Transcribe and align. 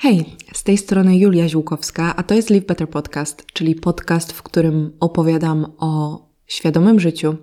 Hej, 0.00 0.24
z 0.52 0.62
tej 0.62 0.78
strony 0.78 1.18
Julia 1.18 1.48
Ziółkowska, 1.48 2.16
a 2.16 2.22
to 2.22 2.34
jest 2.34 2.50
Live 2.50 2.66
Better 2.66 2.90
Podcast, 2.90 3.46
czyli 3.52 3.74
podcast, 3.74 4.32
w 4.32 4.42
którym 4.42 4.92
opowiadam 5.00 5.72
o 5.78 6.22
świadomym 6.46 7.00
życiu, 7.00 7.36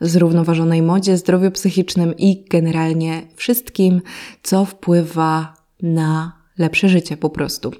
zrównoważonej 0.00 0.82
modzie, 0.82 1.16
zdrowiu 1.16 1.50
psychicznym 1.50 2.16
i 2.16 2.44
generalnie 2.50 3.22
wszystkim, 3.34 4.02
co 4.42 4.64
wpływa 4.64 5.54
na 5.82 6.38
lepsze 6.58 6.88
życie 6.88 7.16
po 7.16 7.30
prostu. 7.30 7.72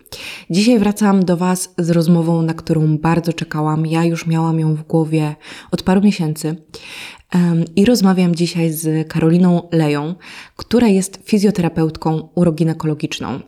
Dzisiaj 0.51 0.79
wracam 0.79 1.25
do 1.25 1.37
Was 1.37 1.75
z 1.79 1.91
rozmową, 1.91 2.43
na 2.43 2.55
którą 2.55 2.99
bardzo 2.99 3.33
czekałam. 3.33 3.87
Ja 3.87 4.05
już 4.05 4.27
miałam 4.27 4.61
ją 4.61 4.75
w 4.75 4.83
głowie 4.83 5.37
od 5.71 5.83
paru 5.83 6.01
miesięcy. 6.01 6.57
I 7.77 7.85
rozmawiam 7.85 8.35
dzisiaj 8.35 8.73
z 8.73 9.09
Karoliną 9.09 9.69
Leją, 9.73 10.15
która 10.57 10.89
jest 10.89 11.21
fizjoterapeutką 11.25 12.29
uroginekologiczną. 12.35 13.41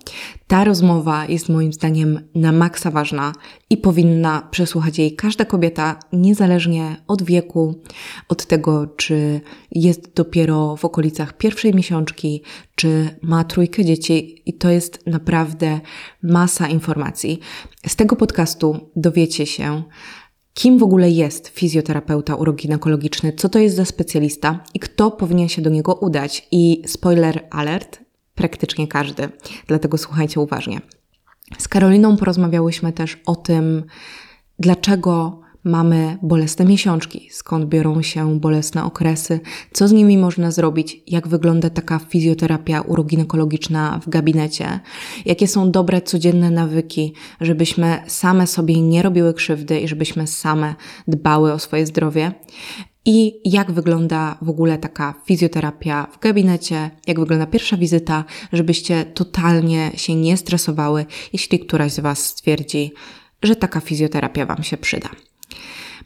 Ta 0.46 0.64
rozmowa 0.64 1.26
jest 1.26 1.48
moim 1.48 1.72
zdaniem 1.72 2.20
na 2.34 2.52
maksa 2.52 2.90
ważna 2.90 3.32
i 3.70 3.76
powinna 3.76 4.48
przesłuchać 4.50 4.98
jej 4.98 5.16
każda 5.16 5.44
kobieta, 5.44 5.98
niezależnie 6.12 6.96
od 7.06 7.22
wieku, 7.22 7.74
od 8.28 8.46
tego, 8.46 8.86
czy 8.86 9.40
jest 9.72 10.14
dopiero 10.14 10.76
w 10.76 10.84
okolicach 10.84 11.36
pierwszej 11.36 11.74
miesiączki, 11.74 12.42
czy 12.74 13.18
ma 13.22 13.44
trójkę 13.44 13.84
dzieci. 13.84 14.42
I 14.46 14.54
to 14.54 14.70
jest 14.70 15.06
naprawdę 15.06 15.80
masa 16.22 16.68
informacji. 16.68 17.40
Z 17.86 17.96
tego 17.96 18.16
podcastu 18.16 18.90
dowiecie 18.96 19.46
się, 19.46 19.82
kim 20.54 20.78
w 20.78 20.82
ogóle 20.82 21.10
jest 21.10 21.48
fizjoterapeuta 21.48 22.34
uroginekologiczny, 22.34 23.32
co 23.32 23.48
to 23.48 23.58
jest 23.58 23.76
za 23.76 23.84
specjalista 23.84 24.64
i 24.74 24.80
kto 24.80 25.10
powinien 25.10 25.48
się 25.48 25.62
do 25.62 25.70
niego 25.70 25.94
udać. 25.94 26.48
I 26.50 26.82
spoiler 26.86 27.46
alert, 27.50 28.00
praktycznie 28.34 28.88
każdy. 28.88 29.28
Dlatego 29.66 29.98
słuchajcie 29.98 30.40
uważnie. 30.40 30.80
Z 31.58 31.68
Karoliną 31.68 32.16
porozmawiałyśmy 32.16 32.92
też 32.92 33.18
o 33.26 33.36
tym, 33.36 33.84
dlaczego 34.58 35.40
mamy 35.64 36.18
bolesne 36.22 36.64
miesiączki, 36.64 37.28
skąd 37.32 37.64
biorą 37.64 38.02
się 38.02 38.40
bolesne 38.40 38.84
okresy, 38.84 39.40
co 39.72 39.88
z 39.88 39.92
nimi 39.92 40.18
można 40.18 40.50
zrobić, 40.50 41.02
jak 41.06 41.28
wygląda 41.28 41.70
taka 41.70 41.98
fizjoterapia 41.98 42.80
uroginekologiczna 42.80 44.00
w 44.02 44.08
gabinecie, 44.08 44.80
jakie 45.24 45.48
są 45.48 45.70
dobre 45.70 46.02
codzienne 46.02 46.50
nawyki, 46.50 47.14
żebyśmy 47.40 48.02
same 48.06 48.46
sobie 48.46 48.80
nie 48.80 49.02
robiły 49.02 49.34
krzywdy 49.34 49.80
i 49.80 49.88
żebyśmy 49.88 50.26
same 50.26 50.74
dbały 51.08 51.52
o 51.52 51.58
swoje 51.58 51.86
zdrowie. 51.86 52.32
I 53.04 53.40
jak 53.44 53.72
wygląda 53.72 54.38
w 54.42 54.48
ogóle 54.48 54.78
taka 54.78 55.14
fizjoterapia 55.24 56.06
w 56.12 56.18
gabinecie, 56.18 56.90
jak 57.06 57.20
wygląda 57.20 57.46
pierwsza 57.46 57.76
wizyta, 57.76 58.24
żebyście 58.52 59.04
totalnie 59.04 59.90
się 59.94 60.14
nie 60.14 60.36
stresowały, 60.36 61.06
jeśli 61.32 61.58
któraś 61.58 61.92
z 61.92 62.00
Was 62.00 62.26
stwierdzi, 62.26 62.92
że 63.42 63.56
taka 63.56 63.80
fizjoterapia 63.80 64.46
Wam 64.46 64.62
się 64.62 64.76
przyda. 64.76 65.08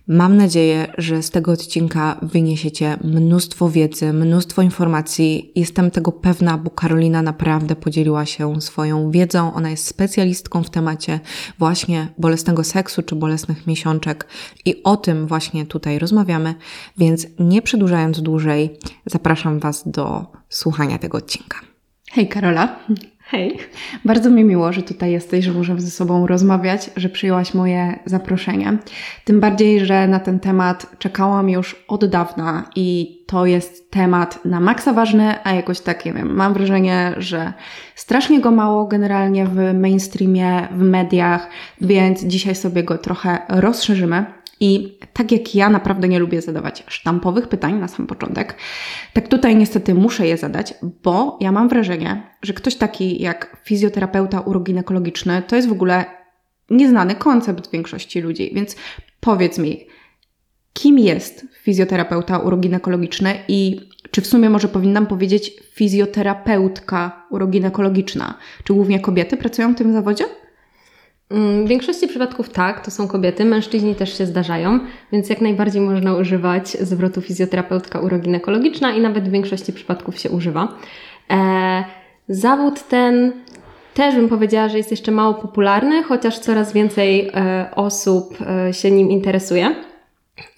Mam 0.09 0.37
nadzieję, 0.37 0.93
że 0.99 1.23
z 1.23 1.31
tego 1.31 1.53
odcinka 1.53 2.19
wyniesiecie 2.23 2.99
mnóstwo 3.05 3.71
wiedzy, 3.71 4.13
mnóstwo 4.13 4.63
informacji. 4.63 5.53
Jestem 5.55 5.91
tego 5.91 6.13
pewna, 6.13 6.59
bo 6.59 6.71
Karolina 6.71 7.23
naprawdę 7.23 7.77
podzieliła 7.77 8.27
się 8.27 8.61
swoją 8.61 9.11
wiedzą. 9.11 9.55
Ona 9.55 9.71
jest 9.71 9.87
specjalistką 9.87 10.63
w 10.63 10.71
temacie 10.71 11.21
właśnie 11.59 12.09
bolesnego 12.19 12.65
seksu 12.65 13.03
czy 13.03 13.15
bolesnych 13.15 13.67
miesiączek 13.67 14.27
i 14.65 14.83
o 14.83 14.97
tym 14.97 15.27
właśnie 15.27 15.67
tutaj 15.67 15.99
rozmawiamy, 15.99 16.55
więc 16.99 17.27
nie 17.39 17.63
przedłużając 17.63 18.23
dłużej, 18.23 18.79
zapraszam 19.07 19.61
Was 19.61 19.89
do 19.89 20.27
słuchania 20.49 20.99
tego 20.99 21.19
odcinka. 21.19 21.61
Hej 22.11 22.29
Karola. 22.29 22.79
Hej. 23.27 23.59
Bardzo 24.05 24.31
mi 24.31 24.45
miło, 24.45 24.73
że 24.73 24.83
tutaj 24.83 25.13
jesteś, 25.13 25.45
że 25.45 25.53
możemy 25.53 25.81
ze 25.81 25.91
sobą 25.91 26.27
rozmawiać, 26.27 26.91
że 26.97 27.09
przyjęłaś 27.09 27.55
moje 27.55 27.99
zaproszenie. 28.05 28.79
Tym 29.25 29.41
bardziej, 29.41 29.87
że 29.87 30.09
na 30.09 30.21
ten 30.21 30.41
temat 30.41 30.87
czekałam 30.99 31.49
już 31.51 31.85
od 31.89 32.05
dawna 32.05 32.71
i 32.77 33.19
to 33.27 33.47
jest 33.47 33.91
temat 33.91 34.45
na 34.45 34.61
maksa 34.61 34.93
ważny, 34.93 35.35
a 35.45 35.53
jakoś 35.53 35.81
tak, 35.81 36.05
nie 36.05 36.13
wiem, 36.13 36.35
mam 36.35 36.55
wrażenie, 36.55 37.15
że 37.19 37.53
strasznie 37.95 38.41
go 38.41 38.51
mało 38.51 38.87
generalnie 38.87 39.47
w 39.47 39.75
mainstreamie, 39.75 40.69
w 40.73 40.83
mediach, 40.83 41.49
więc 41.81 42.25
dzisiaj 42.25 42.55
sobie 42.55 42.83
go 42.83 42.99
trochę 42.99 43.39
rozszerzymy. 43.49 44.25
I 44.65 44.99
tak 45.13 45.33
jak 45.33 45.55
ja 45.55 45.71
naprawdę 45.71 46.09
nie 46.09 46.19
lubię 46.19 46.43
zadawać 46.43 46.85
sztampowych 46.89 47.49
pytań 47.49 47.75
na 47.75 47.89
sam 47.89 48.07
początek, 48.07 48.57
tak 49.13 49.29
tutaj 49.29 49.57
niestety 49.57 49.95
muszę 49.95 50.27
je 50.27 50.37
zadać, 50.37 50.75
bo 51.03 51.39
ja 51.41 51.53
mam 51.53 51.69
wrażenie, 51.69 52.31
że 52.43 52.53
ktoś 52.53 52.75
taki 52.75 53.23
jak 53.23 53.57
fizjoterapeuta 53.65 54.41
uroginekologiczny 54.41 55.43
to 55.47 55.57
jest 55.57 55.69
w 55.69 55.73
ogóle 55.73 56.05
nieznany 56.71 57.15
koncept 57.15 57.71
większości 57.71 58.21
ludzi. 58.21 58.51
Więc 58.55 58.77
powiedz 59.21 59.59
mi, 59.59 59.87
kim 60.73 60.99
jest 60.99 61.47
fizjoterapeuta 61.63 62.39
uroginekologiczny 62.39 63.35
i 63.49 63.81
czy 64.11 64.21
w 64.21 64.27
sumie 64.27 64.51
może 64.51 64.69
powinnam 64.69 65.07
powiedzieć 65.07 65.53
fizjoterapeutka 65.73 67.27
uroginekologiczna? 67.31 68.35
Czy 68.65 68.75
głównie 68.75 69.01
kobiety 69.01 69.37
pracują 69.37 69.75
w 69.75 69.79
tym 69.79 69.93
zawodzie? 69.93 70.25
Mm, 71.31 71.65
w 71.65 71.69
większości 71.69 72.09
przypadków 72.09 72.49
tak, 72.49 72.85
to 72.85 72.91
są 72.91 73.09
kobiety, 73.09 73.45
mężczyźni 73.45 73.95
też 73.95 74.19
się 74.19 74.27
zdarzają, 74.27 74.81
więc 75.13 75.29
jak 75.29 75.41
najbardziej 75.41 75.83
można 75.83 76.15
używać 76.15 76.69
zwrotu 76.69 77.21
fizjoterapeutka 77.21 78.01
uroginekologiczna 78.01 78.93
i 78.93 79.01
nawet 79.01 79.29
w 79.29 79.33
większości 79.33 79.73
przypadków 79.73 80.19
się 80.19 80.31
używa. 80.31 80.69
E, 81.31 81.85
zawód 82.29 82.89
ten 82.89 83.33
też 83.95 84.15
bym 84.15 84.29
powiedziała, 84.29 84.69
że 84.69 84.79
jest 84.79 84.91
jeszcze 84.91 85.13
mało 85.13 85.35
popularny, 85.35 86.03
chociaż 86.03 86.39
coraz 86.39 86.73
więcej 86.73 87.31
e, 87.35 87.71
osób 87.75 88.39
e, 88.69 88.73
się 88.75 88.91
nim 88.91 89.11
interesuje 89.11 89.75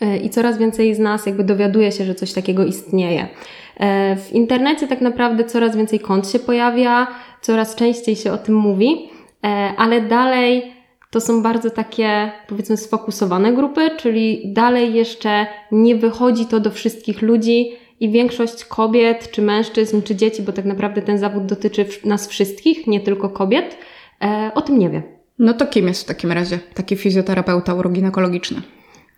e, 0.00 0.16
i 0.16 0.31
coraz 0.31 0.59
więcej 0.59 0.94
z 0.94 0.99
nas 0.99 1.26
jakby 1.26 1.44
dowiaduje 1.44 1.93
się, 1.93 2.05
że 2.05 2.15
coś 2.15 2.32
takiego 2.32 2.65
istnieje. 2.65 3.28
E, 3.76 4.16
w 4.16 4.32
internecie 4.32 4.88
tak 4.88 5.00
naprawdę 5.00 5.44
coraz 5.44 5.76
więcej 5.76 6.00
kont 6.00 6.28
się 6.28 6.38
pojawia, 6.38 7.06
coraz 7.43 7.75
częściej 7.75 8.16
się 8.16 8.32
o 8.32 8.38
tym 8.38 8.55
mówi. 8.55 9.16
E, 9.46 9.48
ale 9.76 10.00
dalej 10.00 10.72
to 11.10 11.20
są 11.20 11.42
bardzo 11.42 11.70
takie, 11.70 12.32
powiedzmy, 12.48 12.76
sfokusowane 12.76 13.52
grupy, 13.52 13.90
czyli 13.96 14.52
dalej 14.52 14.94
jeszcze 14.94 15.46
nie 15.72 15.96
wychodzi 15.96 16.46
to 16.46 16.60
do 16.60 16.70
wszystkich 16.70 17.22
ludzi 17.22 17.72
i 18.00 18.10
większość 18.10 18.64
kobiet, 18.64 19.30
czy 19.30 19.42
mężczyzn, 19.42 20.02
czy 20.02 20.16
dzieci, 20.16 20.42
bo 20.42 20.52
tak 20.52 20.64
naprawdę 20.64 21.02
ten 21.02 21.18
zawód 21.18 21.46
dotyczy 21.46 21.86
nas 22.04 22.28
wszystkich, 22.28 22.86
nie 22.86 23.00
tylko 23.00 23.28
kobiet, 23.28 23.78
e, 24.22 24.50
o 24.54 24.62
tym 24.62 24.78
nie 24.78 24.90
wie. 24.90 25.02
No 25.38 25.54
to 25.54 25.66
kim 25.66 25.88
jest 25.88 26.02
w 26.02 26.06
takim 26.06 26.32
razie 26.32 26.58
taki 26.74 26.96
fizjoterapeuta 26.96 27.74
uroginekologiczny? 27.74 28.62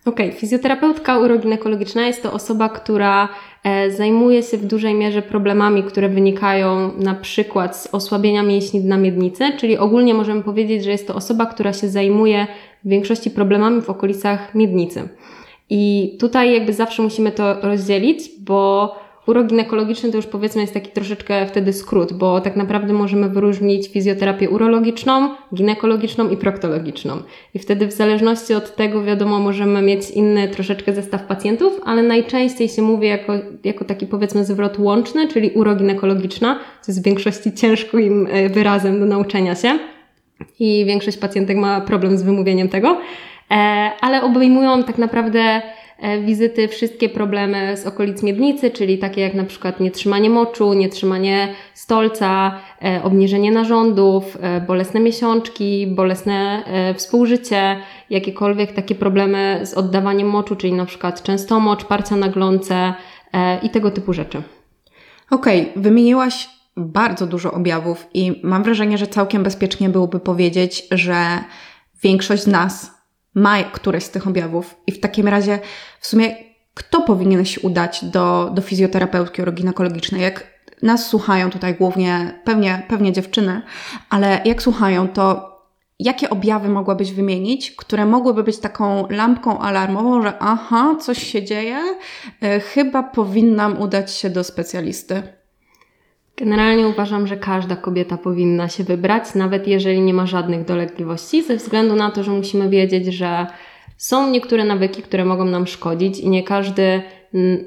Okej, 0.09 0.27
okay. 0.27 0.39
fizjoterapeutka 0.39 1.17
uroginekologiczna 1.17 2.07
jest 2.07 2.23
to 2.23 2.33
osoba, 2.33 2.69
która 2.69 3.29
e, 3.63 3.91
zajmuje 3.91 4.43
się 4.43 4.57
w 4.57 4.65
dużej 4.65 4.93
mierze 4.93 5.21
problemami, 5.21 5.83
które 5.83 6.09
wynikają 6.09 6.91
na 6.97 7.15
przykład 7.15 7.77
z 7.77 7.93
osłabienia 7.93 8.43
mięśni 8.43 8.81
dna 8.81 8.97
miednicy, 8.97 9.51
czyli 9.57 9.77
ogólnie 9.77 10.13
możemy 10.13 10.43
powiedzieć, 10.43 10.83
że 10.83 10.91
jest 10.91 11.07
to 11.07 11.15
osoba, 11.15 11.45
która 11.45 11.73
się 11.73 11.89
zajmuje 11.89 12.47
w 12.83 12.89
większości 12.89 13.31
problemami 13.31 13.81
w 13.81 13.89
okolicach 13.89 14.55
miednicy. 14.55 15.09
I 15.69 16.15
tutaj 16.19 16.53
jakby 16.53 16.73
zawsze 16.73 17.01
musimy 17.01 17.31
to 17.31 17.61
rozdzielić, 17.61 18.29
bo 18.39 18.95
Urok 19.29 19.47
ginekologiczny 19.47 20.11
to 20.11 20.17
już 20.17 20.25
powiedzmy 20.25 20.61
jest 20.61 20.73
taki 20.73 20.91
troszeczkę 20.91 21.47
wtedy 21.47 21.73
skrót, 21.73 22.13
bo 22.13 22.41
tak 22.41 22.55
naprawdę 22.55 22.93
możemy 22.93 23.29
wyróżnić 23.29 23.87
fizjoterapię 23.87 24.49
urologiczną, 24.49 25.29
ginekologiczną 25.53 26.29
i 26.29 26.37
proktologiczną. 26.37 27.17
I 27.53 27.59
wtedy 27.59 27.87
w 27.87 27.91
zależności 27.91 28.53
od 28.53 28.75
tego, 28.75 29.03
wiadomo, 29.03 29.39
możemy 29.39 29.81
mieć 29.81 30.09
inny 30.09 30.47
troszeczkę 30.47 30.93
zestaw 30.93 31.23
pacjentów, 31.23 31.81
ale 31.85 32.03
najczęściej 32.03 32.69
się 32.69 32.81
mówi 32.81 33.07
jako, 33.07 33.33
jako 33.63 33.85
taki 33.85 34.07
powiedzmy 34.07 34.45
zwrot 34.45 34.79
łączny, 34.79 35.27
czyli 35.27 35.51
uroginekologiczna, 35.51 36.59
co 36.81 36.91
jest 36.91 37.01
w 37.01 37.05
większości 37.05 37.53
ciężkim 37.53 38.27
e, 38.31 38.49
wyrazem 38.49 38.99
do 38.99 39.05
nauczenia 39.05 39.55
się. 39.55 39.79
I 40.59 40.85
większość 40.85 41.17
pacjentek 41.17 41.57
ma 41.57 41.81
problem 41.81 42.17
z 42.17 42.23
wymówieniem 42.23 42.69
tego, 42.69 42.97
e, 43.51 43.55
ale 44.01 44.21
obejmują 44.21 44.83
tak 44.83 44.97
naprawdę 44.97 45.61
wizyty 46.25 46.67
wszystkie 46.67 47.09
problemy 47.09 47.77
z 47.77 47.85
okolic 47.85 48.23
miednicy, 48.23 48.71
czyli 48.71 48.97
takie 48.97 49.21
jak 49.21 49.33
na 49.33 49.43
przykład 49.43 49.79
nietrzymanie 49.79 50.29
moczu, 50.29 50.73
nietrzymanie 50.73 51.53
stolca, 51.73 52.59
e, 52.81 53.03
obniżenie 53.03 53.51
narządów, 53.51 54.37
e, 54.41 54.61
bolesne 54.61 54.99
miesiączki, 54.99 55.87
bolesne 55.87 56.63
współżycie, 56.95 57.75
jakiekolwiek 58.09 58.71
takie 58.71 58.95
problemy 58.95 59.59
z 59.63 59.73
oddawaniem 59.73 60.27
moczu, 60.27 60.55
czyli 60.55 60.73
na 60.73 60.85
przykład 60.85 61.23
częstomocz, 61.23 61.85
parcia 61.85 62.15
na 62.15 62.29
glące 62.29 62.93
i 63.63 63.69
tego 63.69 63.91
typu 63.91 64.13
rzeczy. 64.13 64.41
Okej, 65.31 65.61
okay, 65.61 65.81
wymieniłaś 65.81 66.49
bardzo 66.77 67.27
dużo 67.27 67.51
objawów 67.51 68.07
i 68.13 68.41
mam 68.43 68.63
wrażenie, 68.63 68.97
że 68.97 69.07
całkiem 69.07 69.43
bezpiecznie 69.43 69.89
byłoby 69.89 70.19
powiedzieć, 70.19 70.87
że 70.91 71.43
większość 72.03 72.43
z 72.43 72.47
nas 72.47 72.98
ma 73.35 73.63
któreś 73.63 74.03
z 74.03 74.09
tych 74.09 74.27
objawów 74.27 74.75
i 74.87 74.91
w 74.91 74.99
takim 74.99 75.27
razie 75.27 75.59
w 75.99 76.07
sumie 76.07 76.35
kto 76.73 77.01
powinien 77.01 77.45
się 77.45 77.61
udać 77.61 78.05
do, 78.05 78.51
do 78.53 78.61
fizjoterapeutki 78.61 79.41
uroginekologicznej? 79.41 80.21
Jak 80.21 80.47
nas 80.81 81.07
słuchają 81.07 81.49
tutaj 81.49 81.75
głównie 81.75 82.39
pewnie, 82.43 82.85
pewnie 82.87 83.11
dziewczyny, 83.11 83.61
ale 84.09 84.41
jak 84.45 84.61
słuchają, 84.61 85.07
to 85.07 85.49
jakie 85.99 86.29
objawy 86.29 86.69
mogłabyś 86.69 87.11
wymienić, 87.11 87.71
które 87.71 88.05
mogłyby 88.05 88.43
być 88.43 88.59
taką 88.59 89.07
lampką 89.09 89.59
alarmową, 89.59 90.21
że 90.21 90.39
aha, 90.39 90.95
coś 91.01 91.23
się 91.23 91.43
dzieje, 91.43 91.79
e, 92.41 92.59
chyba 92.59 93.03
powinnam 93.03 93.81
udać 93.81 94.11
się 94.11 94.29
do 94.29 94.43
specjalisty? 94.43 95.23
Generalnie 96.39 96.87
uważam, 96.87 97.27
że 97.27 97.37
każda 97.37 97.75
kobieta 97.75 98.17
powinna 98.17 98.69
się 98.69 98.83
wybrać, 98.83 99.35
nawet 99.35 99.67
jeżeli 99.67 100.01
nie 100.01 100.13
ma 100.13 100.25
żadnych 100.25 100.65
dolegliwości, 100.65 101.43
ze 101.43 101.55
względu 101.55 101.95
na 101.95 102.11
to, 102.11 102.23
że 102.23 102.31
musimy 102.31 102.69
wiedzieć, 102.69 103.05
że 103.05 103.47
są 103.97 104.31
niektóre 104.31 104.63
nawyki, 104.63 105.01
które 105.01 105.25
mogą 105.25 105.45
nam 105.45 105.67
szkodzić 105.67 106.19
i 106.19 106.29
nie 106.29 106.43
każdy, 106.43 107.01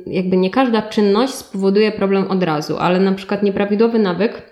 jakby 0.06 0.36
nie 0.36 0.50
każda 0.50 0.82
czynność 0.82 1.34
spowoduje 1.34 1.92
problem 1.92 2.30
od 2.30 2.42
razu, 2.42 2.78
ale 2.78 3.00
na 3.00 3.12
przykład 3.12 3.42
nieprawidłowy 3.42 3.98
nawyk, 3.98 4.42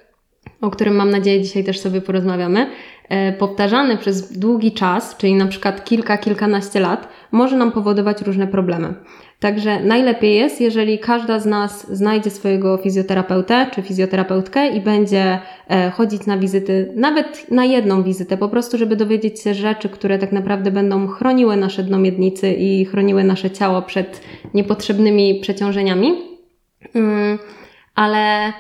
o 0.61 0.71
którym 0.71 0.95
mam 0.95 1.11
nadzieję 1.11 1.43
dzisiaj 1.43 1.65
też 1.65 1.81
sobie 1.81 2.01
porozmawiamy, 2.01 2.67
E, 3.11 3.33
powtarzany 3.33 3.97
przez 3.97 4.39
długi 4.39 4.73
czas, 4.73 5.17
czyli 5.17 5.35
na 5.35 5.47
przykład 5.47 5.85
kilka, 5.85 6.19
kilkanaście 6.19 6.81
lat, 6.81 7.09
może 7.33 7.57
nam 7.57 7.73
powodować 7.73 8.23
różne 8.23 8.47
problemy. 8.47 8.95
Także 9.41 9.81
najlepiej 9.81 10.37
jest, 10.37 10.61
jeżeli 10.61 10.99
każda 10.99 11.39
z 11.39 11.47
nas 11.47 11.97
znajdzie 11.97 12.31
swojego 12.31 12.77
fizjoterapeutę 12.77 13.67
czy 13.75 13.83
fizjoterapeutkę 13.83 14.69
i 14.69 14.81
będzie 14.81 15.39
e, 15.69 15.91
chodzić 15.91 16.27
na 16.27 16.39
wizyty, 16.39 16.93
nawet 16.97 17.51
na 17.51 17.65
jedną 17.65 18.03
wizytę, 18.03 18.37
po 18.37 18.49
prostu, 18.49 18.79
żeby 18.79 18.97
dowiedzieć 18.97 19.41
się 19.43 19.55
rzeczy, 19.55 19.89
które 19.89 20.19
tak 20.19 20.33
naprawdę 20.33 20.71
będą 20.71 21.07
chroniły 21.07 21.57
nasze 21.57 21.83
dno 21.83 21.99
miednicy 21.99 22.53
i 22.53 22.85
chroniły 22.85 23.25
nasze 23.25 23.51
ciało 23.51 23.83
przed 23.83 24.21
niepotrzebnymi 24.55 25.41
przeciążeniami. 25.41 26.13
Mm, 26.95 27.39
ale 27.95 28.53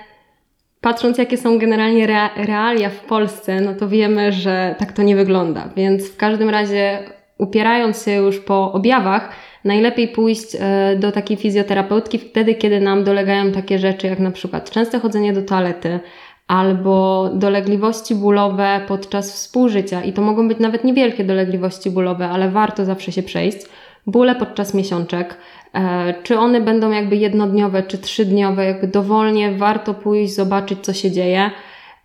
patrząc 0.81 1.19
jakie 1.19 1.37
są 1.37 1.59
generalnie 1.59 2.06
realia 2.37 2.91
w 2.91 3.00
Polsce, 3.00 3.61
no 3.61 3.75
to 3.75 3.88
wiemy, 3.88 4.32
że 4.32 4.75
tak 4.79 4.93
to 4.93 5.03
nie 5.03 5.17
wygląda. 5.17 5.71
Więc 5.77 6.11
w 6.11 6.17
każdym 6.17 6.50
razie 6.50 6.99
upierając 7.41 8.05
się 8.05 8.13
już 8.13 8.41
po 8.41 8.73
objawach, 8.73 9.29
najlepiej 9.65 10.09
pójść 10.09 10.57
e, 10.61 10.97
do 10.97 11.13
takiej 11.13 11.37
fizjoterapeutki 11.37 12.19
wtedy, 12.19 12.55
kiedy 12.55 12.81
nam 12.81 13.05
dolegają 13.05 13.53
takie 13.53 13.79
rzeczy 13.79 14.07
jak 14.07 14.19
na 14.19 14.31
przykład 14.31 14.71
częste 14.71 15.01
chodzenie 15.01 15.33
do 15.33 15.43
toalety, 15.43 16.01
albo 16.47 17.31
dolegliwości 17.35 18.15
bólowe 18.15 18.81
podczas 18.89 19.33
współżycia. 19.33 20.03
I 20.03 20.13
to 20.13 20.23
mogą 20.23 20.49
być 20.49 20.59
nawet 20.59 20.85
niewielkie 20.85 21.25
dolegliwości 21.25 21.91
bólowe, 21.91 22.29
ale 22.29 22.51
warto 22.51 22.85
zawsze 22.85 23.13
się 23.13 23.23
przejść. 23.23 23.59
Bóle 24.07 24.35
podczas 24.35 24.75
miesiączek, 24.75 25.37
E, 25.75 26.15
czy 26.23 26.39
one 26.39 26.61
będą 26.61 26.91
jakby 26.91 27.17
jednodniowe, 27.17 27.83
czy 27.83 27.99
trzydniowe, 27.99 28.65
jakby 28.65 28.87
dowolnie 28.87 29.53
warto 29.53 29.95
pójść, 29.95 30.35
zobaczyć, 30.35 30.79
co 30.83 30.93
się 30.93 31.11
dzieje. 31.11 31.51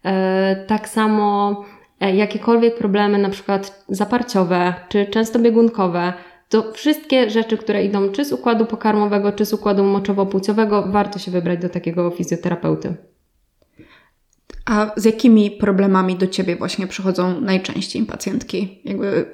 E, 0.05 0.55
tak 0.67 0.89
samo 0.89 1.63
jakiekolwiek 1.99 2.77
problemy, 2.77 3.17
na 3.17 3.29
przykład 3.29 3.85
zaparciowe, 3.89 4.73
czy 4.89 5.05
często 5.05 5.39
biegunkowe, 5.39 6.13
to 6.49 6.71
wszystkie 6.71 7.29
rzeczy, 7.29 7.57
które 7.57 7.85
idą 7.85 8.09
czy 8.09 8.25
z 8.25 8.33
układu 8.33 8.65
pokarmowego, 8.65 9.31
czy 9.31 9.45
z 9.45 9.53
układu 9.53 9.83
moczowo-płciowego, 9.83 10.91
warto 10.91 11.19
się 11.19 11.31
wybrać 11.31 11.61
do 11.61 11.69
takiego 11.69 12.11
fizjoterapeuty. 12.11 12.95
A 14.65 14.91
z 14.95 15.05
jakimi 15.05 15.51
problemami 15.51 16.15
do 16.15 16.27
Ciebie 16.27 16.55
właśnie 16.55 16.87
przychodzą 16.87 17.41
najczęściej 17.41 18.05
pacjentki? 18.05 18.81
Jakby 18.85 19.31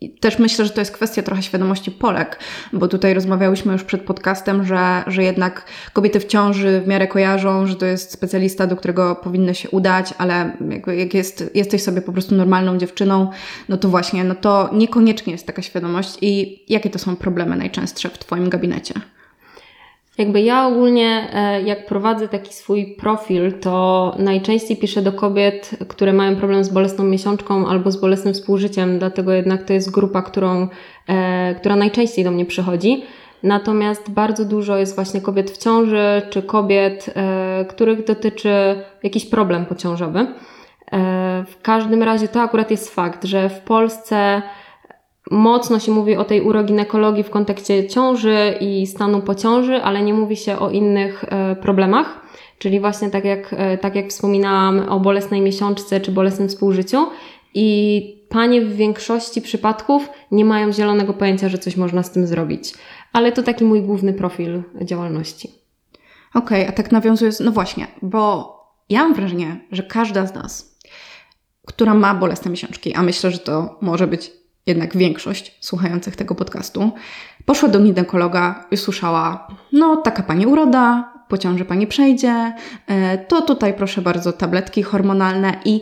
i 0.00 0.10
też 0.10 0.38
myślę, 0.38 0.64
że 0.64 0.70
to 0.70 0.80
jest 0.80 0.92
kwestia 0.92 1.22
trochę 1.22 1.42
świadomości 1.42 1.90
Polek, 1.90 2.38
bo 2.72 2.88
tutaj 2.88 3.14
rozmawiałyśmy 3.14 3.72
już 3.72 3.84
przed 3.84 4.02
podcastem, 4.02 4.66
że, 4.66 5.04
że 5.06 5.22
jednak 5.22 5.64
kobiety 5.92 6.20
w 6.20 6.26
ciąży 6.26 6.80
w 6.80 6.88
miarę 6.88 7.08
kojarzą, 7.08 7.66
że 7.66 7.76
to 7.76 7.86
jest 7.86 8.12
specjalista, 8.12 8.66
do 8.66 8.76
którego 8.76 9.16
powinny 9.16 9.54
się 9.54 9.70
udać, 9.70 10.14
ale 10.18 10.56
jak 10.96 11.14
jest, 11.14 11.50
jesteś 11.54 11.82
sobie 11.82 12.02
po 12.02 12.12
prostu 12.12 12.34
normalną 12.34 12.78
dziewczyną, 12.78 13.30
no 13.68 13.76
to 13.76 13.88
właśnie, 13.88 14.24
no 14.24 14.34
to 14.34 14.70
niekoniecznie 14.72 15.32
jest 15.32 15.46
taka 15.46 15.62
świadomość. 15.62 16.18
I 16.20 16.62
jakie 16.68 16.90
to 16.90 16.98
są 16.98 17.16
problemy 17.16 17.56
najczęstsze 17.56 18.08
w 18.08 18.18
Twoim 18.18 18.48
gabinecie? 18.48 18.94
Jakby 20.18 20.40
ja 20.40 20.66
ogólnie, 20.66 21.28
e, 21.32 21.62
jak 21.62 21.86
prowadzę 21.86 22.28
taki 22.28 22.54
swój 22.54 22.86
profil, 22.86 23.52
to 23.52 24.14
najczęściej 24.18 24.76
piszę 24.76 25.02
do 25.02 25.12
kobiet, 25.12 25.70
które 25.88 26.12
mają 26.12 26.36
problem 26.36 26.64
z 26.64 26.68
bolesną 26.68 27.04
miesiączką 27.04 27.66
albo 27.66 27.90
z 27.90 27.96
bolesnym 27.96 28.34
współżyciem, 28.34 28.98
dlatego 28.98 29.32
jednak 29.32 29.62
to 29.62 29.72
jest 29.72 29.90
grupa, 29.90 30.22
którą, 30.22 30.68
e, 31.08 31.54
która 31.54 31.76
najczęściej 31.76 32.24
do 32.24 32.30
mnie 32.30 32.46
przychodzi. 32.46 33.02
Natomiast 33.42 34.10
bardzo 34.10 34.44
dużo 34.44 34.76
jest 34.76 34.94
właśnie 34.94 35.20
kobiet 35.20 35.50
w 35.50 35.58
ciąży, 35.58 36.22
czy 36.30 36.42
kobiet, 36.42 37.10
e, 37.16 37.64
których 37.68 38.04
dotyczy 38.04 38.50
jakiś 39.02 39.26
problem 39.26 39.66
pociążowy. 39.66 40.26
W 41.46 41.62
każdym 41.62 42.02
razie 42.02 42.28
to 42.28 42.42
akurat 42.42 42.70
jest 42.70 42.94
fakt, 42.94 43.24
że 43.24 43.48
w 43.48 43.60
Polsce 43.60 44.42
mocno 45.30 45.78
się 45.78 45.92
mówi 45.92 46.16
o 46.16 46.24
tej 46.24 46.40
uroginekologii 46.40 47.22
w 47.22 47.30
kontekście 47.30 47.88
ciąży 47.88 48.54
i 48.60 48.86
stanu 48.86 49.20
po 49.20 49.34
ciąży, 49.34 49.82
ale 49.82 50.02
nie 50.02 50.14
mówi 50.14 50.36
się 50.36 50.58
o 50.58 50.70
innych 50.70 51.24
e, 51.24 51.56
problemach. 51.56 52.20
Czyli 52.58 52.80
właśnie 52.80 53.10
tak 53.10 53.24
jak, 53.24 53.54
e, 53.58 53.78
tak 53.78 53.94
jak 53.94 54.08
wspominałam 54.08 54.88
o 54.88 55.00
bolesnej 55.00 55.40
miesiączce 55.40 56.00
czy 56.00 56.12
bolesnym 56.12 56.48
współżyciu. 56.48 57.06
I 57.54 58.18
panie 58.28 58.60
w 58.60 58.76
większości 58.76 59.42
przypadków 59.42 60.08
nie 60.30 60.44
mają 60.44 60.72
zielonego 60.72 61.12
pojęcia, 61.12 61.48
że 61.48 61.58
coś 61.58 61.76
można 61.76 62.02
z 62.02 62.12
tym 62.12 62.26
zrobić. 62.26 62.74
Ale 63.12 63.32
to 63.32 63.42
taki 63.42 63.64
mój 63.64 63.82
główny 63.82 64.12
profil 64.12 64.62
działalności. 64.82 65.50
Okej, 66.34 66.62
okay, 66.62 66.68
a 66.68 66.72
tak 66.72 66.92
nawiązując, 66.92 67.40
no 67.40 67.52
właśnie, 67.52 67.86
bo 68.02 68.54
ja 68.88 69.02
mam 69.02 69.14
wrażenie, 69.14 69.60
że 69.72 69.82
każda 69.82 70.26
z 70.26 70.34
nas, 70.34 70.78
która 71.66 71.94
ma 71.94 72.14
bolesne 72.14 72.50
miesiączki, 72.50 72.94
a 72.94 73.02
myślę, 73.02 73.30
że 73.30 73.38
to 73.38 73.78
może 73.80 74.06
być 74.06 74.32
jednak 74.68 74.96
większość 74.96 75.56
słuchających 75.60 76.16
tego 76.16 76.34
podcastu, 76.34 76.90
poszła 77.44 77.68
do 77.68 77.80
ginekologa 77.80 78.64
i 78.70 78.76
słyszała, 78.76 79.48
no 79.72 79.96
taka 79.96 80.22
pani 80.22 80.46
uroda, 80.46 81.12
po 81.28 81.38
ciąży 81.38 81.64
pani 81.64 81.86
przejdzie, 81.86 82.52
e, 82.86 83.18
to 83.18 83.42
tutaj 83.42 83.74
proszę 83.74 84.02
bardzo 84.02 84.32
tabletki 84.32 84.82
hormonalne 84.82 85.60
i 85.64 85.80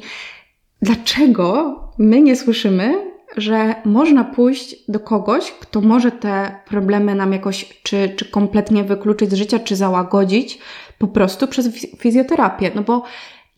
dlaczego 0.82 1.80
my 1.98 2.22
nie 2.22 2.36
słyszymy, 2.36 2.94
że 3.36 3.74
można 3.84 4.24
pójść 4.24 4.76
do 4.88 5.00
kogoś, 5.00 5.52
kto 5.60 5.80
może 5.80 6.12
te 6.12 6.60
problemy 6.66 7.14
nam 7.14 7.32
jakoś 7.32 7.80
czy, 7.82 8.14
czy 8.16 8.24
kompletnie 8.24 8.84
wykluczyć 8.84 9.30
z 9.30 9.34
życia, 9.34 9.58
czy 9.58 9.76
załagodzić 9.76 10.58
po 10.98 11.06
prostu 11.06 11.48
przez 11.48 11.68
fizjoterapię. 11.98 12.70
No 12.74 12.82
bo 12.82 13.02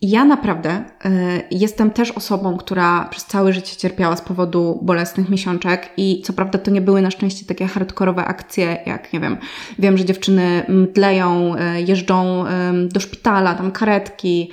ja 0.01 0.25
naprawdę 0.25 0.83
y, 1.05 1.09
jestem 1.51 1.91
też 1.91 2.11
osobą, 2.11 2.57
która 2.57 3.05
przez 3.05 3.25
całe 3.25 3.53
życie 3.53 3.75
cierpiała 3.75 4.15
z 4.15 4.21
powodu 4.21 4.79
bolesnych 4.81 5.29
miesiączek 5.29 5.89
i 5.97 6.21
co 6.25 6.33
prawda 6.33 6.59
to 6.59 6.71
nie 6.71 6.81
były 6.81 7.01
na 7.01 7.11
szczęście 7.11 7.45
takie 7.45 7.67
hardkorowe 7.67 8.25
akcje, 8.25 8.77
jak 8.85 9.13
nie 9.13 9.19
wiem, 9.19 9.37
wiem, 9.79 9.97
że 9.97 10.05
dziewczyny 10.05 10.63
mdleją, 10.69 11.55
y, 11.55 11.81
jeżdżą 11.81 12.45
y, 12.45 12.49
do 12.87 12.99
szpitala, 12.99 13.55
tam 13.55 13.71
karetki, 13.71 14.51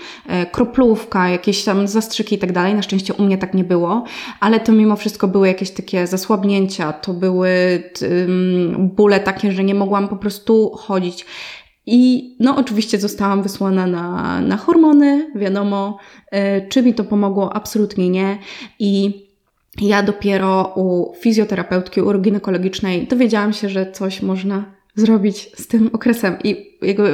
kroplówka, 0.52 1.28
jakieś 1.28 1.64
tam 1.64 1.88
zastrzyki 1.88 2.34
i 2.34 2.38
tak 2.38 2.52
dalej. 2.52 2.74
Na 2.74 2.82
szczęście 2.82 3.14
u 3.14 3.22
mnie 3.22 3.38
tak 3.38 3.54
nie 3.54 3.64
było, 3.64 4.04
ale 4.40 4.60
to 4.60 4.72
mimo 4.72 4.96
wszystko 4.96 5.28
były 5.28 5.48
jakieś 5.48 5.70
takie 5.70 6.06
zasłabnięcia, 6.06 6.92
to 6.92 7.12
były 7.12 7.82
bóle 8.78 9.20
takie, 9.20 9.52
że 9.52 9.64
nie 9.64 9.74
mogłam 9.74 10.08
po 10.08 10.16
prostu 10.16 10.70
chodzić. 10.70 11.26
I 11.86 12.34
no 12.40 12.56
oczywiście 12.56 12.98
zostałam 12.98 13.42
wysłana 13.42 13.86
na, 13.86 14.40
na 14.40 14.56
hormony, 14.56 15.30
wiadomo, 15.34 15.98
y, 16.34 16.68
czy 16.68 16.82
mi 16.82 16.94
to 16.94 17.04
pomogło, 17.04 17.56
absolutnie 17.56 18.08
nie. 18.08 18.38
I 18.78 19.22
ja 19.80 20.02
dopiero 20.02 20.72
u 20.76 21.14
fizjoterapeutki 21.14 22.00
uroginekologicznej 22.00 23.06
dowiedziałam 23.06 23.52
się, 23.52 23.68
że 23.68 23.92
coś 23.92 24.22
można 24.22 24.64
zrobić 24.94 25.50
z 25.54 25.66
tym 25.66 25.90
okresem. 25.92 26.36
I 26.44 26.78
jego, 26.82 27.04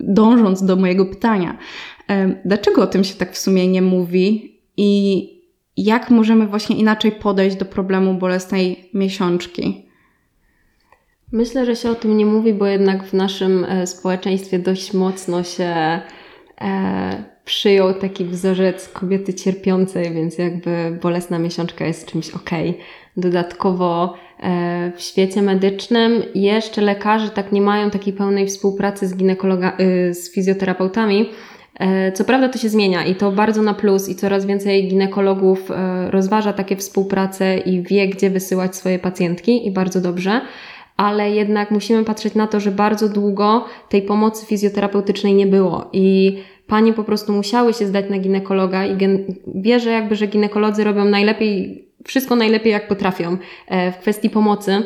dążąc 0.00 0.64
do 0.64 0.76
mojego 0.76 1.06
pytania, 1.06 1.58
y, 2.10 2.40
dlaczego 2.44 2.82
o 2.82 2.86
tym 2.86 3.04
się 3.04 3.14
tak 3.14 3.32
w 3.32 3.38
sumie 3.38 3.68
nie 3.68 3.82
mówi 3.82 4.56
i 4.76 5.36
jak 5.76 6.10
możemy 6.10 6.46
właśnie 6.46 6.76
inaczej 6.76 7.12
podejść 7.12 7.56
do 7.56 7.64
problemu 7.64 8.14
bolesnej 8.14 8.90
miesiączki? 8.94 9.85
Myślę, 11.36 11.66
że 11.66 11.76
się 11.76 11.90
o 11.90 11.94
tym 11.94 12.16
nie 12.16 12.26
mówi, 12.26 12.54
bo 12.54 12.66
jednak 12.66 13.04
w 13.04 13.12
naszym 13.12 13.64
e, 13.64 13.86
społeczeństwie 13.86 14.58
dość 14.58 14.92
mocno 14.92 15.42
się 15.42 16.00
e, 16.60 17.24
przyjął 17.44 17.94
taki 17.94 18.24
wzorzec 18.24 18.88
kobiety 18.88 19.34
cierpiącej, 19.34 20.14
więc 20.14 20.38
jakby 20.38 20.98
bolesna 21.02 21.38
miesiączka 21.38 21.86
jest 21.86 22.06
czymś 22.06 22.30
okej. 22.30 22.70
Okay. 22.70 22.82
Dodatkowo 23.16 24.14
e, 24.40 24.92
w 24.96 25.02
świecie 25.02 25.42
medycznym 25.42 26.22
jeszcze 26.34 26.80
lekarze 26.80 27.30
tak 27.30 27.52
nie 27.52 27.60
mają 27.60 27.90
takiej 27.90 28.12
pełnej 28.12 28.46
współpracy 28.46 29.06
z 29.06 29.16
ginekologa, 29.16 29.76
y, 29.80 30.14
z 30.14 30.32
fizjoterapeutami. 30.32 31.30
E, 31.80 32.12
co 32.12 32.24
prawda 32.24 32.48
to 32.48 32.58
się 32.58 32.68
zmienia 32.68 33.04
i 33.04 33.14
to 33.14 33.32
bardzo 33.32 33.62
na 33.62 33.74
plus 33.74 34.08
i 34.08 34.14
coraz 34.14 34.46
więcej 34.46 34.88
ginekologów 34.88 35.70
e, 35.70 36.10
rozważa 36.10 36.52
takie 36.52 36.76
współpracę 36.76 37.58
i 37.58 37.82
wie, 37.82 38.08
gdzie 38.08 38.30
wysyłać 38.30 38.76
swoje 38.76 38.98
pacjentki 38.98 39.66
i 39.66 39.70
bardzo 39.70 40.00
dobrze 40.00 40.40
ale 40.96 41.30
jednak 41.30 41.70
musimy 41.70 42.04
patrzeć 42.04 42.34
na 42.34 42.46
to, 42.46 42.60
że 42.60 42.70
bardzo 42.70 43.08
długo 43.08 43.64
tej 43.88 44.02
pomocy 44.02 44.46
fizjoterapeutycznej 44.46 45.34
nie 45.34 45.46
było 45.46 45.88
i 45.92 46.36
panie 46.66 46.92
po 46.92 47.04
prostu 47.04 47.32
musiały 47.32 47.74
się 47.74 47.86
zdać 47.86 48.10
na 48.10 48.18
ginekologa 48.18 48.86
i 48.86 48.96
wierzę 49.54 49.90
jakby, 49.90 50.16
że 50.16 50.26
ginekolodzy 50.26 50.84
robią 50.84 51.04
najlepiej, 51.04 51.84
wszystko 52.04 52.36
najlepiej 52.36 52.72
jak 52.72 52.88
potrafią 52.88 53.36
e, 53.68 53.92
w 53.92 53.98
kwestii 53.98 54.30
pomocy 54.30 54.82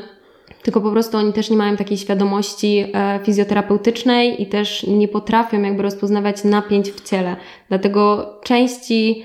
tylko 0.62 0.80
po 0.80 0.90
prostu 0.90 1.16
oni 1.16 1.32
też 1.32 1.50
nie 1.50 1.56
mają 1.56 1.76
takiej 1.76 1.98
świadomości 1.98 2.84
e, 2.94 3.20
fizjoterapeutycznej 3.24 4.42
i 4.42 4.46
też 4.46 4.86
nie 4.86 5.08
potrafią 5.08 5.62
jakby 5.62 5.82
rozpoznawać 5.82 6.44
napięć 6.44 6.90
w 6.90 7.08
ciele. 7.08 7.36
Dlatego 7.68 8.32
części 8.44 9.24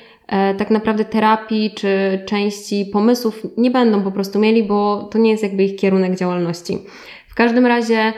tak 0.57 0.71
naprawdę 0.71 1.05
terapii 1.05 1.71
czy 1.75 2.19
części 2.25 2.85
pomysłów 2.93 3.47
nie 3.57 3.71
będą 3.71 4.03
po 4.03 4.11
prostu 4.11 4.39
mieli, 4.39 4.63
bo 4.63 5.09
to 5.11 5.17
nie 5.17 5.31
jest 5.31 5.43
jakby 5.43 5.63
ich 5.63 5.75
kierunek 5.75 6.15
działalności. 6.15 6.77
W 7.27 7.35
każdym 7.35 7.65
razie 7.65 8.13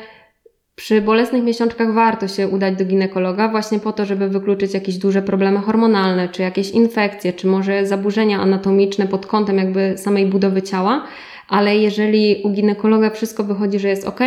przy 0.76 1.02
bolesnych 1.02 1.44
miesiączkach 1.44 1.94
warto 1.94 2.28
się 2.28 2.48
udać 2.48 2.76
do 2.76 2.86
ginekologa 2.86 3.48
właśnie 3.48 3.80
po 3.80 3.94
to, 3.94 4.06
żeby 4.06 4.30
wykluczyć 4.30 4.74
jakieś 4.74 4.98
duże 4.98 5.22
problemy 5.22 5.60
hormonalne, 5.60 6.30
czy 6.30 6.42
jakieś 6.42 6.72
infekcje, 6.72 7.34
czy 7.34 7.48
może 7.48 7.86
zaburzenia 7.86 8.40
anatomiczne 8.40 9.08
pod 9.08 9.26
kątem 9.26 9.58
jakby 9.58 9.98
samej 9.98 10.26
budowy 10.26 10.62
ciała 10.62 11.08
ale 11.48 11.78
jeżeli 11.78 12.42
u 12.44 12.50
ginekologa 12.50 13.10
wszystko 13.10 13.44
wychodzi, 13.44 13.80
że 13.80 13.90
jest 13.90 14.08
ok, 14.08 14.20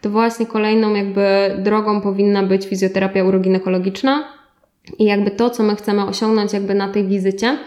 to 0.00 0.10
właśnie 0.10 0.46
kolejną 0.46 0.94
jakby 0.94 1.56
drogą 1.58 2.00
powinna 2.00 2.42
być 2.42 2.66
fizjoterapia 2.66 3.24
uroginekologiczna 3.24 4.24
i 4.98 5.04
jakby 5.04 5.30
to, 5.30 5.50
co 5.50 5.62
my 5.62 5.76
chcemy 5.76 6.06
osiągnąć 6.06 6.52
jakby 6.52 6.74
na 6.74 6.88
tej 6.88 7.04
wizycie, 7.04 7.58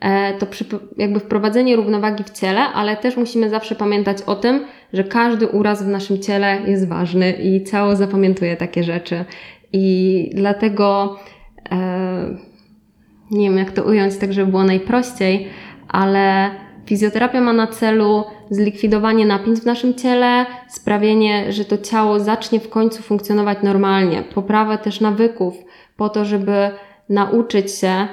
e, 0.00 0.38
to 0.38 0.46
przy, 0.46 0.64
jakby 0.96 1.20
wprowadzenie 1.20 1.76
równowagi 1.76 2.24
w 2.24 2.30
ciele, 2.30 2.60
ale 2.60 2.96
też 2.96 3.16
musimy 3.16 3.50
zawsze 3.50 3.74
pamiętać 3.74 4.22
o 4.22 4.34
tym, 4.34 4.64
że 4.92 5.04
każdy 5.04 5.48
uraz 5.48 5.82
w 5.82 5.88
naszym 5.88 6.22
ciele 6.22 6.58
jest 6.66 6.88
ważny 6.88 7.32
i 7.32 7.64
ciało 7.64 7.96
zapamiętuje 7.96 8.56
takie 8.56 8.84
rzeczy. 8.84 9.24
I 9.72 10.30
dlatego 10.34 11.16
e, 11.70 12.36
nie 13.30 13.48
wiem, 13.48 13.58
jak 13.58 13.72
to 13.72 13.84
ująć 13.84 14.16
tak, 14.16 14.32
żeby 14.32 14.50
było 14.50 14.64
najprościej, 14.64 15.48
ale 15.88 16.50
fizjoterapia 16.86 17.40
ma 17.40 17.52
na 17.52 17.66
celu 17.66 18.24
zlikwidowanie 18.50 19.26
napięć 19.26 19.60
w 19.60 19.66
naszym 19.66 19.94
ciele, 19.94 20.46
sprawienie, 20.68 21.52
że 21.52 21.64
to 21.64 21.78
ciało 21.78 22.20
zacznie 22.20 22.60
w 22.60 22.68
końcu 22.68 23.02
funkcjonować 23.02 23.58
normalnie, 23.62 24.22
poprawę 24.34 24.78
też 24.78 25.00
nawyków, 25.00 25.54
po 25.98 26.08
to, 26.08 26.24
żeby 26.24 26.70
nauczyć 27.08 27.72
się 27.72 27.88
e, 27.88 28.08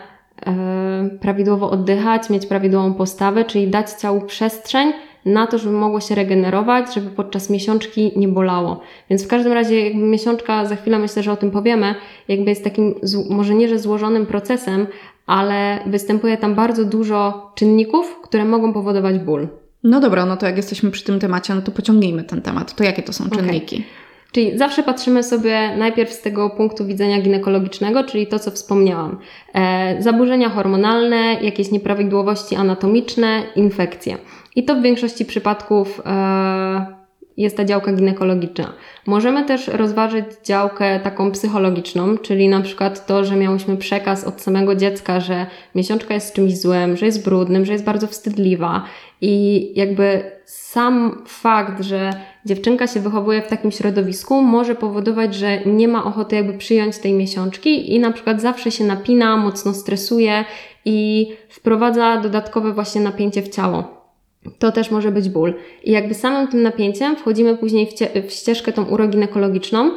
prawidłowo 1.21 1.69
oddychać, 1.69 2.29
mieć 2.29 2.45
prawidłową 2.45 2.93
postawę, 2.93 3.45
czyli 3.45 3.67
dać 3.67 3.91
ciału 3.91 4.21
przestrzeń 4.21 4.93
na 5.25 5.47
to, 5.47 5.57
żeby 5.57 5.75
mogło 5.75 5.99
się 6.01 6.15
regenerować, 6.15 6.93
żeby 6.93 7.09
podczas 7.09 7.49
miesiączki 7.49 8.11
nie 8.15 8.27
bolało. 8.27 8.79
Więc 9.09 9.25
w 9.25 9.27
każdym 9.27 9.53
razie 9.53 9.81
jakby 9.81 10.03
miesiączka, 10.03 10.65
za 10.65 10.75
chwilę 10.75 10.99
myślę, 10.99 11.23
że 11.23 11.31
o 11.31 11.37
tym 11.37 11.51
powiemy, 11.51 11.95
jakby 12.27 12.49
jest 12.49 12.63
takim, 12.63 12.95
może 13.29 13.55
nie, 13.55 13.69
że 13.69 13.79
złożonym 13.79 14.25
procesem, 14.25 14.87
ale 15.27 15.79
występuje 15.85 16.37
tam 16.37 16.55
bardzo 16.55 16.85
dużo 16.85 17.51
czynników, 17.55 18.19
które 18.23 18.45
mogą 18.45 18.73
powodować 18.73 19.19
ból. 19.19 19.47
No 19.83 19.99
dobra, 19.99 20.25
no 20.25 20.37
to 20.37 20.45
jak 20.45 20.57
jesteśmy 20.57 20.91
przy 20.91 21.03
tym 21.03 21.19
temacie, 21.19 21.55
no 21.55 21.61
to 21.61 21.71
pociągnijmy 21.71 22.23
ten 22.23 22.41
temat. 22.41 22.75
To 22.75 22.83
jakie 22.83 23.03
to 23.03 23.13
są 23.13 23.29
czynniki? 23.29 23.75
Okay. 23.75 24.04
Czyli 24.35 24.57
zawsze 24.57 24.83
patrzymy 24.83 25.23
sobie 25.23 25.75
najpierw 25.77 26.11
z 26.11 26.21
tego 26.21 26.49
punktu 26.49 26.85
widzenia 26.85 27.21
ginekologicznego, 27.21 28.03
czyli 28.03 28.27
to, 28.27 28.39
co 28.39 28.51
wspomniałam. 28.51 29.17
E, 29.53 30.01
zaburzenia 30.01 30.49
hormonalne, 30.49 31.37
jakieś 31.41 31.71
nieprawidłowości 31.71 32.55
anatomiczne, 32.55 33.43
infekcje. 33.55 34.17
I 34.55 34.63
to 34.63 34.75
w 34.75 34.81
większości 34.81 35.25
przypadków 35.25 36.01
e, 36.05 36.94
jest 37.37 37.57
ta 37.57 37.65
działka 37.65 37.93
ginekologiczna. 37.93 38.73
Możemy 39.05 39.45
też 39.45 39.67
rozważyć 39.67 40.25
działkę 40.43 40.99
taką 40.99 41.31
psychologiczną, 41.31 42.17
czyli 42.17 42.49
na 42.49 42.61
przykład 42.61 43.05
to, 43.05 43.25
że 43.25 43.35
miałyśmy 43.35 43.77
przekaz 43.77 44.23
od 44.23 44.41
samego 44.41 44.75
dziecka, 44.75 45.19
że 45.19 45.45
miesiączka 45.75 46.13
jest 46.13 46.35
czymś 46.35 46.57
złym, 46.57 46.97
że 46.97 47.05
jest 47.05 47.25
brudnym, 47.25 47.65
że 47.65 47.73
jest 47.73 47.85
bardzo 47.85 48.07
wstydliwa 48.07 48.83
i 49.21 49.71
jakby 49.75 50.31
sam 50.45 51.23
fakt, 51.27 51.83
że 51.83 52.13
dziewczynka 52.45 52.87
się 52.87 52.99
wychowuje 52.99 53.41
w 53.41 53.47
takim 53.47 53.71
środowisku 53.71 54.41
może 54.41 54.75
powodować, 54.75 55.35
że 55.35 55.59
nie 55.65 55.87
ma 55.87 56.03
ochoty 56.03 56.35
jakby 56.35 56.53
przyjąć 56.53 56.97
tej 56.97 57.13
miesiączki 57.13 57.95
i 57.95 57.99
na 57.99 58.11
przykład 58.11 58.41
zawsze 58.41 58.71
się 58.71 58.83
napina, 58.83 59.37
mocno 59.37 59.73
stresuje 59.73 60.45
i 60.85 61.27
wprowadza 61.49 62.17
dodatkowe 62.17 62.73
właśnie 62.73 63.01
napięcie 63.01 63.41
w 63.41 63.49
ciało 63.49 64.04
to 64.59 64.71
też 64.71 64.91
może 64.91 65.11
być 65.11 65.29
ból. 65.29 65.53
I 65.83 65.91
jakby 65.91 66.13
samym 66.13 66.47
tym 66.47 66.61
napięciem 66.61 67.15
wchodzimy 67.15 67.57
później 67.57 67.87
w, 67.87 68.27
w 68.27 68.31
ścieżkę 68.31 68.73
tą 68.73 68.83
uroginekologiczną, 68.85 69.91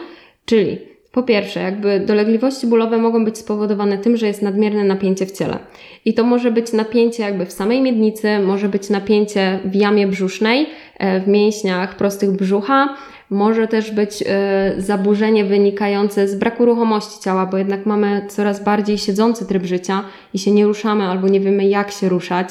czyli 0.44 0.78
po 1.12 1.22
pierwsze, 1.22 1.60
jakby 1.60 2.00
dolegliwości 2.00 2.66
bólowe 2.66 2.98
mogą 2.98 3.24
być 3.24 3.38
spowodowane 3.38 3.98
tym, 3.98 4.16
że 4.16 4.26
jest 4.26 4.42
nadmierne 4.42 4.84
napięcie 4.84 5.26
w 5.26 5.32
ciele. 5.32 5.58
I 6.04 6.14
to 6.14 6.24
może 6.24 6.50
być 6.50 6.72
napięcie 6.72 7.22
jakby 7.22 7.46
w 7.46 7.52
samej 7.52 7.80
miednicy, 7.82 8.38
może 8.38 8.68
być 8.68 8.90
napięcie 8.90 9.58
w 9.64 9.74
jamie 9.74 10.06
brzusznej, 10.06 10.66
e, 10.98 11.20
w 11.20 11.28
mięśniach 11.28 11.96
prostych 11.96 12.30
brzucha, 12.30 12.96
może 13.30 13.68
też 13.68 13.90
być 13.90 14.24
e, 14.26 14.74
zaburzenie 14.78 15.44
wynikające 15.44 16.28
z 16.28 16.34
braku 16.34 16.64
ruchomości 16.64 17.20
ciała, 17.20 17.46
bo 17.46 17.58
jednak 17.58 17.86
mamy 17.86 18.26
coraz 18.28 18.64
bardziej 18.64 18.98
siedzący 18.98 19.46
tryb 19.46 19.64
życia 19.64 20.04
i 20.34 20.38
się 20.38 20.50
nie 20.50 20.64
ruszamy 20.64 21.04
albo 21.04 21.28
nie 21.28 21.40
wiemy 21.40 21.68
jak 21.68 21.90
się 21.90 22.08
ruszać 22.08 22.48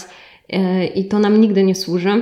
i 0.96 1.06
to 1.06 1.20
nam 1.20 1.42
nigdy 1.42 1.63
nie 1.63 1.75
służy. 1.75 2.22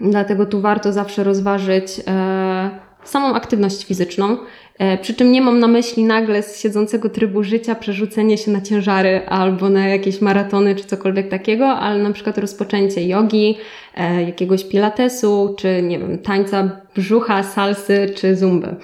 Dlatego 0.00 0.46
tu 0.46 0.60
warto 0.60 0.92
zawsze 0.92 1.24
rozważyć 1.24 2.00
e, 2.06 2.70
samą 3.04 3.34
aktywność 3.34 3.84
fizyczną. 3.84 4.36
E, 4.78 4.98
przy 4.98 5.14
czym 5.14 5.32
nie 5.32 5.42
mam 5.42 5.58
na 5.58 5.68
myśli 5.68 6.04
nagle 6.04 6.42
z 6.42 6.60
siedzącego 6.60 7.08
trybu 7.08 7.42
życia 7.42 7.74
przerzucenie 7.74 8.38
się 8.38 8.50
na 8.50 8.60
ciężary 8.60 9.26
albo 9.28 9.68
na 9.68 9.88
jakieś 9.88 10.20
maratony 10.20 10.74
czy 10.74 10.84
cokolwiek 10.84 11.28
takiego, 11.28 11.68
ale 11.68 12.02
na 12.02 12.12
przykład 12.12 12.38
rozpoczęcie 12.38 13.06
jogi, 13.06 13.58
jakiegoś 14.26 14.64
pilatesu, 14.64 15.54
czy 15.58 15.82
nie 15.82 15.98
wiem, 15.98 16.18
tańca 16.18 16.80
brzucha, 16.94 17.42
salsy 17.42 18.12
czy 18.16 18.36
zumby. 18.36 18.76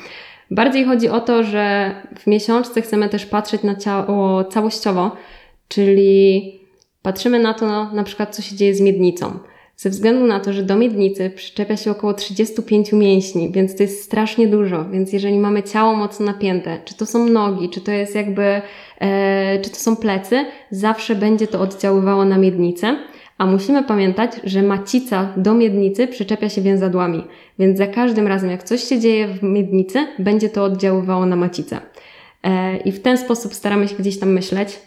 Bardziej 0.51 0.85
chodzi 0.85 1.09
o 1.09 1.21
to, 1.21 1.43
że 1.43 1.95
w 2.19 2.27
miesiączce 2.27 2.83
chcemy 2.83 3.09
też 3.09 3.27
patrzeć 3.27 3.63
na 3.63 3.75
ciało 3.75 4.45
całościowo, 4.45 5.17
czyli 5.69 6.61
Patrzymy 7.07 7.39
na 7.39 7.55
to 7.55 7.93
na 7.93 8.05
przykład, 8.05 8.37
co 8.37 8.43
się 8.43 8.57
dzieje 8.57 8.75
z 8.75 8.81
miednicą. 8.81 9.39
Ze 9.77 9.91
względu 9.91 10.27
na 10.27 10.41
to, 10.41 10.53
że 10.53 10.63
do 10.63 10.77
miednicy 10.77 11.31
przyczepia 11.31 11.77
się 11.77 11.91
około 11.91 12.15
35 12.15 12.93
mięśni, 12.93 13.53
więc 13.53 13.77
to 13.77 13.83
jest 13.83 14.03
strasznie 14.03 14.49
dużo. 14.49 14.85
Więc 14.85 15.13
jeżeli 15.13 15.39
mamy 15.39 15.63
ciało 15.63 15.97
mocno 15.97 16.27
napięte, 16.27 16.79
czy 16.85 16.95
to 16.95 17.07
są 17.07 17.29
nogi, 17.29 17.69
czy 17.69 17.81
to 17.81 17.93
jest 17.93 18.15
jakby, 18.15 18.63
e, 19.01 19.61
czy 19.61 19.71
to 19.71 19.77
są 19.77 19.97
plecy, 19.97 20.45
zawsze 20.71 21.15
będzie 21.15 21.47
to 21.47 21.61
oddziaływało 21.61 22.25
na 22.25 22.39
miednicę. 22.39 22.97
A 23.39 23.47
musimy 23.47 23.85
pamiętać, 23.85 24.33
że 24.45 24.63
macica 24.63 25.33
do 25.37 25.55
miednicy 25.55 26.07
przyczepia 26.07 26.49
się 26.49 26.63
więzadłami, 26.63 27.25
więc 27.59 27.79
za 27.79 27.87
każdym 27.87 28.27
razem, 28.27 28.51
jak 28.51 28.63
coś 28.63 28.85
się 28.85 29.01
dzieje 29.01 29.29
w 29.29 29.43
miednicy, 29.43 30.07
będzie 30.19 30.49
to 30.49 30.65
oddziaływało 30.65 31.27
na 31.27 31.37
macicę. 31.37 31.81
E, 32.43 32.77
I 32.77 32.93
w 32.93 33.03
ten 33.03 33.19
sposób 33.19 33.55
staramy 33.55 33.89
się 33.89 33.97
gdzieś 33.97 34.19
tam 34.19 34.33
myśleć. 34.33 34.79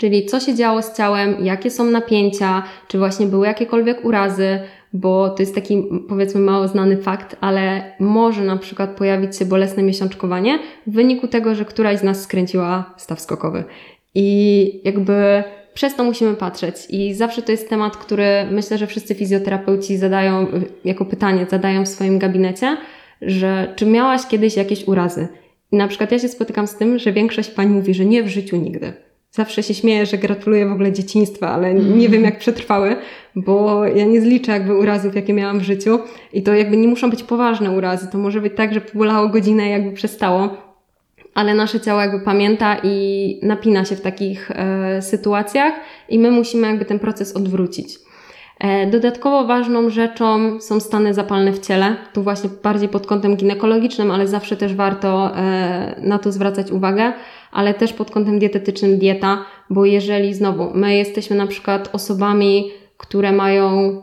Czyli 0.00 0.26
co 0.26 0.40
się 0.40 0.54
działo 0.54 0.82
z 0.82 0.96
ciałem, 0.96 1.44
jakie 1.44 1.70
są 1.70 1.84
napięcia, 1.84 2.62
czy 2.88 2.98
właśnie 2.98 3.26
były 3.26 3.46
jakiekolwiek 3.46 4.04
urazy, 4.04 4.58
bo 4.92 5.30
to 5.30 5.42
jest 5.42 5.54
taki 5.54 5.84
powiedzmy 6.08 6.40
mało 6.40 6.68
znany 6.68 6.96
fakt, 6.96 7.36
ale 7.40 7.92
może 7.98 8.44
na 8.44 8.56
przykład 8.56 8.90
pojawić 8.90 9.36
się 9.36 9.44
bolesne 9.44 9.82
miesiączkowanie 9.82 10.58
w 10.86 10.92
wyniku 10.92 11.28
tego, 11.28 11.54
że 11.54 11.64
któraś 11.64 11.98
z 11.98 12.02
nas 12.02 12.22
skręciła 12.22 12.94
staw 12.96 13.20
skokowy. 13.20 13.64
I 14.14 14.80
jakby 14.84 15.44
przez 15.74 15.96
to 15.96 16.04
musimy 16.04 16.34
patrzeć. 16.34 16.74
I 16.88 17.14
zawsze 17.14 17.42
to 17.42 17.52
jest 17.52 17.68
temat, 17.68 17.96
który 17.96 18.46
myślę, 18.50 18.78
że 18.78 18.86
wszyscy 18.86 19.14
fizjoterapeuci 19.14 19.96
zadają 19.96 20.46
jako 20.84 21.04
pytanie, 21.04 21.46
zadają 21.50 21.84
w 21.84 21.88
swoim 21.88 22.18
gabinecie, 22.18 22.76
że 23.22 23.72
czy 23.76 23.86
miałaś 23.86 24.26
kiedyś 24.26 24.56
jakieś 24.56 24.88
urazy? 24.88 25.28
I 25.72 25.76
na 25.76 25.88
przykład 25.88 26.12
ja 26.12 26.18
się 26.18 26.28
spotykam 26.28 26.66
z 26.66 26.76
tym, 26.76 26.98
że 26.98 27.12
większość 27.12 27.50
pań 27.50 27.68
mówi, 27.68 27.94
że 27.94 28.04
nie 28.04 28.22
w 28.22 28.28
życiu 28.28 28.56
nigdy. 28.56 28.92
Zawsze 29.32 29.62
się 29.62 29.74
śmieję, 29.74 30.06
że 30.06 30.18
gratuluję 30.18 30.66
w 30.66 30.72
ogóle 30.72 30.92
dzieciństwa, 30.92 31.48
ale 31.48 31.74
nie 31.74 32.08
wiem 32.08 32.22
jak 32.22 32.38
przetrwały, 32.38 32.96
bo 33.36 33.84
ja 33.84 34.04
nie 34.04 34.20
zliczę 34.20 34.52
jakby 34.52 34.76
urazów, 34.76 35.14
jakie 35.14 35.32
miałam 35.32 35.60
w 35.60 35.62
życiu 35.62 35.98
i 36.32 36.42
to 36.42 36.54
jakby 36.54 36.76
nie 36.76 36.88
muszą 36.88 37.10
być 37.10 37.22
poważne 37.22 37.70
urazy. 37.70 38.08
To 38.12 38.18
może 38.18 38.40
być 38.40 38.52
tak, 38.56 38.74
że 38.74 38.80
pobolało 38.80 39.28
godzinę 39.28 39.66
i 39.66 39.70
jakby 39.70 39.92
przestało, 39.92 40.56
ale 41.34 41.54
nasze 41.54 41.80
ciało 41.80 42.00
jakby 42.00 42.20
pamięta 42.20 42.76
i 42.82 43.40
napina 43.42 43.84
się 43.84 43.96
w 43.96 44.00
takich 44.00 44.50
e, 44.50 45.02
sytuacjach 45.02 45.74
i 46.08 46.18
my 46.18 46.30
musimy 46.30 46.66
jakby 46.66 46.84
ten 46.84 46.98
proces 46.98 47.36
odwrócić. 47.36 48.09
E, 48.60 48.86
dodatkowo 48.86 49.46
ważną 49.46 49.90
rzeczą 49.90 50.60
są 50.60 50.80
stany 50.80 51.14
zapalne 51.14 51.52
w 51.52 51.58
ciele, 51.58 51.96
tu 52.12 52.22
właśnie 52.22 52.50
bardziej 52.62 52.88
pod 52.88 53.06
kątem 53.06 53.36
ginekologicznym, 53.36 54.10
ale 54.10 54.28
zawsze 54.28 54.56
też 54.56 54.74
warto 54.74 55.36
e, 55.36 55.94
na 56.02 56.18
to 56.18 56.32
zwracać 56.32 56.70
uwagę 56.70 57.12
ale 57.52 57.74
też 57.74 57.92
pod 57.92 58.10
kątem 58.10 58.38
dietetycznym 58.38 58.98
dieta, 58.98 59.44
bo 59.70 59.84
jeżeli 59.84 60.34
znowu 60.34 60.70
my 60.74 60.96
jesteśmy 60.96 61.36
na 61.36 61.46
przykład 61.46 61.90
osobami, 61.92 62.70
które 62.96 63.32
mają 63.32 64.02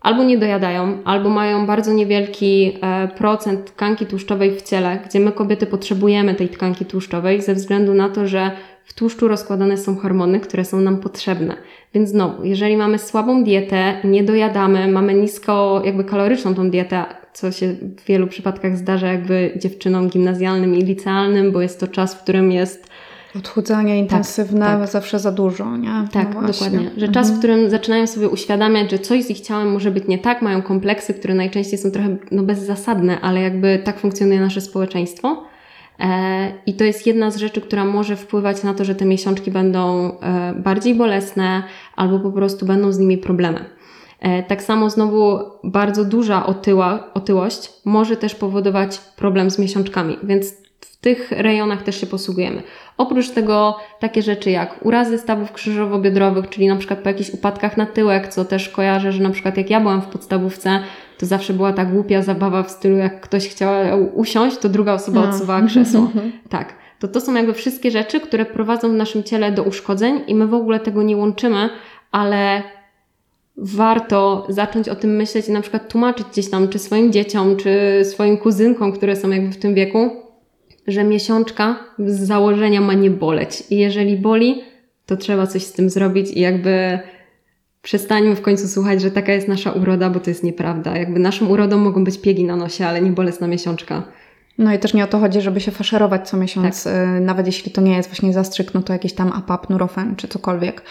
albo 0.00 0.24
nie 0.24 0.38
dojadają, 0.38 0.98
albo 1.04 1.28
mają 1.28 1.66
bardzo 1.66 1.92
niewielki 1.92 2.78
e, 2.82 3.08
procent 3.08 3.64
tkanki 3.64 4.06
tłuszczowej 4.06 4.50
w 4.50 4.62
ciele, 4.62 4.98
gdzie 5.06 5.20
my 5.20 5.32
kobiety 5.32 5.66
potrzebujemy 5.66 6.34
tej 6.34 6.48
tkanki 6.48 6.84
tłuszczowej 6.84 7.42
ze 7.42 7.54
względu 7.54 7.94
na 7.94 8.08
to, 8.08 8.26
że 8.26 8.50
w 8.84 8.94
tłuszczu 8.94 9.28
rozkładane 9.28 9.76
są 9.76 9.96
hormony, 9.96 10.40
które 10.40 10.64
są 10.64 10.80
nam 10.80 10.96
potrzebne. 10.96 11.56
Więc 11.96 12.10
znowu, 12.10 12.44
jeżeli 12.44 12.76
mamy 12.76 12.98
słabą 12.98 13.44
dietę, 13.44 13.94
nie 14.04 14.24
dojadamy, 14.24 14.88
mamy 14.88 15.14
nisko 15.14 15.82
jakby 15.84 16.04
kaloryczną 16.04 16.54
tą 16.54 16.70
dietę, 16.70 17.04
co 17.32 17.52
się 17.52 17.72
w 17.72 18.04
wielu 18.04 18.26
przypadkach 18.26 18.76
zdarza 18.76 19.12
jakby 19.12 19.52
dziewczynom 19.56 20.08
gimnazjalnym 20.08 20.74
i 20.74 20.82
licealnym, 20.82 21.52
bo 21.52 21.60
jest 21.60 21.80
to 21.80 21.86
czas, 21.86 22.14
w 22.14 22.22
którym 22.22 22.52
jest 22.52 22.90
Odchudzanie 23.38 23.98
intensywne 23.98 24.66
tak, 24.66 24.80
tak. 24.80 24.88
zawsze 24.88 25.18
za 25.18 25.32
dużo, 25.32 25.76
nie? 25.76 25.88
No 25.88 26.08
tak, 26.12 26.34
no 26.34 26.42
dokładnie. 26.42 26.90
Że 26.96 27.08
czas, 27.08 27.30
w 27.30 27.38
którym 27.38 27.70
zaczynają 27.70 28.06
sobie 28.06 28.28
uświadamiać, 28.28 28.90
że 28.90 28.98
coś 28.98 29.24
z 29.24 29.30
ich 29.30 29.40
ciałem 29.40 29.72
może 29.72 29.90
być 29.90 30.06
nie 30.06 30.18
tak, 30.18 30.42
mają 30.42 30.62
kompleksy, 30.62 31.14
które 31.14 31.34
najczęściej 31.34 31.78
są 31.78 31.90
trochę 31.90 32.16
no, 32.30 32.42
bezzasadne, 32.42 33.20
ale 33.20 33.40
jakby 33.40 33.80
tak 33.84 33.98
funkcjonuje 33.98 34.40
nasze 34.40 34.60
społeczeństwo. 34.60 35.44
E, 36.00 36.52
I 36.66 36.74
to 36.74 36.84
jest 36.84 37.06
jedna 37.06 37.30
z 37.30 37.36
rzeczy, 37.36 37.60
która 37.60 37.84
może 37.84 38.16
wpływać 38.16 38.62
na 38.62 38.74
to, 38.74 38.84
że 38.84 38.94
te 38.94 39.04
miesiączki 39.04 39.50
będą 39.50 40.12
e, 40.20 40.54
bardziej 40.54 40.94
bolesne 40.94 41.62
albo 41.96 42.20
po 42.20 42.32
prostu 42.32 42.66
będą 42.66 42.92
z 42.92 42.98
nimi 42.98 43.18
problemy. 43.18 43.64
E, 44.20 44.42
tak 44.42 44.62
samo 44.62 44.90
znowu 44.90 45.38
bardzo 45.64 46.04
duża 46.04 46.46
otyła, 46.46 47.10
otyłość 47.14 47.72
może 47.84 48.16
też 48.16 48.34
powodować 48.34 48.98
problem 48.98 49.50
z 49.50 49.58
miesiączkami, 49.58 50.18
więc 50.22 50.54
w 50.80 50.96
tych 50.96 51.30
rejonach 51.30 51.82
też 51.82 52.00
się 52.00 52.06
posługujemy. 52.06 52.62
Oprócz 52.98 53.30
tego 53.30 53.76
takie 54.00 54.22
rzeczy 54.22 54.50
jak 54.50 54.86
urazy 54.86 55.18
stawów 55.18 55.52
krzyżowo-biodrowych, 55.52 56.48
czyli 56.48 56.68
na 56.68 56.76
przykład 56.76 57.00
po 57.00 57.08
jakichś 57.08 57.30
upadkach 57.30 57.76
na 57.76 57.86
tyłek, 57.86 58.28
co 58.28 58.44
też 58.44 58.68
kojarzę, 58.68 59.12
że 59.12 59.22
na 59.22 59.30
przykład 59.30 59.56
jak 59.56 59.70
ja 59.70 59.80
byłam 59.80 60.02
w 60.02 60.06
podstawówce, 60.06 60.80
to 61.18 61.26
zawsze 61.26 61.52
była 61.52 61.72
ta 61.72 61.84
głupia 61.84 62.22
zabawa 62.22 62.62
w 62.62 62.70
stylu, 62.70 62.96
jak 62.96 63.20
ktoś 63.20 63.48
chciał 63.48 63.70
usiąść, 64.14 64.58
to 64.58 64.68
druga 64.68 64.94
osoba 64.94 65.20
no. 65.20 65.28
odsuwała 65.28 65.62
krzesło. 65.62 66.10
tak. 66.48 66.74
To 66.98 67.08
to 67.08 67.20
są 67.20 67.34
jakby 67.34 67.54
wszystkie 67.54 67.90
rzeczy, 67.90 68.20
które 68.20 68.44
prowadzą 68.44 68.88
w 68.90 68.94
naszym 68.94 69.22
ciele 69.22 69.52
do 69.52 69.62
uszkodzeń 69.62 70.20
i 70.26 70.34
my 70.34 70.46
w 70.46 70.54
ogóle 70.54 70.80
tego 70.80 71.02
nie 71.02 71.16
łączymy, 71.16 71.70
ale 72.12 72.62
warto 73.56 74.46
zacząć 74.48 74.88
o 74.88 74.94
tym 74.94 75.16
myśleć 75.16 75.48
i 75.48 75.52
na 75.52 75.60
przykład 75.60 75.88
tłumaczyć 75.88 76.26
gdzieś 76.32 76.50
tam, 76.50 76.68
czy 76.68 76.78
swoim 76.78 77.12
dzieciom, 77.12 77.56
czy 77.56 78.00
swoim 78.04 78.38
kuzynkom, 78.38 78.92
które 78.92 79.16
są 79.16 79.30
jakby 79.30 79.52
w 79.52 79.56
tym 79.56 79.74
wieku, 79.74 80.10
że 80.86 81.04
miesiączka 81.04 81.76
z 81.98 82.20
założenia 82.20 82.80
ma 82.80 82.94
nie 82.94 83.10
boleć. 83.10 83.62
I 83.70 83.76
jeżeli 83.76 84.16
boli, 84.16 84.62
to 85.06 85.16
trzeba 85.16 85.46
coś 85.46 85.62
z 85.62 85.72
tym 85.72 85.90
zrobić 85.90 86.30
i 86.30 86.40
jakby 86.40 86.98
przestańmy 87.86 88.36
w 88.36 88.42
końcu 88.42 88.68
słuchać, 88.68 89.00
że 89.00 89.10
taka 89.10 89.32
jest 89.32 89.48
nasza 89.48 89.72
uroda, 89.72 90.10
bo 90.10 90.20
to 90.20 90.30
jest 90.30 90.42
nieprawda. 90.42 90.96
Jakby 90.96 91.20
naszą 91.20 91.46
urodą 91.46 91.78
mogą 91.78 92.04
być 92.04 92.20
piegi 92.20 92.44
na 92.44 92.56
nosie, 92.56 92.86
ale 92.86 93.00
nie 93.00 93.10
bolesna 93.10 93.46
miesiączka. 93.46 94.02
No 94.58 94.74
i 94.74 94.78
też 94.78 94.94
nie 94.94 95.04
o 95.04 95.06
to 95.06 95.18
chodzi, 95.18 95.40
żeby 95.40 95.60
się 95.60 95.70
faszerować 95.70 96.28
co 96.28 96.36
miesiąc, 96.36 96.84
tak. 96.84 96.92
Y, 96.92 97.20
nawet 97.20 97.46
jeśli 97.46 97.72
to 97.72 97.80
nie 97.80 97.96
jest 97.96 98.08
właśnie 98.08 98.32
zastrzyk, 98.32 98.74
no 98.74 98.82
to 98.82 98.92
jakiś 98.92 99.12
tam 99.12 99.32
apap, 99.32 99.70
nurofen 99.70 100.16
czy 100.16 100.28
cokolwiek. 100.28 100.82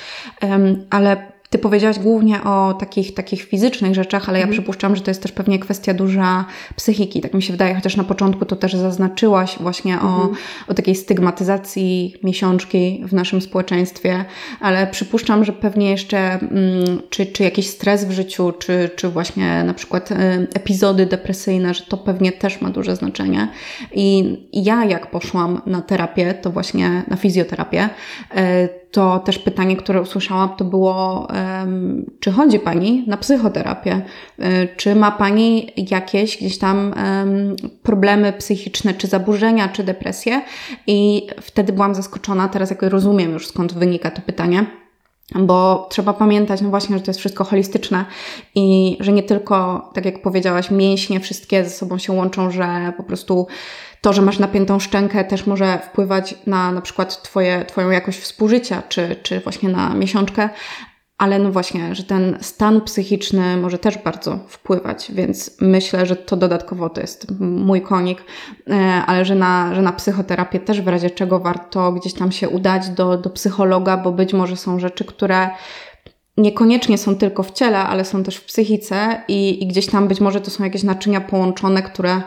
Ale 0.90 1.32
ty 1.50 1.58
powiedziałaś 1.58 2.00
głównie 2.00 2.44
o 2.44 2.74
takich, 2.74 3.14
takich 3.14 3.44
fizycznych 3.44 3.96
rzeczach, 3.96 4.30
ale 4.30 4.40
ja 4.40 4.46
mhm. 4.46 4.62
przypuszczam, 4.62 4.96
że 4.96 5.02
to 5.02 5.12
jest 5.12 5.22
też 5.22 5.32
pewnie 5.32 5.60
kwestia 5.60 5.94
duża 5.94 6.46
psychiki. 6.76 7.22
Tak 7.22 7.34
mi 7.34 7.44
się 7.44 7.54
wydaje, 7.54 7.76
chociaż 7.76 7.96
na 7.98 8.04
początku 8.04 8.46
to 8.46 8.56
też 8.56 8.74
zaznaczyłaś 8.74 9.58
właśnie 9.60 9.94
mhm. 9.94 10.14
o, 10.14 10.30
o 10.68 10.74
takiej 10.74 10.96
stygmatyzacji 10.96 12.16
miesiączki 12.24 13.04
w 13.08 13.14
naszym 13.14 13.42
społeczeństwie, 13.42 14.26
ale 14.60 14.88
przypuszczam, 14.88 15.46
że 15.46 15.54
pewnie 15.54 15.90
jeszcze 15.92 16.18
mm, 16.18 17.02
czy, 17.10 17.26
czy 17.26 17.44
jakiś 17.44 17.70
stres 17.70 18.06
w 18.06 18.12
życiu, 18.12 18.52
czy, 18.60 18.90
czy 18.96 19.10
właśnie 19.10 19.64
na 19.64 19.74
przykład 19.74 20.12
y, 20.12 20.16
epizody 20.54 21.06
depresyjne, 21.06 21.74
że 21.74 21.84
to 21.84 21.98
pewnie 21.98 22.32
też 22.32 22.62
ma 22.62 22.70
duże 22.70 22.96
znaczenie. 22.96 23.48
I 23.94 24.38
ja 24.54 24.86
jak 24.86 25.12
poszłam 25.12 25.62
na 25.66 25.82
terapię, 25.82 26.34
to 26.34 26.52
właśnie 26.52 27.04
na 27.08 27.16
fizjoterapię, 27.16 27.90
y, 28.32 28.85
to 28.96 29.20
też 29.20 29.40
pytanie, 29.40 29.78
które 29.78 30.02
usłyszałam, 30.02 30.50
to 30.58 30.66
było, 30.66 31.28
czy 32.20 32.32
chodzi 32.32 32.60
Pani 32.60 33.04
na 33.08 33.18
psychoterapię? 33.18 34.02
E, 34.40 34.68
czy 34.68 34.96
ma 34.96 35.12
Pani 35.12 35.72
jakieś 35.78 36.38
gdzieś 36.38 36.58
tam 36.58 36.94
problemy 37.84 38.34
psychiczne, 38.34 38.94
czy 38.94 39.08
zaburzenia, 39.08 39.70
czy 39.70 39.84
depresje? 39.84 40.42
I 40.88 41.28
wtedy 41.42 41.74
byłam 41.74 41.96
zaskoczona, 41.96 42.48
teraz 42.48 42.70
jak 42.70 42.82
rozumiem 42.82 43.32
już 43.32 43.48
skąd 43.48 43.74
wynika 43.74 44.12
to 44.12 44.22
pytanie. 44.22 44.66
Bo 45.36 45.88
trzeba 45.92 46.14
pamiętać, 46.14 46.62
no 46.62 46.70
właśnie, 46.70 46.98
że 46.98 47.04
to 47.04 47.10
jest 47.10 47.20
wszystko 47.20 47.44
holistyczne 47.44 48.06
i 48.56 48.98
że 49.00 49.12
nie 49.12 49.24
tylko, 49.24 49.90
tak 49.94 50.06
jak 50.06 50.22
powiedziałaś, 50.22 50.72
mięśnie 50.72 51.20
wszystkie 51.20 51.64
ze 51.64 51.70
sobą 51.70 51.98
się 51.98 52.14
łączą, 52.14 52.52
że 52.52 52.94
po 52.98 53.04
prostu 53.04 53.48
to, 54.06 54.14
że 54.14 54.22
masz 54.22 54.40
napiętą 54.40 54.80
szczękę 54.80 55.24
też 55.24 55.48
może 55.48 55.80
wpływać 55.80 56.36
na 56.48 56.72
na 56.72 56.82
przykład 56.82 57.22
twoje, 57.22 57.66
Twoją 57.66 57.90
jakość 57.90 58.20
współżycia, 58.20 58.84
czy, 58.90 59.16
czy 59.24 59.40
właśnie 59.40 59.70
na 59.70 59.94
miesiączkę, 59.94 60.50
ale 61.18 61.40
no 61.40 61.52
właśnie, 61.52 61.96
że 61.96 62.04
ten 62.04 62.38
stan 62.42 62.82
psychiczny 62.82 63.58
może 63.58 63.78
też 63.78 63.98
bardzo 63.98 64.40
wpływać, 64.48 65.12
więc 65.12 65.58
myślę, 65.62 66.06
że 66.06 66.16
to 66.16 66.38
dodatkowo 66.38 66.90
to 66.90 67.02
jest 67.02 67.40
mój 67.40 67.82
konik, 67.82 68.24
e, 68.70 68.74
ale 69.06 69.26
że 69.26 69.36
na, 69.36 69.76
że 69.76 69.82
na 69.82 69.94
psychoterapię 69.94 70.60
też 70.60 70.82
w 70.82 70.88
razie 70.88 71.10
czego 71.10 71.40
warto 71.40 71.92
gdzieś 71.92 72.14
tam 72.14 72.32
się 72.32 72.50
udać 72.50 72.90
do, 72.90 73.18
do 73.18 73.30
psychologa, 73.30 73.98
bo 73.98 74.12
być 74.12 74.34
może 74.34 74.58
są 74.58 74.80
rzeczy, 74.80 75.06
które 75.06 75.50
niekoniecznie 76.38 76.98
są 76.98 77.16
tylko 77.16 77.44
w 77.44 77.52
ciele, 77.52 77.80
ale 77.80 78.06
są 78.06 78.24
też 78.24 78.36
w 78.36 78.46
psychice 78.46 79.24
i, 79.28 79.64
i 79.64 79.68
gdzieś 79.68 79.86
tam 79.86 80.08
być 80.08 80.22
może 80.22 80.42
to 80.42 80.52
są 80.52 80.64
jakieś 80.64 80.84
naczynia 80.84 81.22
połączone, 81.22 81.84
które 81.84 82.22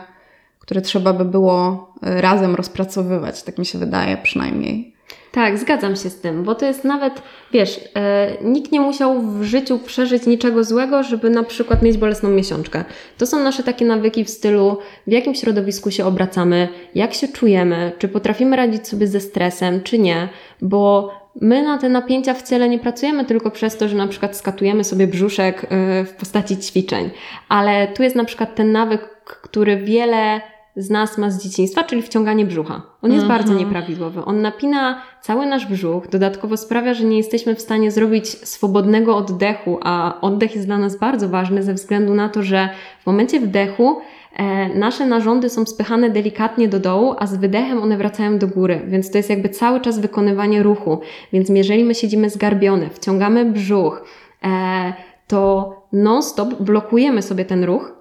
które 0.69 0.81
trzeba 0.81 1.13
by 1.13 1.25
było 1.25 1.89
e, 2.03 2.21
razem 2.21 2.55
rozpracowywać, 2.55 3.43
tak 3.43 3.57
mi 3.57 3.65
się 3.65 3.79
wydaje 3.79 4.17
przynajmniej. 4.17 4.93
Tak, 5.31 5.57
zgadzam 5.57 5.95
się 5.95 6.09
z 6.09 6.19
tym, 6.21 6.43
bo 6.43 6.55
to 6.55 6.65
jest 6.65 6.83
nawet, 6.83 7.21
wiesz, 7.53 7.79
e, 7.95 8.37
nikt 8.43 8.71
nie 8.71 8.81
musiał 8.81 9.21
w 9.21 9.43
życiu 9.43 9.79
przeżyć 9.79 10.25
niczego 10.25 10.63
złego, 10.63 11.03
żeby 11.03 11.29
na 11.29 11.43
przykład 11.43 11.81
mieć 11.81 11.97
bolesną 11.97 12.29
miesiączkę. 12.29 12.83
To 13.17 13.25
są 13.25 13.43
nasze 13.43 13.63
takie 13.63 13.85
nawyki 13.85 14.25
w 14.25 14.29
stylu, 14.29 14.77
w 15.07 15.11
jakim 15.11 15.35
środowisku 15.35 15.91
się 15.91 16.05
obracamy, 16.05 16.67
jak 16.95 17.13
się 17.13 17.27
czujemy, 17.27 17.91
czy 17.99 18.07
potrafimy 18.07 18.55
radzić 18.55 18.87
sobie 18.87 19.07
ze 19.07 19.19
stresem, 19.19 19.81
czy 19.83 19.99
nie, 19.99 20.29
bo 20.61 21.11
my 21.41 21.63
na 21.63 21.77
te 21.77 21.89
napięcia 21.89 22.33
w 22.33 22.49
ciele 22.49 22.69
nie 22.69 22.79
pracujemy 22.79 23.25
tylko 23.25 23.51
przez 23.51 23.77
to, 23.77 23.87
że 23.87 23.95
na 23.95 24.07
przykład 24.07 24.37
skatujemy 24.37 24.83
sobie 24.83 25.07
brzuszek 25.07 25.63
e, 25.63 26.05
w 26.05 26.13
postaci 26.13 26.57
ćwiczeń, 26.57 27.09
ale 27.49 27.87
tu 27.87 28.03
jest 28.03 28.15
na 28.15 28.25
przykład 28.25 28.55
ten 28.55 28.71
nawyk, 28.71 29.01
który 29.23 29.77
wiele 29.77 30.41
z 30.79 30.89
nas 30.89 31.17
ma 31.17 31.31
z 31.31 31.43
dzieciństwa, 31.43 31.83
czyli 31.83 32.01
wciąganie 32.01 32.45
brzucha. 32.45 32.81
On 33.01 33.11
jest 33.11 33.25
bardzo 33.25 33.51
mhm. 33.51 33.67
nieprawidłowy. 33.67 34.25
On 34.25 34.41
napina 34.41 35.01
cały 35.21 35.45
nasz 35.45 35.65
brzuch, 35.65 36.07
dodatkowo 36.07 36.57
sprawia, 36.57 36.93
że 36.93 37.03
nie 37.03 37.17
jesteśmy 37.17 37.55
w 37.55 37.61
stanie 37.61 37.91
zrobić 37.91 38.27
swobodnego 38.27 39.17
oddechu, 39.17 39.79
a 39.81 40.21
oddech 40.21 40.55
jest 40.55 40.67
dla 40.67 40.77
nas 40.77 40.99
bardzo 40.99 41.29
ważny 41.29 41.63
ze 41.63 41.73
względu 41.73 42.13
na 42.13 42.29
to, 42.29 42.43
że 42.43 42.69
w 43.03 43.05
momencie 43.05 43.39
wdechu 43.39 43.97
e, 44.35 44.69
nasze 44.79 45.05
narządy 45.05 45.49
są 45.49 45.65
spychane 45.65 46.09
delikatnie 46.09 46.67
do 46.67 46.79
dołu, 46.79 47.15
a 47.19 47.27
z 47.27 47.35
wydechem 47.35 47.83
one 47.83 47.97
wracają 47.97 48.37
do 48.37 48.47
góry, 48.47 48.81
więc 48.87 49.11
to 49.11 49.17
jest 49.17 49.29
jakby 49.29 49.49
cały 49.49 49.81
czas 49.81 49.99
wykonywanie 49.99 50.63
ruchu. 50.63 50.99
Więc 51.33 51.49
jeżeli 51.49 51.83
my 51.83 51.95
siedzimy 51.95 52.29
zgarbione, 52.29 52.89
wciągamy 52.89 53.45
brzuch, 53.45 54.03
e, 54.43 54.93
to 55.27 55.73
non-stop 55.93 56.53
blokujemy 56.61 57.21
sobie 57.21 57.45
ten 57.45 57.63
ruch, 57.63 57.98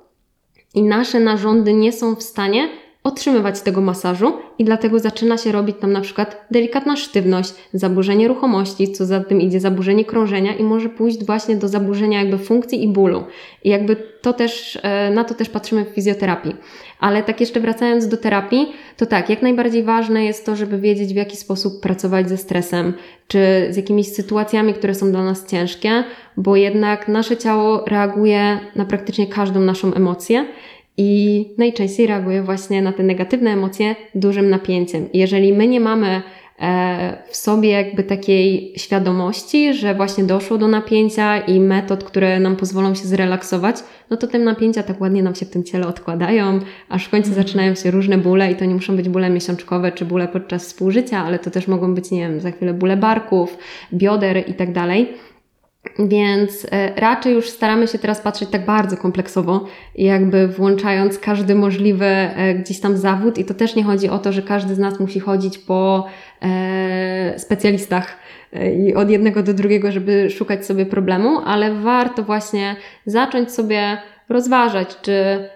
i 0.75 0.83
nasze 0.83 1.21
narządy 1.21 1.73
nie 1.73 1.93
są 1.93 2.15
w 2.15 2.23
stanie 2.23 2.69
otrzymywać 3.03 3.61
tego 3.61 3.81
masażu 3.81 4.33
i 4.59 4.65
dlatego 4.65 4.99
zaczyna 4.99 5.39
się 5.39 5.53
robić 5.53 5.77
tam 5.81 5.93
na 5.93 6.01
przykład 6.01 6.47
delikatna 6.51 6.97
sztywność, 6.97 7.55
zaburzenie 7.73 8.29
ruchomości, 8.29 8.93
co 8.93 9.07
za 9.07 9.21
tym 9.21 9.41
idzie 9.41 9.61
zaburzenie 9.61 10.05
krążenia 10.05 10.55
i 10.55 10.63
może 10.63 10.89
pójść 10.89 11.25
właśnie 11.25 11.57
do 11.57 11.69
zaburzenia 11.69 12.19
jakby 12.19 12.39
funkcji 12.39 12.85
i 12.85 12.89
bólu. 12.89 13.25
I 13.65 13.69
jakby 13.69 13.97
to 14.23 14.33
też, 14.33 14.79
e, 14.83 15.11
na 15.11 15.25
to 15.25 15.35
też 15.35 15.49
patrzymy 15.49 15.85
w 15.85 15.89
fizjoterapii. 15.89 16.57
Ale 17.01 17.23
tak 17.23 17.41
jeszcze 17.41 17.61
wracając 17.61 18.09
do 18.09 18.17
terapii, 18.17 18.73
to 18.97 19.07
tak, 19.07 19.31
jak 19.31 19.43
najbardziej 19.43 19.83
ważne 19.83 20.25
jest 20.25 20.47
to, 20.47 20.57
żeby 20.57 20.79
wiedzieć 20.79 21.13
w 21.13 21.17
jaki 21.17 21.37
sposób 21.37 21.81
pracować 21.81 22.29
ze 22.29 22.37
stresem, 22.37 22.95
czy 23.29 23.39
z 23.71 23.77
jakimiś 23.77 24.13
sytuacjami, 24.13 24.75
które 24.75 24.95
są 24.95 25.11
dla 25.11 25.25
nas 25.25 25.47
ciężkie, 25.47 26.05
bo 26.37 26.57
jednak 26.57 27.09
nasze 27.09 27.37
ciało 27.37 27.85
reaguje 27.87 28.61
na 28.77 28.85
praktycznie 28.85 29.27
każdą 29.27 29.61
naszą 29.61 29.95
emocję 29.95 30.47
i 30.99 31.45
najczęściej 31.59 32.07
reaguje 32.07 32.43
właśnie 32.43 32.83
na 32.83 32.93
te 32.93 33.03
negatywne 33.03 33.51
emocje 33.51 33.97
dużym 34.15 34.51
napięciem. 34.51 35.09
Jeżeli 35.15 35.53
my 35.53 35.69
nie 35.69 35.81
mamy 35.81 36.23
e, 36.61 37.23
w 37.31 37.37
sobie 37.37 37.69
jakby 37.69 38.05
takiej 38.05 38.73
świadomości, 38.77 39.75
że 39.75 39.95
właśnie 39.95 40.25
doszło 40.25 40.59
do 40.59 40.69
napięcia 40.69 41.39
i 41.39 41.61
metod, 41.61 42.05
które 42.05 42.41
nam 42.41 42.57
pozwolą 42.57 42.95
się 42.95 43.05
zrelaksować, 43.05 43.77
no 44.11 44.17
to 44.17 44.27
te 44.27 44.39
napięcia 44.39 44.83
tak 44.83 45.01
ładnie 45.01 45.23
nam 45.23 45.35
się 45.35 45.47
w 45.47 45.51
tym 45.51 45.65
ciele 45.65 45.87
odkładają, 45.87 46.61
aż 46.89 47.05
w 47.05 47.11
końcu 47.11 47.33
mm. 47.33 47.43
zaczynają 47.43 47.75
się 47.75 47.91
różne 47.91 48.19
bóle 48.19 48.53
i 48.53 48.57
to 48.57 48.65
nie 48.65 48.75
muszą 48.75 48.97
być 48.97 49.09
bóle 49.09 49.31
miesiączkowe 49.31 49.93
czy 49.93 50.05
bóle 50.05 50.29
podczas 50.29 50.67
współżycia, 50.67 51.25
ale 51.25 51.39
to 51.39 51.51
też 51.51 51.69
mogą 51.69 51.95
być, 51.95 52.11
nie 52.11 52.21
wiem, 52.21 52.41
za 52.41 52.51
chwilę 52.51 52.75
bóle 52.75 52.97
barków, 52.97 53.59
bioder 53.93 54.49
i 54.49 54.55
tak 54.55 54.73
dalej. 54.73 55.09
Więc 55.99 56.67
e, 56.71 56.95
raczej 57.01 57.35
już 57.35 57.49
staramy 57.51 57.89
się 57.89 57.99
teraz 57.99 58.21
patrzeć 58.21 58.51
tak 58.51 58.65
bardzo 58.65 58.97
kompleksowo, 58.97 59.65
jakby 59.95 60.49
włączając 60.49 61.19
każdy 61.19 61.55
możliwy 61.55 62.05
e, 62.05 62.55
gdzieś 62.55 62.81
tam 62.81 62.97
zawód. 62.97 63.39
I 63.39 63.45
to 63.45 63.55
też 63.55 63.77
nie 63.77 63.85
chodzi 63.85 64.09
o 64.09 64.19
to, 64.19 64.33
że 64.33 64.43
każdy 64.43 64.75
z 64.75 64.79
nas 64.79 65.01
musi 65.01 65.21
chodzić 65.21 65.59
po 65.59 66.07
e, 66.43 67.39
specjalistach 67.39 68.17
i 68.87 68.95
od 68.95 69.11
jednego 69.11 69.43
do 69.43 69.55
drugiego, 69.55 69.93
żeby 69.93 70.31
szukać 70.31 70.67
sobie 70.67 70.87
problemu, 70.87 71.39
ale 71.45 71.75
warto 71.75 72.23
właśnie 72.23 72.77
zacząć 73.07 73.53
sobie 73.53 73.99
rozważać, 74.29 74.97
czy 75.03 75.49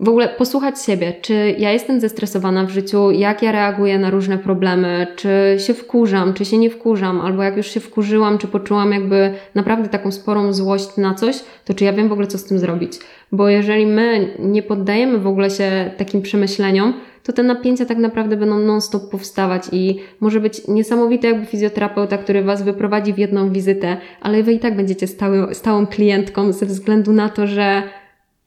w 0.00 0.08
ogóle 0.08 0.28
posłuchać 0.28 0.82
siebie, 0.82 1.12
czy 1.22 1.54
ja 1.58 1.72
jestem 1.72 2.00
zestresowana 2.00 2.64
w 2.64 2.70
życiu, 2.70 3.10
jak 3.10 3.42
ja 3.42 3.52
reaguję 3.52 3.98
na 3.98 4.10
różne 4.10 4.38
problemy, 4.38 5.06
czy 5.16 5.56
się 5.58 5.74
wkurzam, 5.74 6.34
czy 6.34 6.44
się 6.44 6.58
nie 6.58 6.70
wkurzam, 6.70 7.20
albo 7.20 7.42
jak 7.42 7.56
już 7.56 7.66
się 7.66 7.80
wkurzyłam, 7.80 8.38
czy 8.38 8.46
poczułam 8.46 8.92
jakby 8.92 9.34
naprawdę 9.54 9.88
taką 9.88 10.12
sporą 10.12 10.52
złość 10.52 10.96
na 10.96 11.14
coś, 11.14 11.36
to 11.64 11.74
czy 11.74 11.84
ja 11.84 11.92
wiem 11.92 12.08
w 12.08 12.12
ogóle, 12.12 12.26
co 12.26 12.38
z 12.38 12.44
tym 12.44 12.58
zrobić. 12.58 12.92
Bo 13.32 13.48
jeżeli 13.48 13.86
my 13.86 14.34
nie 14.38 14.62
poddajemy 14.62 15.18
w 15.18 15.26
ogóle 15.26 15.50
się 15.50 15.90
takim 15.96 16.22
przemyśleniom, 16.22 16.94
to 17.22 17.32
te 17.32 17.42
napięcia 17.42 17.84
tak 17.84 17.98
naprawdę 17.98 18.36
będą 18.36 18.58
non-stop 18.58 19.10
powstawać 19.10 19.62
i 19.72 19.98
może 20.20 20.40
być 20.40 20.68
niesamowite 20.68 21.28
jakby 21.28 21.46
fizjoterapeuta, 21.46 22.18
który 22.18 22.42
Was 22.42 22.62
wyprowadzi 22.62 23.12
w 23.12 23.18
jedną 23.18 23.50
wizytę, 23.50 23.96
ale 24.20 24.42
Wy 24.42 24.52
i 24.52 24.58
tak 24.58 24.76
będziecie 24.76 25.06
stały, 25.06 25.54
stałą 25.54 25.86
klientką 25.86 26.52
ze 26.52 26.66
względu 26.66 27.12
na 27.12 27.28
to, 27.28 27.46
że 27.46 27.82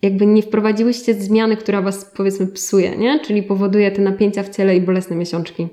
jakby 0.02 0.26
nie 0.26 0.42
wprowadziłyście 0.42 1.14
zmiany, 1.14 1.58
która 1.58 1.82
Was 1.82 2.06
powiedzmy 2.06 2.48
psuje, 2.48 2.98
nie? 2.98 3.20
Czyli 3.20 3.44
powoduje 3.44 3.92
te 3.92 4.02
napięcia 4.02 4.44
w 4.44 4.50
ciele 4.50 4.76
i 4.76 4.82
bolesne 4.82 5.16
miesiączki. 5.16 5.68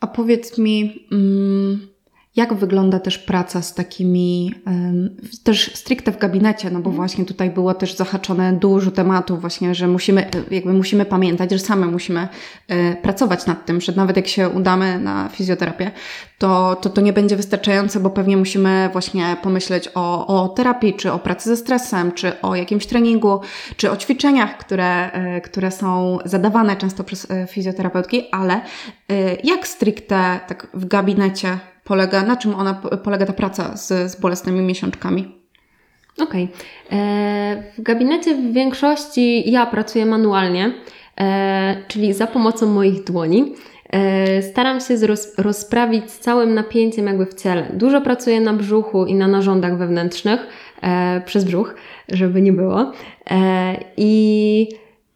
A 0.00 0.06
powiedz 0.06 0.58
mi, 0.58 1.06
mm, 1.12 1.91
jak 2.36 2.54
wygląda 2.54 3.00
też 3.00 3.18
praca 3.18 3.62
z 3.62 3.74
takimi, 3.74 4.54
też 5.44 5.74
stricte 5.74 6.12
w 6.12 6.18
gabinecie, 6.18 6.70
no 6.70 6.80
bo 6.80 6.90
mhm. 6.90 6.96
właśnie 6.96 7.24
tutaj 7.24 7.50
było 7.50 7.74
też 7.74 7.96
zahaczone 7.96 8.52
dużo 8.52 8.90
tematów 8.90 9.40
właśnie, 9.40 9.74
że 9.74 9.88
musimy, 9.88 10.30
jakby 10.50 10.72
musimy 10.72 11.04
pamiętać, 11.04 11.50
że 11.50 11.58
same 11.58 11.86
musimy 11.86 12.28
e, 12.68 12.96
pracować 12.96 13.46
nad 13.46 13.66
tym, 13.66 13.80
że 13.80 13.92
nawet 13.96 14.16
jak 14.16 14.28
się 14.28 14.48
udamy 14.48 14.98
na 14.98 15.28
fizjoterapię, 15.28 15.90
to 16.38 16.76
to, 16.76 16.90
to 16.90 17.00
nie 17.00 17.12
będzie 17.12 17.36
wystarczające, 17.36 18.00
bo 18.00 18.10
pewnie 18.10 18.36
musimy 18.36 18.88
właśnie 18.92 19.36
pomyśleć 19.42 19.88
o, 19.94 20.26
o 20.26 20.48
terapii, 20.48 20.94
czy 20.94 21.12
o 21.12 21.18
pracy 21.18 21.48
ze 21.48 21.56
stresem, 21.56 22.12
czy 22.12 22.40
o 22.40 22.54
jakimś 22.54 22.86
treningu, 22.86 23.40
czy 23.76 23.90
o 23.90 23.96
ćwiczeniach, 23.96 24.58
które, 24.58 25.12
e, 25.12 25.40
które 25.40 25.70
są 25.70 26.18
zadawane 26.24 26.76
często 26.76 27.04
przez 27.04 27.30
e, 27.30 27.46
fizjoterapeutki, 27.46 28.28
ale 28.30 28.60
jak 29.44 29.68
stricte 29.68 30.40
tak 30.48 30.66
w 30.74 30.86
gabinecie 30.86 31.58
polega, 31.84 32.22
na 32.22 32.36
czym 32.36 32.54
ona 32.54 32.74
polega 33.04 33.26
ta 33.26 33.32
praca 33.32 33.76
z, 33.76 34.10
z 34.10 34.20
bolesnymi 34.20 34.60
miesiączkami? 34.60 35.42
Okej. 36.20 36.48
Okay. 36.88 36.98
E, 36.98 37.62
w 37.78 37.82
gabinecie 37.82 38.34
w 38.34 38.52
większości 38.52 39.50
ja 39.50 39.66
pracuję 39.66 40.06
manualnie, 40.06 40.72
e, 41.20 41.76
czyli 41.88 42.12
za 42.12 42.26
pomocą 42.26 42.66
moich 42.66 43.04
dłoni. 43.04 43.54
E, 43.90 44.42
staram 44.42 44.80
się 44.80 45.06
roz, 45.06 45.38
rozprawić 45.38 46.10
z 46.10 46.18
całym 46.18 46.54
napięciem 46.54 47.06
jakby 47.06 47.26
w 47.26 47.34
ciele. 47.34 47.66
Dużo 47.72 48.00
pracuję 48.00 48.40
na 48.40 48.52
brzuchu 48.52 49.06
i 49.06 49.14
na 49.14 49.28
narządach 49.28 49.78
wewnętrznych 49.78 50.46
przez 51.24 51.44
brzuch, 51.44 51.74
żeby 52.08 52.42
nie 52.42 52.52
było. 52.52 52.92
I 53.96 54.68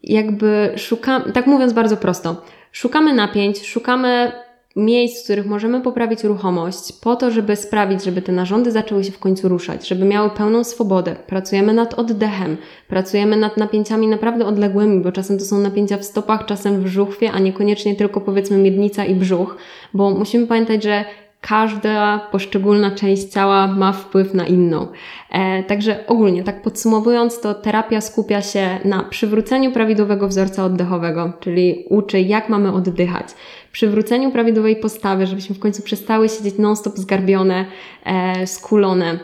jakby 0.02 0.72
szukam, 0.76 1.32
tak 1.32 1.46
mówiąc 1.46 1.72
bardzo 1.72 1.96
prosto, 1.96 2.42
szukamy 2.72 3.12
napięć, 3.12 3.66
szukamy 3.66 4.32
miejsc, 4.76 5.20
w 5.20 5.24
których 5.24 5.46
możemy 5.46 5.80
poprawić 5.80 6.24
ruchomość, 6.24 6.92
po 7.00 7.16
to, 7.16 7.30
żeby 7.30 7.56
sprawić, 7.56 8.04
żeby 8.04 8.22
te 8.22 8.32
narządy 8.32 8.72
zaczęły 8.72 9.04
się 9.04 9.12
w 9.12 9.18
końcu 9.18 9.48
ruszać, 9.48 9.88
żeby 9.88 10.04
miały 10.04 10.30
pełną 10.30 10.64
swobodę. 10.64 11.16
Pracujemy 11.26 11.72
nad 11.72 11.94
oddechem, 11.94 12.56
pracujemy 12.88 13.36
nad 13.36 13.56
napięciami 13.56 14.08
naprawdę 14.08 14.46
odległymi, 14.46 15.02
bo 15.02 15.12
czasem 15.12 15.38
to 15.38 15.44
są 15.44 15.58
napięcia 15.58 15.96
w 15.96 16.04
stopach, 16.04 16.44
czasem 16.44 16.82
w 16.82 16.86
żuchwie, 16.86 17.32
a 17.32 17.38
niekoniecznie 17.38 17.96
tylko 17.96 18.20
powiedzmy 18.20 18.58
miednica 18.58 19.04
i 19.04 19.14
brzuch, 19.14 19.56
bo 19.94 20.10
musimy 20.10 20.46
pamiętać, 20.46 20.82
że 20.82 21.04
każda 21.40 22.18
poszczególna 22.18 22.90
część 22.90 23.24
ciała 23.28 23.66
ma 23.66 23.92
wpływ 23.92 24.34
na 24.34 24.46
inną. 24.46 24.88
E, 25.30 25.62
także 25.62 26.06
ogólnie, 26.06 26.44
tak 26.44 26.62
podsumowując, 26.62 27.40
to 27.40 27.54
terapia 27.54 28.00
skupia 28.00 28.42
się 28.42 28.78
na 28.84 29.02
przywróceniu 29.02 29.72
prawidłowego 29.72 30.28
wzorca 30.28 30.64
oddechowego, 30.64 31.32
czyli 31.40 31.84
uczy, 31.90 32.20
jak 32.20 32.48
mamy 32.48 32.72
oddychać, 32.72 33.26
przywróceniu 33.72 34.30
prawidłowej 34.30 34.76
postawy, 34.76 35.26
żebyśmy 35.26 35.54
w 35.54 35.60
końcu 35.60 35.82
przestały 35.82 36.28
siedzieć 36.28 36.58
non-stop 36.58 36.96
zgarbione, 36.96 37.64
e, 38.04 38.46
skulone. 38.46 39.18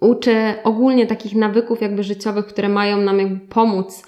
Uczy 0.00 0.54
ogólnie 0.64 1.06
takich 1.06 1.34
nawyków 1.34 1.82
jakby 1.82 2.02
życiowych, 2.02 2.46
które 2.46 2.68
mają 2.68 2.96
nam 2.96 3.18
jakby 3.18 3.46
pomóc 3.46 4.02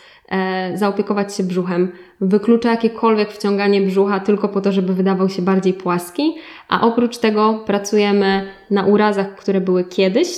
zaopiekować 0.74 1.34
się 1.34 1.42
brzuchem. 1.42 1.92
Wyklucza 2.20 2.70
jakiekolwiek 2.70 3.32
wciąganie 3.32 3.80
brzucha 3.80 4.20
tylko 4.20 4.48
po 4.48 4.60
to, 4.60 4.72
żeby 4.72 4.94
wydawał 4.94 5.28
się 5.28 5.42
bardziej 5.42 5.74
płaski, 5.74 6.34
a 6.68 6.80
oprócz 6.80 7.18
tego 7.18 7.64
pracujemy 7.66 8.48
na 8.70 8.86
urazach, 8.86 9.34
które 9.36 9.60
były 9.60 9.84
kiedyś, 9.84 10.28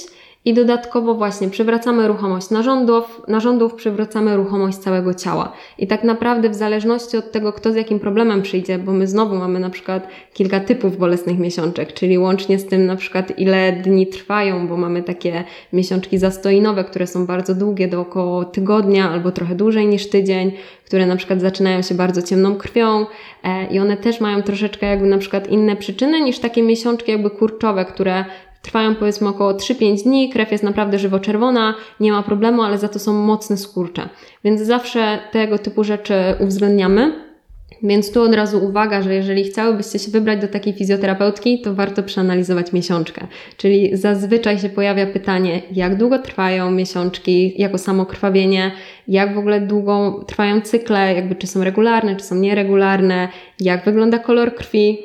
i 0.51 0.55
dodatkowo 0.55 1.15
właśnie 1.15 1.49
przywracamy 1.49 2.09
ruchomość 2.09 2.51
narządów, 2.51 3.23
narządów 3.29 3.75
przywracamy 3.75 4.37
ruchomość 4.37 4.79
całego 4.79 5.15
ciała. 5.15 5.53
I 5.79 5.87
tak 5.87 6.05
naprawdę 6.05 6.51
w 6.51 6.55
zależności 6.55 7.17
od 7.17 7.33
tego, 7.33 7.53
kto 7.53 7.73
z 7.73 7.77
jakim 7.77 8.01
problemem 8.01 8.43
przyjdzie, 8.43 8.79
bo 8.79 8.93
my 8.93 9.07
znowu 9.07 9.37
mamy 9.37 9.61
na 9.61 9.71
przykład 9.71 10.09
kilka 10.33 10.61
typów 10.61 10.99
bolesnych 10.99 11.39
miesiączek, 11.39 11.93
czyli 11.93 12.19
łącznie 12.19 12.59
z 12.59 12.67
tym 12.67 12.87
na 12.87 12.97
przykład 12.97 13.39
ile 13.39 13.73
dni 13.73 14.07
trwają, 14.07 14.69
bo 14.69 14.77
mamy 14.77 15.03
takie 15.03 15.45
miesiączki 15.73 16.19
zastoinowe, 16.19 16.85
które 16.85 17.07
są 17.07 17.27
bardzo 17.27 17.55
długie, 17.55 17.89
do 17.89 18.01
około 18.01 18.45
tygodnia 18.45 19.11
albo 19.11 19.33
trochę 19.33 19.55
dłużej 19.55 19.87
niż 19.87 20.09
tydzień, 20.09 20.53
które 20.85 21.07
na 21.07 21.17
przykład 21.17 21.41
zaczynają 21.41 21.83
się 21.83 21.95
bardzo 21.95 22.23
ciemną 22.23 22.57
krwią 22.57 23.07
e, 23.43 23.67
i 23.67 23.79
one 23.79 23.97
też 23.97 24.21
mają 24.21 24.43
troszeczkę 24.43 24.87
jakby 24.87 25.07
na 25.07 25.19
przykład 25.19 25.49
inne 25.49 25.77
przyczyny 25.77 26.21
niż 26.21 26.39
takie 26.39 26.63
miesiączki 26.63 27.13
jakby 27.13 27.31
kurczowe, 27.31 27.85
które 27.85 28.25
Trwają 28.63 28.95
powiedzmy 28.95 29.29
około 29.29 29.53
3-5 29.53 30.03
dni, 30.03 30.31
krew 30.31 30.53
jest 30.53 30.65
naprawdę 30.65 30.99
żywo-czerwona, 30.99 31.75
nie 32.01 32.13
ma 32.13 32.23
problemu, 32.23 32.63
ale 32.63 32.79
za 32.79 32.89
to 32.89 32.99
są 32.99 33.13
mocne 33.13 33.57
skurcze. 33.57 34.09
Więc 34.45 34.61
zawsze 34.61 35.19
tego 35.33 35.59
typu 35.59 35.85
rzeczy 35.85 36.15
uwzględniamy. 36.41 37.31
Więc 37.83 38.13
tu 38.13 38.23
od 38.23 38.35
razu 38.35 38.65
uwaga, 38.65 39.03
że 39.03 39.15
jeżeli 39.15 39.45
chciałybyście 39.45 39.99
się 39.99 40.11
wybrać 40.11 40.41
do 40.41 40.49
takiej 40.49 40.73
fizjoterapeutki, 40.73 41.61
to 41.61 41.75
warto 41.75 42.03
przeanalizować 42.03 42.73
miesiączkę. 42.73 43.27
Czyli 43.57 43.97
zazwyczaj 43.97 44.59
się 44.59 44.69
pojawia 44.69 45.07
pytanie, 45.07 45.63
jak 45.73 45.97
długo 45.97 46.19
trwają 46.19 46.71
miesiączki 46.71 47.55
jako 47.63 47.79
samo 47.79 48.07
krwawienie, 48.07 48.73
jak 49.09 49.35
w 49.35 49.39
ogóle 49.39 49.61
długo 49.61 50.25
trwają 50.27 50.61
cykle, 50.61 51.15
jakby 51.15 51.35
czy 51.35 51.47
są 51.47 51.65
regularne, 51.65 52.17
czy 52.17 52.25
są 52.25 52.35
nieregularne, 52.35 53.29
jak 53.61 53.85
wygląda 53.85 54.19
kolor 54.19 54.55
krwi, 54.55 54.99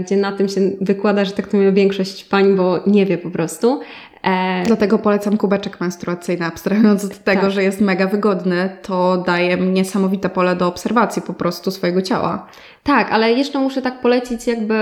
gdzie 0.00 0.16
na 0.16 0.32
tym 0.32 0.48
się 0.48 0.60
wykłada, 0.80 1.24
że 1.24 1.32
tak 1.32 1.46
to 1.46 1.56
mówię, 1.56 1.72
większość 1.72 2.24
pań, 2.24 2.56
bo 2.56 2.80
nie 2.86 3.06
wie 3.06 3.18
po 3.18 3.30
prostu. 3.30 3.80
E... 4.22 4.62
Dlatego 4.66 4.98
polecam 4.98 5.36
kubeczek 5.36 5.80
menstruacyjny, 5.80 6.46
abstrahując 6.46 7.04
od 7.04 7.18
tego, 7.18 7.42
tak. 7.42 7.50
że 7.50 7.62
jest 7.62 7.80
mega 7.80 8.06
wygodny, 8.06 8.76
to 8.82 9.16
daje 9.26 9.56
niesamowite 9.56 10.28
pole 10.28 10.56
do 10.56 10.66
obserwacji 10.66 11.22
po 11.22 11.34
prostu 11.34 11.70
swojego 11.70 12.02
ciała. 12.02 12.46
Tak, 12.84 13.12
ale 13.12 13.32
jeszcze 13.32 13.58
muszę 13.58 13.82
tak 13.82 14.00
polecić 14.00 14.46
jakby 14.46 14.74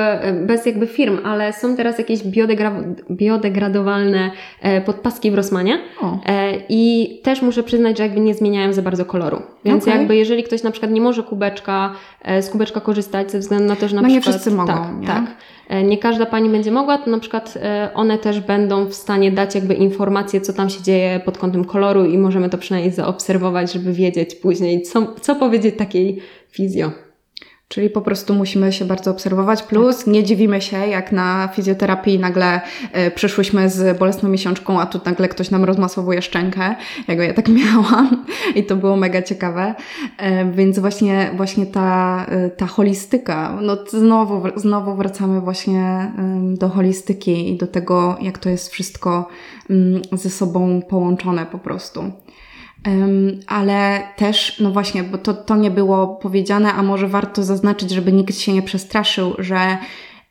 bez 0.46 0.66
jakby 0.66 0.86
firm, 0.86 1.18
ale 1.24 1.52
są 1.52 1.76
teraz 1.76 1.98
jakieś 1.98 2.22
biodegra 2.22 2.72
biodegradowalne 3.10 4.30
e, 4.60 4.80
podpaski 4.80 5.30
w 5.30 5.34
Rossmanie 5.34 5.78
e, 6.26 6.52
i 6.68 7.20
też 7.22 7.42
muszę 7.42 7.62
przyznać, 7.62 7.98
że 7.98 8.02
jakby 8.02 8.20
nie 8.20 8.34
zmieniają 8.34 8.72
za 8.72 8.82
bardzo 8.82 9.04
koloru. 9.04 9.42
Więc 9.64 9.84
okay. 9.84 9.98
jakby 9.98 10.16
jeżeli 10.16 10.42
ktoś 10.42 10.62
na 10.62 10.70
przykład 10.70 10.92
nie 10.92 11.00
może 11.00 11.22
kubeczka, 11.22 11.92
e, 12.22 12.42
z 12.42 12.50
kubeczka 12.50 12.80
korzystać 12.80 13.30
ze 13.30 13.38
względu 13.38 13.68
na 13.68 13.76
to, 13.76 13.88
że 13.88 13.96
na 13.96 14.02
no 14.02 14.08
przykład... 14.08 14.26
nie 14.26 14.32
wszyscy 14.32 14.50
mogą, 14.50 14.72
tak, 14.72 15.00
nie? 15.00 15.06
Tak. 15.06 15.24
E, 15.68 15.82
nie 15.82 15.98
każda 15.98 16.26
Pani 16.26 16.48
będzie 16.48 16.70
mogła, 16.70 16.98
to 16.98 17.10
na 17.10 17.18
przykład 17.18 17.58
e, 17.62 17.90
one 17.94 18.18
też 18.18 18.40
będą 18.40 18.86
w 18.86 18.94
stanie 18.94 19.32
dać 19.32 19.54
jakby 19.54 19.74
informacje, 19.74 20.40
co 20.40 20.52
tam 20.52 20.70
się 20.70 20.82
dzieje 20.82 21.20
pod 21.24 21.38
kątem 21.38 21.64
koloru 21.64 22.04
i 22.04 22.18
możemy 22.18 22.48
to 22.48 22.58
przynajmniej 22.58 22.92
zaobserwować, 22.92 23.72
żeby 23.72 23.92
wiedzieć 23.92 24.34
później, 24.34 24.82
co, 24.82 25.14
co 25.20 25.36
powiedzieć 25.36 25.74
takiej 25.78 26.22
fizjo. 26.50 26.90
Czyli 27.72 27.90
po 27.90 28.00
prostu 28.00 28.34
musimy 28.34 28.72
się 28.72 28.84
bardzo 28.84 29.10
obserwować. 29.10 29.62
Plus 29.62 29.98
tak. 29.98 30.06
nie 30.06 30.24
dziwimy 30.24 30.60
się, 30.60 30.76
jak 30.76 31.12
na 31.12 31.48
fizjoterapii 31.54 32.18
nagle 32.18 32.60
y, 33.06 33.10
przyszłyśmy 33.10 33.70
z 33.70 33.98
bolesną 33.98 34.28
miesiączką, 34.28 34.80
a 34.80 34.86
tu 34.86 35.00
nagle 35.04 35.28
ktoś 35.28 35.50
nam 35.50 35.64
rozmasowuje 35.64 36.22
szczękę, 36.22 36.74
jak 37.08 37.18
ja 37.18 37.34
tak 37.34 37.48
miałam 37.62 38.24
i 38.54 38.64
to 38.64 38.76
było 38.76 38.96
mega 38.96 39.22
ciekawe. 39.22 39.74
Y, 40.22 40.52
więc 40.52 40.78
właśnie, 40.78 41.30
właśnie 41.36 41.66
ta, 41.66 42.26
y, 42.46 42.50
ta 42.50 42.66
holistyka, 42.66 43.58
no 43.62 43.76
znowu, 43.88 44.42
znowu 44.56 44.94
wracamy 44.94 45.40
właśnie 45.40 46.12
do 46.54 46.68
holistyki 46.68 47.50
i 47.50 47.56
do 47.56 47.66
tego, 47.66 48.16
jak 48.20 48.38
to 48.38 48.48
jest 48.48 48.68
wszystko 48.68 49.28
ze 50.12 50.30
sobą 50.30 50.82
połączone 50.82 51.46
po 51.46 51.58
prostu. 51.58 52.12
Ale 53.46 54.02
też, 54.16 54.60
no 54.60 54.70
właśnie, 54.70 55.02
bo 55.02 55.18
to, 55.18 55.34
to 55.34 55.56
nie 55.56 55.70
było 55.70 56.08
powiedziane, 56.08 56.72
a 56.72 56.82
może 56.82 57.08
warto 57.08 57.42
zaznaczyć, 57.42 57.90
żeby 57.90 58.12
nikt 58.12 58.38
się 58.38 58.52
nie 58.52 58.62
przestraszył, 58.62 59.34
że 59.38 59.78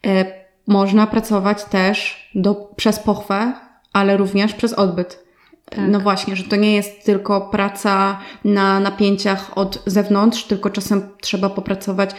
e, 0.06 0.26
można 0.68 1.08
pracować 1.08 1.66
też 1.66 2.30
do, 2.36 2.56
przez 2.76 3.00
pochwę, 3.00 3.54
ale 3.94 4.18
również 4.18 4.54
przez 4.54 4.74
odbyt. 4.74 5.24
Tak. 5.66 5.80
No 5.88 6.00
właśnie, 6.00 6.36
że 6.36 6.44
to 6.44 6.56
nie 6.56 6.76
jest 6.76 7.06
tylko 7.06 7.42
praca 7.42 8.20
na 8.46 8.80
napięciach 8.80 9.58
od 9.58 9.84
zewnątrz, 9.86 10.44
tylko 10.44 10.70
czasem 10.70 11.02
trzeba 11.22 11.50
popracować 11.50 12.10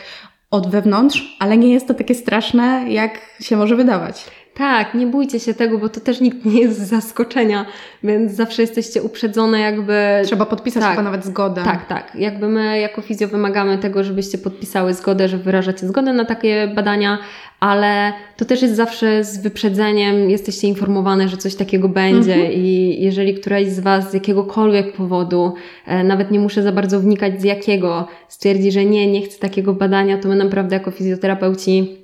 od 0.50 0.70
wewnątrz, 0.70 1.36
ale 1.38 1.56
nie 1.56 1.72
jest 1.72 1.88
to 1.88 1.94
takie 1.94 2.14
straszne, 2.14 2.84
jak 2.88 3.20
się 3.40 3.56
może 3.56 3.76
wydawać. 3.76 4.24
Tak, 4.54 4.94
nie 4.94 5.06
bójcie 5.06 5.40
się 5.40 5.54
tego, 5.54 5.78
bo 5.78 5.88
to 5.88 6.00
też 6.00 6.20
nikt 6.20 6.44
nie 6.44 6.60
jest 6.60 6.78
z 6.78 6.88
zaskoczenia, 6.88 7.66
więc 8.02 8.32
zawsze 8.32 8.62
jesteście 8.62 9.02
uprzedzone 9.02 9.60
jakby... 9.60 10.22
Trzeba 10.24 10.46
podpisać 10.46 10.82
tak, 10.82 10.90
chyba 10.90 11.02
nawet 11.02 11.24
zgodę. 11.24 11.62
Tak, 11.64 11.86
tak. 11.86 12.14
Jakby 12.14 12.48
my 12.48 12.78
jako 12.78 13.02
fizjo 13.02 13.28
wymagamy 13.28 13.78
tego, 13.78 14.04
żebyście 14.04 14.38
podpisały 14.38 14.94
zgodę, 14.94 15.28
że 15.28 15.38
wyrażacie 15.38 15.86
zgodę 15.86 16.12
na 16.12 16.24
takie 16.24 16.72
badania, 16.74 17.18
ale 17.60 18.12
to 18.36 18.44
też 18.44 18.62
jest 18.62 18.76
zawsze 18.76 19.24
z 19.24 19.42
wyprzedzeniem, 19.42 20.30
jesteście 20.30 20.68
informowane, 20.68 21.28
że 21.28 21.36
coś 21.36 21.54
takiego 21.54 21.88
będzie 21.88 22.34
mhm. 22.34 22.52
i 22.52 22.96
jeżeli 23.00 23.34
któraś 23.34 23.66
z 23.66 23.80
Was 23.80 24.10
z 24.10 24.14
jakiegokolwiek 24.14 24.92
powodu, 24.92 25.54
e, 25.86 26.04
nawet 26.04 26.30
nie 26.30 26.38
muszę 26.40 26.62
za 26.62 26.72
bardzo 26.72 27.00
wnikać 27.00 27.40
z 27.40 27.44
jakiego, 27.44 28.08
stwierdzi, 28.28 28.72
że 28.72 28.84
nie, 28.84 29.12
nie 29.12 29.22
chcę 29.22 29.38
takiego 29.38 29.74
badania, 29.74 30.18
to 30.18 30.28
my 30.28 30.36
naprawdę 30.36 30.76
jako 30.76 30.90
fizjoterapeuci 30.90 31.96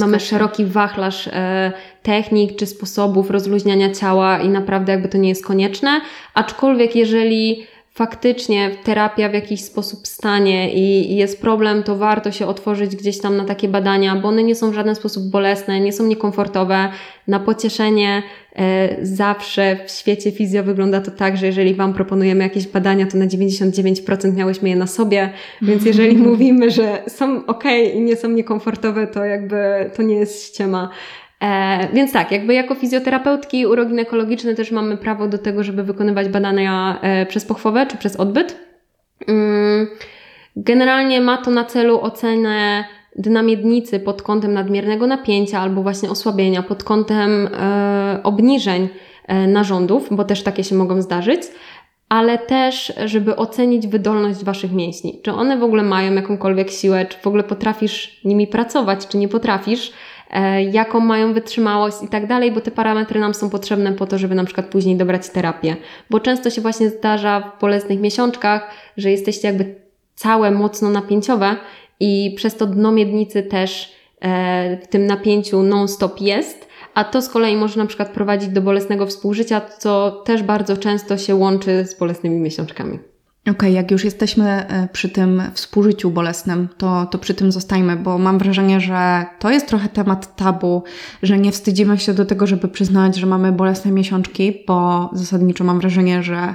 mamy 0.00 0.20
szeroki 0.20 0.64
wachlarz 0.64 1.28
e, 1.32 1.72
technik 2.02 2.56
czy 2.56 2.66
sposobów 2.66 3.30
rozluźniania 3.30 3.90
ciała 3.90 4.38
i 4.38 4.48
naprawdę 4.48 4.92
jakby 4.92 5.08
to 5.08 5.18
nie 5.18 5.28
jest 5.28 5.46
konieczne, 5.46 6.00
aczkolwiek 6.34 6.96
jeżeli 6.96 7.66
faktycznie 7.96 8.70
terapia 8.84 9.28
w 9.28 9.34
jakiś 9.34 9.64
sposób 9.64 10.06
stanie 10.06 10.74
i 10.74 11.16
jest 11.16 11.40
problem, 11.40 11.82
to 11.82 11.96
warto 11.96 12.32
się 12.32 12.46
otworzyć 12.46 12.96
gdzieś 12.96 13.20
tam 13.20 13.36
na 13.36 13.44
takie 13.44 13.68
badania, 13.68 14.16
bo 14.16 14.28
one 14.28 14.42
nie 14.42 14.54
są 14.54 14.70
w 14.70 14.74
żaden 14.74 14.94
sposób 14.94 15.30
bolesne, 15.30 15.80
nie 15.80 15.92
są 15.92 16.06
niekomfortowe. 16.06 16.88
Na 17.28 17.40
pocieszenie 17.40 18.22
e, 18.56 18.96
zawsze 19.06 19.76
w 19.86 19.90
świecie 19.90 20.32
fizjo 20.32 20.62
wygląda 20.62 21.00
to 21.00 21.10
tak, 21.10 21.36
że 21.36 21.46
jeżeli 21.46 21.74
Wam 21.74 21.94
proponujemy 21.94 22.44
jakieś 22.44 22.66
badania, 22.66 23.06
to 23.06 23.18
na 23.18 23.26
99% 23.26 24.34
miałyśmy 24.34 24.68
je 24.68 24.76
na 24.76 24.86
sobie, 24.86 25.30
więc 25.62 25.84
jeżeli 25.84 26.16
mówimy, 26.30 26.70
że 26.70 27.02
są 27.08 27.46
ok 27.46 27.64
i 27.94 28.00
nie 28.00 28.16
są 28.16 28.28
niekomfortowe, 28.28 29.06
to 29.06 29.24
jakby 29.24 29.90
to 29.96 30.02
nie 30.02 30.14
jest 30.14 30.44
ściema. 30.44 30.90
E, 31.40 31.88
więc 31.92 32.12
tak, 32.12 32.32
jakby 32.32 32.54
jako 32.54 32.74
fizjoterapeutki 32.74 33.66
uroginekologiczne 33.66 34.54
też 34.54 34.70
mamy 34.70 34.96
prawo 34.96 35.28
do 35.28 35.38
tego, 35.38 35.62
żeby 35.62 35.82
wykonywać 35.84 36.28
badania 36.28 36.98
e, 37.02 37.26
przez 37.26 37.44
pochwowę 37.44 37.86
czy 37.86 37.96
przez 37.96 38.16
odbyt. 38.16 38.60
Mm, 39.28 39.86
generalnie 40.56 41.20
ma 41.20 41.36
to 41.36 41.50
na 41.50 41.64
celu 41.64 42.00
ocenę 42.00 42.84
dna 43.16 43.42
miednicy 43.42 44.00
pod 44.00 44.22
kątem 44.22 44.52
nadmiernego 44.52 45.06
napięcia 45.06 45.60
albo 45.60 45.82
właśnie 45.82 46.10
osłabienia, 46.10 46.62
pod 46.62 46.84
kątem 46.84 47.48
e, 47.52 48.20
obniżeń 48.22 48.88
e, 49.26 49.46
narządów, 49.46 50.08
bo 50.10 50.24
też 50.24 50.42
takie 50.42 50.64
się 50.64 50.74
mogą 50.74 51.02
zdarzyć 51.02 51.42
ale 52.08 52.38
też, 52.38 52.92
żeby 53.04 53.36
ocenić 53.36 53.86
wydolność 53.86 54.44
Waszych 54.44 54.72
mięśni. 54.72 55.20
Czy 55.22 55.32
one 55.32 55.58
w 55.58 55.62
ogóle 55.62 55.82
mają 55.82 56.14
jakąkolwiek 56.14 56.70
siłę, 56.70 57.06
czy 57.06 57.18
w 57.18 57.26
ogóle 57.26 57.42
potrafisz 57.42 58.20
nimi 58.24 58.46
pracować, 58.46 59.06
czy 59.06 59.18
nie 59.18 59.28
potrafisz. 59.28 59.92
E, 60.30 60.62
jaką 60.64 61.00
mają 61.00 61.32
wytrzymałość 61.32 61.96
i 62.02 62.08
tak 62.08 62.26
dalej, 62.26 62.52
bo 62.52 62.60
te 62.60 62.70
parametry 62.70 63.20
nam 63.20 63.34
są 63.34 63.50
potrzebne 63.50 63.92
po 63.92 64.06
to, 64.06 64.18
żeby 64.18 64.34
na 64.34 64.44
przykład 64.44 64.66
później 64.66 64.96
dobrać 64.96 65.28
terapię. 65.28 65.76
Bo 66.10 66.20
często 66.20 66.50
się 66.50 66.60
właśnie 66.60 66.90
zdarza 66.90 67.52
w 67.56 67.60
bolesnych 67.60 68.00
miesiączkach, 68.00 68.70
że 68.96 69.10
jesteście 69.10 69.48
jakby 69.48 69.74
całe 70.14 70.50
mocno 70.50 70.90
napięciowe 70.90 71.56
i 72.00 72.34
przez 72.36 72.56
to 72.56 72.66
dno 72.66 72.92
miednicy 72.92 73.42
też 73.42 73.92
e, 74.20 74.76
w 74.82 74.86
tym 74.86 75.06
napięciu 75.06 75.62
non-stop 75.62 76.20
jest, 76.20 76.68
a 76.94 77.04
to 77.04 77.22
z 77.22 77.28
kolei 77.28 77.56
może 77.56 77.80
na 77.80 77.86
przykład 77.86 78.08
prowadzić 78.08 78.48
do 78.48 78.60
bolesnego 78.60 79.06
współżycia, 79.06 79.60
co 79.78 80.10
też 80.10 80.42
bardzo 80.42 80.76
często 80.76 81.18
się 81.18 81.34
łączy 81.34 81.86
z 81.86 81.98
bolesnymi 81.98 82.40
miesiączkami. 82.40 82.98
Okej, 83.46 83.54
okay, 83.54 83.70
jak 83.70 83.90
już 83.90 84.04
jesteśmy 84.04 84.44
e, 84.44 84.88
przy 84.92 85.08
tym 85.08 85.42
współżyciu 85.54 86.10
bolesnym, 86.10 86.68
to, 86.78 87.06
to 87.06 87.18
przy 87.18 87.34
tym 87.34 87.52
zostajmy, 87.52 87.96
bo 87.96 88.18
mam 88.18 88.38
wrażenie, 88.38 88.80
że 88.80 89.26
to 89.38 89.50
jest 89.50 89.68
trochę 89.68 89.88
temat 89.88 90.36
tabu, 90.36 90.82
że 91.22 91.38
nie 91.38 91.52
wstydzimy 91.52 91.98
się 91.98 92.14
do 92.14 92.24
tego, 92.24 92.46
żeby 92.46 92.68
przyznać, 92.68 93.16
że 93.16 93.26
mamy 93.26 93.52
bolesne 93.52 93.92
miesiączki, 93.92 94.64
bo 94.66 95.10
zasadniczo 95.12 95.64
mam 95.64 95.80
wrażenie, 95.80 96.22
że 96.22 96.54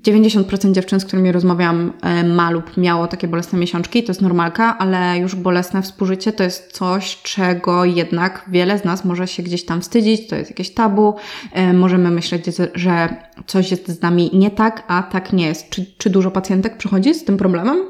90% 0.00 0.72
dziewczyn, 0.72 1.00
z 1.00 1.04
którymi 1.04 1.32
rozmawiam, 1.32 1.92
e, 2.02 2.24
ma 2.24 2.50
lub 2.50 2.76
miało 2.76 3.06
takie 3.06 3.28
bolesne 3.28 3.58
miesiączki, 3.58 4.02
to 4.02 4.10
jest 4.10 4.22
normalka, 4.22 4.78
ale 4.78 5.18
już 5.18 5.34
bolesne 5.34 5.82
współżycie 5.82 6.32
to 6.32 6.42
jest 6.44 6.72
coś, 6.72 7.22
czego 7.22 7.84
jednak 7.84 8.44
wiele 8.48 8.78
z 8.78 8.84
nas 8.84 9.04
może 9.04 9.28
się 9.28 9.42
gdzieś 9.42 9.64
tam 9.64 9.80
wstydzić, 9.80 10.28
to 10.28 10.36
jest 10.36 10.50
jakieś 10.50 10.70
tabu, 10.70 11.14
e, 11.52 11.72
możemy 11.72 12.10
myśleć, 12.10 12.44
że 12.74 13.16
coś 13.46 13.70
jest 13.70 13.88
z 13.88 14.02
nami 14.02 14.30
nie 14.32 14.50
tak, 14.50 14.84
a 14.88 15.02
tak 15.02 15.32
nie 15.32 15.46
jest. 15.46 15.70
Czy, 15.70 15.86
czy 15.98 16.10
dużo 16.10 16.30
pacjentek 16.30 16.76
przychodzi 16.76 17.14
z 17.14 17.24
tym 17.24 17.36
problemem? 17.36 17.84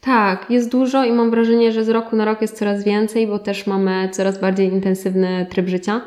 Tak, 0.00 0.50
jest 0.50 0.70
dużo 0.70 1.04
i 1.04 1.12
mam 1.12 1.30
wrażenie, 1.30 1.72
że 1.72 1.84
z 1.84 1.88
roku 1.88 2.16
na 2.16 2.24
rok 2.24 2.42
jest 2.42 2.58
coraz 2.58 2.84
więcej, 2.84 3.26
bo 3.26 3.38
też 3.38 3.66
mamy 3.66 4.08
coraz 4.12 4.40
bardziej 4.40 4.72
intensywny 4.72 5.46
tryb 5.50 5.68
życia, 5.68 6.00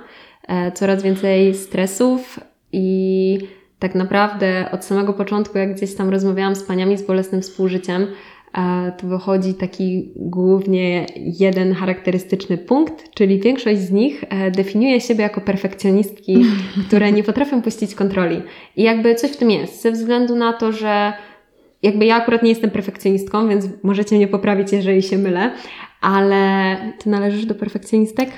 e, 0.47 0.71
coraz 0.71 1.03
więcej 1.03 1.53
stresów 1.53 2.39
i 2.71 3.39
tak 3.79 3.95
naprawdę 3.95 4.69
od 4.71 4.85
samego 4.85 5.13
początku, 5.13 5.57
jak 5.57 5.75
gdzieś 5.75 5.95
tam 5.95 6.09
rozmawiałam 6.09 6.55
z 6.55 6.63
paniami 6.63 6.97
z 6.97 7.03
bolesnym 7.03 7.41
współżyciem, 7.41 8.07
e, 8.57 8.91
to 8.97 9.07
wychodzi 9.07 9.53
taki 9.53 10.11
głównie 10.15 11.05
jeden 11.15 11.73
charakterystyczny 11.73 12.57
punkt, 12.57 13.13
czyli 13.13 13.39
większość 13.39 13.79
z 13.79 13.91
nich 13.91 14.23
e, 14.29 14.51
definiuje 14.51 15.01
siebie 15.01 15.23
jako 15.23 15.41
perfekcjonistki, 15.41 16.45
które 16.88 17.11
nie 17.11 17.23
potrafią 17.23 17.61
puścić 17.61 17.95
kontroli. 17.95 18.41
I 18.75 18.83
jakby 18.83 19.15
coś 19.15 19.31
w 19.31 19.38
tym 19.38 19.51
jest, 19.51 19.81
ze 19.81 19.91
względu 19.91 20.35
na 20.35 20.53
to, 20.53 20.71
że 20.71 21.13
jakby 21.83 22.05
ja 22.05 22.15
akurat 22.15 22.43
nie 22.43 22.49
jestem 22.49 22.71
perfekcjonistką, 22.71 23.49
więc 23.49 23.65
możecie 23.83 24.15
mnie 24.15 24.27
poprawić, 24.27 24.71
jeżeli 24.71 25.03
się 25.03 25.17
mylę, 25.17 25.51
ale 26.01 26.77
ty 26.99 27.09
należysz 27.09 27.45
do 27.45 27.55
perfekcjonistek? 27.55 28.29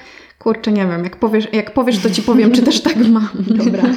Kurczę, 0.48 0.72
nie 0.72 0.88
wiem, 0.88 1.04
jak 1.04 1.16
powiesz, 1.16 1.48
jak 1.54 1.74
powiesz 1.74 2.00
to 2.00 2.10
Ci 2.10 2.22
powiem, 2.22 2.52
czy 2.52 2.64
też 2.64 2.82
tak 2.82 2.96
mam. 2.96 3.30
Dobra. 3.66 3.84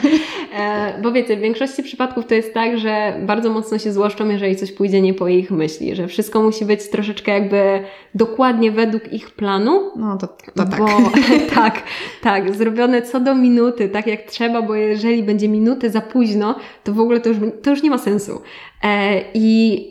E, 0.58 1.02
bo 1.02 1.12
wiecie, 1.12 1.36
w 1.36 1.40
większości 1.40 1.82
przypadków 1.82 2.26
to 2.26 2.34
jest 2.34 2.54
tak, 2.54 2.78
że 2.78 3.20
bardzo 3.26 3.50
mocno 3.50 3.78
się 3.78 3.92
złoszczą, 3.92 4.28
jeżeli 4.28 4.56
coś 4.56 4.72
pójdzie 4.72 5.00
nie 5.00 5.14
po 5.14 5.28
ich 5.28 5.50
myśli, 5.50 5.96
że 5.96 6.08
wszystko 6.08 6.42
musi 6.42 6.64
być 6.64 6.90
troszeczkę 6.90 7.32
jakby 7.32 7.82
dokładnie 8.14 8.72
według 8.72 9.12
ich 9.12 9.30
planu. 9.30 9.90
No 9.96 10.18
to, 10.18 10.26
to 10.26 10.66
tak. 10.66 10.78
Bo, 10.78 10.86
tak, 11.54 11.82
tak, 12.22 12.54
zrobione 12.54 13.02
co 13.02 13.20
do 13.20 13.34
minuty, 13.34 13.88
tak 13.88 14.06
jak 14.06 14.22
trzeba, 14.22 14.62
bo 14.62 14.74
jeżeli 14.74 15.22
będzie 15.22 15.48
minuty 15.48 15.90
za 15.90 16.00
późno, 16.00 16.54
to 16.84 16.92
w 16.92 17.00
ogóle 17.00 17.20
to 17.20 17.28
już, 17.28 17.38
to 17.62 17.70
już 17.70 17.82
nie 17.82 17.90
ma 17.90 17.98
sensu. 17.98 18.42
E, 18.82 19.20
I 19.34 19.86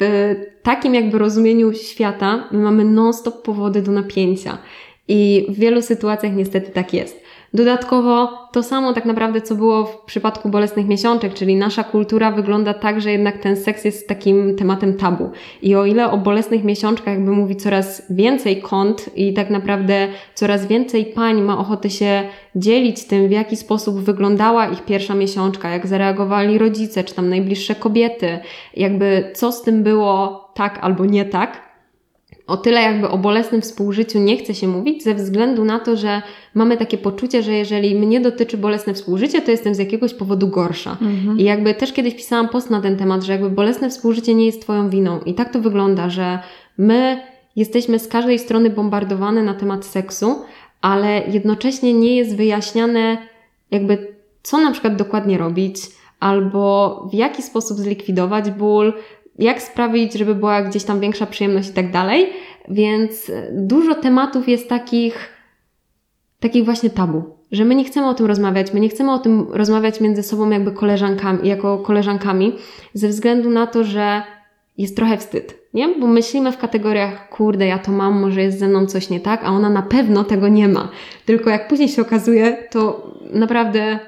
w 0.00 0.34
takim 0.62 0.94
jakby 0.94 1.18
rozumieniu 1.18 1.72
świata 1.72 2.48
my 2.52 2.58
mamy 2.58 2.84
non-stop 2.84 3.42
powody 3.42 3.82
do 3.82 3.92
napięcia. 3.92 4.58
I 5.12 5.46
w 5.48 5.58
wielu 5.58 5.82
sytuacjach 5.82 6.32
niestety 6.32 6.70
tak 6.70 6.94
jest. 6.94 7.22
Dodatkowo 7.54 8.28
to 8.52 8.62
samo 8.62 8.92
tak 8.92 9.04
naprawdę, 9.04 9.40
co 9.40 9.54
było 9.54 9.84
w 9.84 9.98
przypadku 9.98 10.48
bolesnych 10.48 10.88
miesiączek, 10.88 11.34
czyli 11.34 11.56
nasza 11.56 11.84
kultura 11.84 12.30
wygląda 12.30 12.74
tak, 12.74 13.00
że 13.00 13.12
jednak 13.12 13.38
ten 13.38 13.56
seks 13.56 13.84
jest 13.84 14.08
takim 14.08 14.56
tematem 14.56 14.94
tabu. 14.96 15.30
I 15.62 15.74
o 15.74 15.86
ile 15.86 16.10
o 16.10 16.18
bolesnych 16.18 16.64
miesiączkach 16.64 17.14
jakby 17.14 17.30
mówi 17.30 17.56
coraz 17.56 18.02
więcej 18.10 18.62
kont 18.62 19.10
i 19.16 19.34
tak 19.34 19.50
naprawdę 19.50 20.08
coraz 20.34 20.66
więcej 20.66 21.06
pań 21.06 21.42
ma 21.42 21.58
ochotę 21.58 21.90
się 21.90 22.22
dzielić 22.56 23.04
tym, 23.04 23.28
w 23.28 23.30
jaki 23.30 23.56
sposób 23.56 24.00
wyglądała 24.00 24.68
ich 24.68 24.84
pierwsza 24.84 25.14
miesiączka, 25.14 25.68
jak 25.70 25.86
zareagowali 25.86 26.58
rodzice, 26.58 27.04
czy 27.04 27.14
tam 27.14 27.28
najbliższe 27.28 27.74
kobiety, 27.74 28.38
jakby 28.76 29.30
co 29.34 29.52
z 29.52 29.62
tym 29.62 29.82
było 29.82 30.44
tak 30.54 30.78
albo 30.82 31.04
nie 31.04 31.24
tak, 31.24 31.69
o 32.50 32.56
tyle 32.56 32.82
jakby 32.82 33.08
o 33.08 33.18
bolesnym 33.18 33.62
współżyciu 33.62 34.18
nie 34.18 34.36
chce 34.36 34.54
się 34.54 34.68
mówić, 34.68 35.04
ze 35.04 35.14
względu 35.14 35.64
na 35.64 35.78
to, 35.78 35.96
że 35.96 36.22
mamy 36.54 36.76
takie 36.76 36.98
poczucie, 36.98 37.42
że 37.42 37.52
jeżeli 37.52 37.94
mnie 37.94 38.20
dotyczy 38.20 38.56
bolesne 38.56 38.94
współżycie, 38.94 39.42
to 39.42 39.50
jestem 39.50 39.74
z 39.74 39.78
jakiegoś 39.78 40.14
powodu 40.14 40.48
gorsza. 40.48 40.96
Mhm. 41.02 41.38
I 41.38 41.42
jakby 41.42 41.74
też 41.74 41.92
kiedyś 41.92 42.14
pisałam 42.14 42.48
post 42.48 42.70
na 42.70 42.80
ten 42.80 42.96
temat, 42.96 43.22
że 43.22 43.32
jakby 43.32 43.50
bolesne 43.50 43.90
współżycie 43.90 44.34
nie 44.34 44.46
jest 44.46 44.62
Twoją 44.62 44.90
winą. 44.90 45.20
I 45.20 45.34
tak 45.34 45.52
to 45.52 45.60
wygląda, 45.60 46.10
że 46.10 46.38
my 46.78 47.20
jesteśmy 47.56 47.98
z 47.98 48.08
każdej 48.08 48.38
strony 48.38 48.70
bombardowane 48.70 49.42
na 49.42 49.54
temat 49.54 49.84
seksu, 49.84 50.36
ale 50.80 51.22
jednocześnie 51.28 51.94
nie 51.94 52.16
jest 52.16 52.36
wyjaśniane 52.36 53.18
jakby 53.70 54.14
co 54.42 54.60
na 54.60 54.72
przykład 54.72 54.96
dokładnie 54.96 55.38
robić, 55.38 55.76
albo 56.20 57.08
w 57.12 57.14
jaki 57.14 57.42
sposób 57.42 57.78
zlikwidować 57.78 58.50
ból, 58.50 58.92
jak 59.40 59.62
sprawić, 59.62 60.12
żeby 60.12 60.34
była 60.34 60.62
gdzieś 60.62 60.84
tam 60.84 61.00
większa 61.00 61.26
przyjemność 61.26 61.68
i 61.68 61.72
tak 61.72 61.90
dalej. 61.90 62.26
Więc 62.68 63.32
dużo 63.52 63.94
tematów 63.94 64.48
jest 64.48 64.68
takich, 64.68 65.28
takich 66.40 66.64
właśnie 66.64 66.90
tabu, 66.90 67.22
że 67.52 67.64
my 67.64 67.74
nie 67.74 67.84
chcemy 67.84 68.08
o 68.08 68.14
tym 68.14 68.26
rozmawiać, 68.26 68.72
my 68.72 68.80
nie 68.80 68.88
chcemy 68.88 69.12
o 69.12 69.18
tym 69.18 69.46
rozmawiać 69.50 70.00
między 70.00 70.22
sobą 70.22 70.50
jakby 70.50 70.72
koleżankami, 70.72 71.48
jako 71.48 71.78
koleżankami, 71.78 72.52
ze 72.94 73.08
względu 73.08 73.50
na 73.50 73.66
to, 73.66 73.84
że 73.84 74.22
jest 74.78 74.96
trochę 74.96 75.16
wstyd. 75.16 75.58
nie? 75.74 75.88
Bo 76.00 76.06
myślimy 76.06 76.52
w 76.52 76.58
kategoriach, 76.58 77.28
kurde, 77.28 77.66
ja 77.66 77.78
to 77.78 77.92
mam, 77.92 78.20
może 78.20 78.42
jest 78.42 78.58
ze 78.58 78.68
mną 78.68 78.86
coś 78.86 79.10
nie 79.10 79.20
tak, 79.20 79.44
a 79.44 79.48
ona 79.48 79.70
na 79.70 79.82
pewno 79.82 80.24
tego 80.24 80.48
nie 80.48 80.68
ma. 80.68 80.88
Tylko 81.26 81.50
jak 81.50 81.68
później 81.68 81.88
się 81.88 82.02
okazuje, 82.02 82.68
to 82.70 83.10
naprawdę 83.32 83.98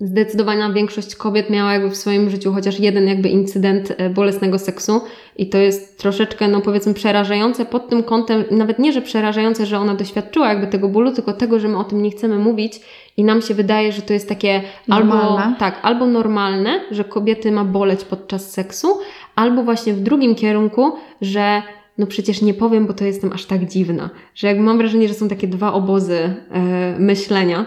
zdecydowana 0.00 0.72
większość 0.72 1.16
kobiet 1.16 1.50
miała 1.50 1.72
jakby 1.72 1.90
w 1.90 1.96
swoim 1.96 2.30
życiu 2.30 2.52
chociaż 2.52 2.80
jeden 2.80 3.08
jakby 3.08 3.28
incydent 3.28 3.92
e, 3.96 4.10
bolesnego 4.10 4.58
seksu 4.58 5.00
i 5.36 5.48
to 5.48 5.58
jest 5.58 5.98
troszeczkę, 5.98 6.48
no 6.48 6.60
powiedzmy 6.60 6.94
przerażające 6.94 7.64
pod 7.64 7.88
tym 7.88 8.02
kątem, 8.02 8.44
nawet 8.50 8.78
nie, 8.78 8.92
że 8.92 9.02
przerażające, 9.02 9.66
że 9.66 9.78
ona 9.78 9.94
doświadczyła 9.94 10.48
jakby 10.48 10.66
tego 10.66 10.88
bólu, 10.88 11.12
tylko 11.12 11.32
tego, 11.32 11.60
że 11.60 11.68
my 11.68 11.78
o 11.78 11.84
tym 11.84 12.02
nie 12.02 12.10
chcemy 12.10 12.38
mówić 12.38 12.80
i 13.16 13.24
nam 13.24 13.42
się 13.42 13.54
wydaje, 13.54 13.92
że 13.92 14.02
to 14.02 14.12
jest 14.12 14.28
takie 14.28 14.62
normalne. 14.88 15.44
albo 15.44 15.58
tak, 15.58 15.80
albo 15.82 16.06
normalne, 16.06 16.80
że 16.90 17.04
kobiety 17.04 17.52
ma 17.52 17.64
boleć 17.64 18.04
podczas 18.04 18.50
seksu, 18.50 18.88
albo 19.34 19.62
właśnie 19.62 19.92
w 19.92 20.00
drugim 20.00 20.34
kierunku, 20.34 20.92
że 21.20 21.62
no 21.98 22.06
przecież 22.06 22.42
nie 22.42 22.54
powiem, 22.54 22.86
bo 22.86 22.92
to 22.92 23.04
jestem 23.04 23.32
aż 23.32 23.46
tak 23.46 23.64
dziwna, 23.64 24.10
że 24.34 24.46
jakby 24.46 24.62
mam 24.62 24.78
wrażenie, 24.78 25.08
że 25.08 25.14
są 25.14 25.28
takie 25.28 25.48
dwa 25.48 25.72
obozy 25.72 26.34
yy, 26.50 26.98
myślenia. 26.98 27.66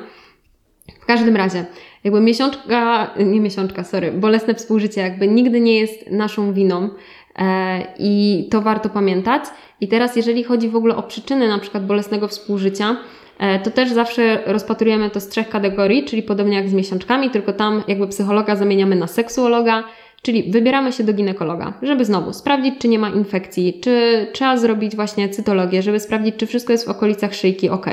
W 0.99 1.05
każdym 1.05 1.35
razie, 1.35 1.65
jakby 2.03 2.21
miesiączka, 2.21 3.13
nie 3.19 3.39
miesiączka, 3.39 3.83
sorry, 3.83 4.11
bolesne 4.11 4.55
współżycie 4.55 5.01
jakby 5.01 5.27
nigdy 5.27 5.61
nie 5.61 5.79
jest 5.79 6.11
naszą 6.11 6.53
winą 6.53 6.89
e, 7.35 7.81
i 7.99 8.47
to 8.51 8.61
warto 8.61 8.89
pamiętać. 8.89 9.43
I 9.81 9.87
teraz 9.87 10.15
jeżeli 10.15 10.43
chodzi 10.43 10.69
w 10.69 10.75
ogóle 10.75 10.95
o 10.95 11.03
przyczyny 11.03 11.47
na 11.47 11.59
przykład 11.59 11.85
bolesnego 11.85 12.27
współżycia, 12.27 12.97
e, 13.39 13.59
to 13.59 13.71
też 13.71 13.91
zawsze 13.91 14.43
rozpatrujemy 14.45 15.09
to 15.09 15.19
z 15.19 15.27
trzech 15.27 15.49
kategorii, 15.49 16.05
czyli 16.05 16.23
podobnie 16.23 16.57
jak 16.57 16.69
z 16.69 16.73
miesiączkami, 16.73 17.29
tylko 17.29 17.53
tam 17.53 17.83
jakby 17.87 18.07
psychologa 18.07 18.55
zamieniamy 18.55 18.95
na 18.95 19.07
seksuologa, 19.07 19.83
Czyli 20.21 20.51
wybieramy 20.51 20.91
się 20.91 21.03
do 21.03 21.13
ginekologa, 21.13 21.73
żeby 21.81 22.05
znowu 22.05 22.33
sprawdzić, 22.33 22.75
czy 22.79 22.87
nie 22.87 22.99
ma 22.99 23.09
infekcji, 23.09 23.79
czy 23.83 24.27
trzeba 24.33 24.57
zrobić 24.57 24.95
właśnie 24.95 25.29
cytologię, 25.29 25.81
żeby 25.81 25.99
sprawdzić, 25.99 26.35
czy 26.35 26.47
wszystko 26.47 26.73
jest 26.73 26.85
w 26.85 26.89
okolicach 26.89 27.35
szyjki 27.35 27.69
ok. 27.69 27.85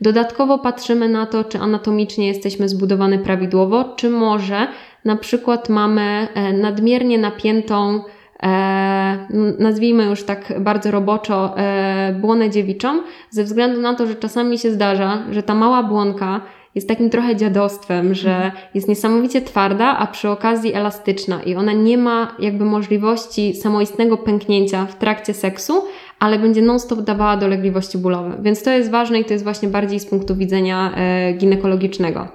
Dodatkowo 0.00 0.58
patrzymy 0.58 1.08
na 1.08 1.26
to, 1.26 1.44
czy 1.44 1.58
anatomicznie 1.58 2.26
jesteśmy 2.26 2.68
zbudowani 2.68 3.18
prawidłowo, 3.18 3.84
czy 3.96 4.10
może 4.10 4.66
na 5.04 5.16
przykład 5.16 5.68
mamy 5.68 6.28
e, 6.34 6.52
nadmiernie 6.52 7.18
napiętą, 7.18 8.04
e, 8.42 9.26
nazwijmy 9.58 10.04
już 10.04 10.24
tak 10.24 10.60
bardzo 10.60 10.90
roboczo, 10.90 11.58
e, 11.58 12.16
błonę 12.20 12.50
dziewiczą, 12.50 13.02
ze 13.30 13.44
względu 13.44 13.80
na 13.80 13.94
to, 13.94 14.06
że 14.06 14.14
czasami 14.14 14.58
się 14.58 14.70
zdarza, 14.70 15.22
że 15.30 15.42
ta 15.42 15.54
mała 15.54 15.82
błonka 15.82 16.40
jest 16.74 16.88
takim 16.88 17.10
trochę 17.10 17.36
dziadostwem, 17.36 18.14
że 18.14 18.34
mhm. 18.34 18.52
jest 18.74 18.88
niesamowicie 18.88 19.42
twarda, 19.42 19.98
a 19.98 20.06
przy 20.06 20.28
okazji 20.28 20.74
elastyczna 20.74 21.42
i 21.42 21.54
ona 21.54 21.72
nie 21.72 21.98
ma 21.98 22.36
jakby 22.38 22.64
możliwości 22.64 23.54
samoistnego 23.54 24.16
pęknięcia 24.16 24.86
w 24.86 24.94
trakcie 24.98 25.34
seksu, 25.34 25.84
ale 26.22 26.38
będzie 26.38 26.62
non-stop 26.62 27.00
dawała 27.00 27.36
dolegliwości 27.36 27.98
bólowe. 27.98 28.38
Więc 28.42 28.62
to 28.62 28.70
jest 28.70 28.90
ważne 28.90 29.20
i 29.20 29.24
to 29.24 29.32
jest 29.32 29.44
właśnie 29.44 29.68
bardziej 29.68 30.00
z 30.00 30.06
punktu 30.06 30.36
widzenia 30.36 30.94
e, 30.96 31.32
ginekologicznego. 31.32 32.28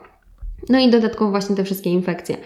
No 0.70 0.80
i 0.80 0.90
dodatkowo 0.90 1.32
właśnie 1.32 1.56
te 1.56 1.64
wszystkie 1.64 1.90
infekcje. 1.90 2.38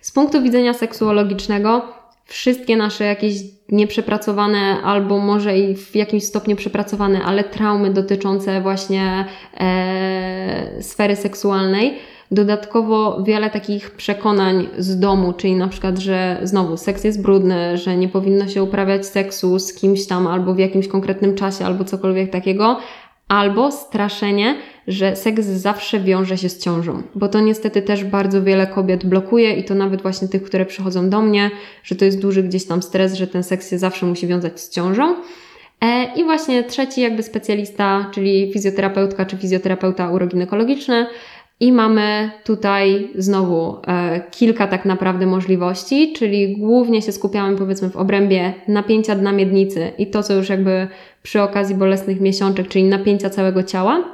Z 0.00 0.12
punktu 0.12 0.42
widzenia 0.42 0.74
seksuologicznego 0.74 1.82
wszystkie 2.24 2.76
nasze 2.76 3.04
jakieś 3.04 3.34
nieprzepracowane 3.68 4.82
albo 4.84 5.18
może 5.18 5.58
i 5.58 5.76
w 5.76 5.96
jakimś 5.96 6.24
stopniu 6.24 6.56
przepracowane, 6.56 7.22
ale 7.22 7.44
traumy 7.44 7.90
dotyczące 7.90 8.60
właśnie 8.60 9.24
e, 9.60 10.82
sfery 10.82 11.16
seksualnej. 11.16 11.98
Dodatkowo 12.32 13.22
wiele 13.22 13.50
takich 13.50 13.90
przekonań 13.90 14.68
z 14.78 14.98
domu, 14.98 15.32
czyli 15.32 15.54
na 15.54 15.68
przykład, 15.68 15.98
że 15.98 16.40
znowu 16.42 16.76
seks 16.76 17.04
jest 17.04 17.22
brudny, 17.22 17.78
że 17.78 17.96
nie 17.96 18.08
powinno 18.08 18.48
się 18.48 18.62
uprawiać 18.62 19.06
seksu 19.06 19.58
z 19.58 19.74
kimś 19.74 20.06
tam 20.06 20.26
albo 20.26 20.54
w 20.54 20.58
jakimś 20.58 20.88
konkretnym 20.88 21.34
czasie, 21.34 21.64
albo 21.66 21.84
cokolwiek 21.84 22.30
takiego, 22.30 22.76
albo 23.28 23.72
straszenie, 23.72 24.54
że 24.88 25.16
seks 25.16 25.46
zawsze 25.46 26.00
wiąże 26.00 26.38
się 26.38 26.48
z 26.48 26.58
ciążą, 26.58 27.02
bo 27.14 27.28
to 27.28 27.40
niestety 27.40 27.82
też 27.82 28.04
bardzo 28.04 28.42
wiele 28.42 28.66
kobiet 28.66 29.06
blokuje 29.06 29.54
i 29.54 29.64
to 29.64 29.74
nawet 29.74 30.02
właśnie 30.02 30.28
tych, 30.28 30.42
które 30.42 30.66
przychodzą 30.66 31.10
do 31.10 31.22
mnie, 31.22 31.50
że 31.82 31.94
to 31.94 32.04
jest 32.04 32.20
duży 32.20 32.42
gdzieś 32.42 32.66
tam 32.66 32.82
stres, 32.82 33.14
że 33.14 33.26
ten 33.26 33.42
seks 33.42 33.70
się 33.70 33.78
zawsze 33.78 34.06
musi 34.06 34.26
wiązać 34.26 34.60
z 34.60 34.70
ciążą. 34.70 35.14
E, 35.80 36.14
I 36.16 36.24
właśnie 36.24 36.64
trzeci 36.64 37.00
jakby 37.00 37.22
specjalista, 37.22 38.10
czyli 38.14 38.52
fizjoterapeutka 38.52 39.24
czy 39.24 39.36
fizjoterapeuta 39.36 40.10
uroginekologiczny, 40.10 41.06
i 41.60 41.72
mamy 41.72 42.30
tutaj 42.44 43.10
znowu 43.14 43.76
e, 43.86 44.20
kilka 44.30 44.66
tak 44.66 44.84
naprawdę 44.84 45.26
możliwości, 45.26 46.12
czyli 46.12 46.56
głównie 46.56 47.02
się 47.02 47.12
skupiamy 47.12 47.56
powiedzmy 47.56 47.90
w 47.90 47.96
obrębie 47.96 48.54
napięcia 48.68 49.14
dna 49.14 49.32
miednicy 49.32 49.92
i 49.98 50.06
to, 50.06 50.22
co 50.22 50.34
już 50.34 50.48
jakby 50.48 50.88
przy 51.22 51.42
okazji 51.42 51.74
bolesnych 51.74 52.20
miesiączek, 52.20 52.68
czyli 52.68 52.84
napięcia 52.84 53.30
całego 53.30 53.62
ciała. 53.62 54.04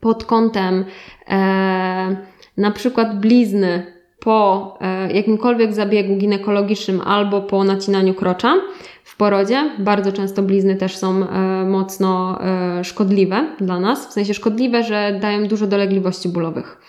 Pod 0.00 0.24
kątem 0.24 0.84
e, 1.28 2.16
na 2.56 2.70
przykład 2.70 3.20
blizny 3.20 3.95
po 4.18 4.78
e, 4.80 5.12
jakimkolwiek 5.12 5.74
zabiegu 5.74 6.16
ginekologicznym 6.16 7.00
albo 7.00 7.40
po 7.40 7.64
nacinaniu 7.64 8.14
krocza 8.14 8.54
w 9.04 9.16
porodzie. 9.16 9.70
Bardzo 9.78 10.12
często 10.12 10.42
blizny 10.42 10.76
też 10.76 10.96
są 10.96 11.28
e, 11.28 11.64
mocno 11.64 12.38
e, 12.40 12.84
szkodliwe 12.84 13.46
dla 13.60 13.80
nas, 13.80 14.08
w 14.08 14.12
sensie 14.12 14.34
szkodliwe, 14.34 14.82
że 14.82 15.18
dają 15.20 15.48
dużo 15.48 15.66
dolegliwości 15.66 16.28
bólowych. 16.28 16.80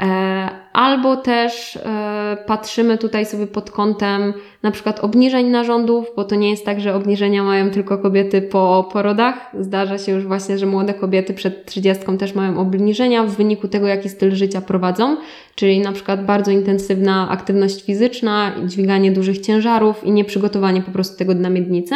E, 0.00 0.48
albo 0.72 1.16
też 1.16 1.76
e, 1.76 2.36
patrzymy 2.46 2.98
tutaj 2.98 3.26
sobie 3.26 3.46
pod 3.46 3.70
kątem 3.70 4.32
na 4.62 4.70
przykład 4.70 5.00
obniżeń 5.00 5.46
narządów, 5.46 6.06
bo 6.16 6.24
to 6.24 6.34
nie 6.34 6.50
jest 6.50 6.64
tak, 6.64 6.80
że 6.80 6.94
obniżenia 6.94 7.44
mają 7.44 7.70
tylko 7.70 7.98
kobiety 7.98 8.42
po 8.42 8.88
porodach. 8.92 9.50
Zdarza 9.60 9.98
się 9.98 10.12
już 10.12 10.26
właśnie, 10.26 10.58
że 10.58 10.66
młode 10.66 10.94
kobiety 10.94 11.34
przed 11.34 11.66
30 11.66 12.04
też 12.18 12.34
mają 12.34 12.58
obniżenia 12.58 13.24
w 13.24 13.30
wyniku 13.30 13.68
tego, 13.68 13.86
jaki 13.86 14.08
styl 14.08 14.34
życia 14.34 14.60
prowadzą, 14.60 15.16
czyli 15.54 15.80
na 15.80 15.92
przykład 15.92 16.24
bardzo 16.24 16.50
intensywna 16.50 17.28
aktywność 17.30 17.84
fizyczna, 17.84 18.52
dźwiganie 18.66 19.12
dużych 19.12 19.38
ciężarów 19.38 20.04
i 20.04 20.12
nieprzygotowanie 20.12 20.82
po 20.82 20.90
prostu 20.90 21.18
tego 21.18 21.34
na 21.34 21.50
miednicy. 21.50 21.94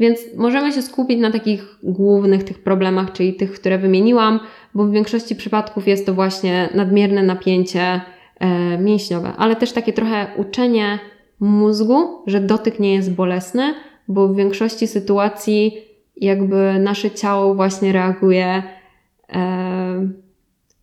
Więc 0.00 0.20
możemy 0.36 0.72
się 0.72 0.82
skupić 0.82 1.20
na 1.20 1.30
takich 1.30 1.78
głównych 1.82 2.44
tych 2.44 2.62
problemach, 2.62 3.12
czyli 3.12 3.34
tych, 3.34 3.52
które 3.52 3.78
wymieniłam, 3.78 4.40
bo 4.74 4.84
w 4.84 4.90
większości 4.90 5.36
przypadków 5.36 5.88
jest 5.88 6.06
to 6.06 6.14
właśnie 6.14 6.68
nadmierne 6.74 7.22
napięcie 7.22 8.00
e, 8.40 8.78
mięśniowe, 8.78 9.32
ale 9.36 9.56
też 9.56 9.72
takie 9.72 9.92
trochę 9.92 10.26
uczenie 10.36 10.98
mózgu, 11.40 12.22
że 12.26 12.40
dotyk 12.40 12.80
nie 12.80 12.94
jest 12.94 13.14
bolesny, 13.14 13.74
bo 14.08 14.28
w 14.28 14.36
większości 14.36 14.86
sytuacji 14.86 15.78
jakby 16.16 16.78
nasze 16.78 17.10
ciało 17.10 17.54
właśnie 17.54 17.92
reaguje 17.92 18.62
e, 19.34 20.08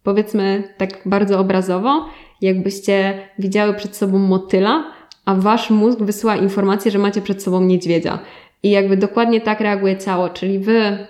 powiedzmy 0.03 0.63
tak 0.77 0.89
bardzo 1.05 1.39
obrazowo, 1.39 2.05
jakbyście 2.41 3.13
widziały 3.39 3.73
przed 3.73 3.95
sobą 3.95 4.17
motyla, 4.19 4.83
a 5.25 5.35
wasz 5.35 5.69
mózg 5.69 5.99
wysyła 5.99 6.35
informację, 6.35 6.91
że 6.91 6.99
macie 6.99 7.21
przed 7.21 7.43
sobą 7.43 7.61
niedźwiedzia. 7.61 8.19
I 8.63 8.69
jakby 8.69 8.97
dokładnie 8.97 9.41
tak 9.41 9.59
reaguje 9.59 9.97
ciało, 9.97 10.29
czyli 10.29 10.59
wy, 10.59 11.07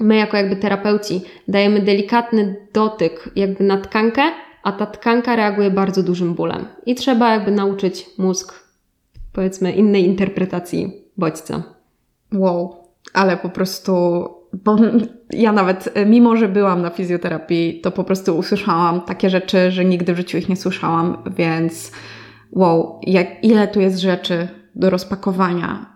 my 0.00 0.16
jako 0.16 0.36
jakby 0.36 0.56
terapeuci 0.56 1.20
dajemy 1.48 1.80
delikatny 1.80 2.56
dotyk 2.72 3.30
jakby 3.36 3.64
na 3.64 3.80
tkankę, 3.80 4.22
a 4.62 4.72
ta 4.72 4.86
tkanka 4.86 5.36
reaguje 5.36 5.70
bardzo 5.70 6.02
dużym 6.02 6.34
bólem. 6.34 6.66
I 6.86 6.94
trzeba 6.94 7.32
jakby 7.32 7.50
nauczyć 7.50 8.06
mózg, 8.18 8.54
powiedzmy, 9.32 9.72
innej 9.72 10.04
interpretacji 10.04 11.04
bodźca. 11.16 11.62
Wow, 12.34 12.76
ale 13.14 13.36
po 13.36 13.48
prostu, 13.48 13.92
bo 14.52 14.76
ja 15.32 15.52
nawet, 15.52 15.94
mimo 16.06 16.36
że 16.36 16.48
byłam 16.48 16.82
na 16.82 16.90
fizjoterapii, 16.90 17.80
to 17.80 17.90
po 17.90 18.04
prostu 18.04 18.38
usłyszałam 18.38 19.00
takie 19.00 19.30
rzeczy, 19.30 19.70
że 19.70 19.84
nigdy 19.84 20.14
w 20.14 20.16
życiu 20.16 20.38
ich 20.38 20.48
nie 20.48 20.56
słyszałam, 20.56 21.22
więc 21.36 21.92
wow, 22.52 23.00
jak, 23.02 23.44
ile 23.44 23.68
tu 23.68 23.80
jest 23.80 23.98
rzeczy 23.98 24.48
do 24.74 24.90
rozpakowania 24.90 25.86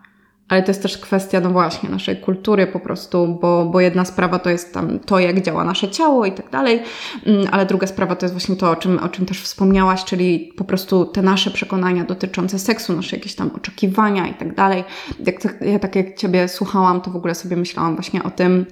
ale 0.49 0.63
to 0.63 0.71
jest 0.71 0.81
też 0.81 0.97
kwestia, 0.97 1.39
no 1.39 1.49
właśnie, 1.49 1.89
naszej 1.89 2.17
kultury 2.17 2.67
po 2.67 2.79
prostu, 2.79 3.37
bo, 3.41 3.65
bo 3.65 3.79
jedna 3.79 4.05
sprawa 4.05 4.39
to 4.39 4.49
jest 4.49 4.73
tam 4.73 4.99
to, 4.99 5.19
jak 5.19 5.41
działa 5.41 5.63
nasze 5.63 5.89
ciało 5.89 6.25
i 6.25 6.31
tak 6.31 6.49
dalej, 6.49 6.81
mm, 7.25 7.47
ale 7.51 7.65
druga 7.65 7.87
sprawa 7.87 8.15
to 8.15 8.25
jest 8.25 8.33
właśnie 8.33 8.55
to, 8.55 8.71
o 8.71 8.75
czym, 8.75 8.99
o 8.99 9.09
czym 9.09 9.25
też 9.25 9.41
wspomniałaś, 9.41 10.03
czyli 10.03 10.53
po 10.57 10.63
prostu 10.63 11.05
te 11.05 11.21
nasze 11.21 11.51
przekonania 11.51 12.03
dotyczące 12.03 12.59
seksu, 12.59 12.93
nasze 12.93 13.15
jakieś 13.15 13.35
tam 13.35 13.51
oczekiwania 13.55 14.27
i 14.27 14.33
tak 14.33 14.55
dalej. 14.55 14.83
Jak, 15.25 15.35
ja 15.61 15.79
tak 15.79 15.95
jak 15.95 16.17
Ciebie 16.17 16.47
słuchałam, 16.47 17.01
to 17.01 17.11
w 17.11 17.15
ogóle 17.15 17.35
sobie 17.35 17.55
myślałam 17.55 17.95
właśnie 17.95 18.23
o 18.23 18.31
tym, 18.31 18.65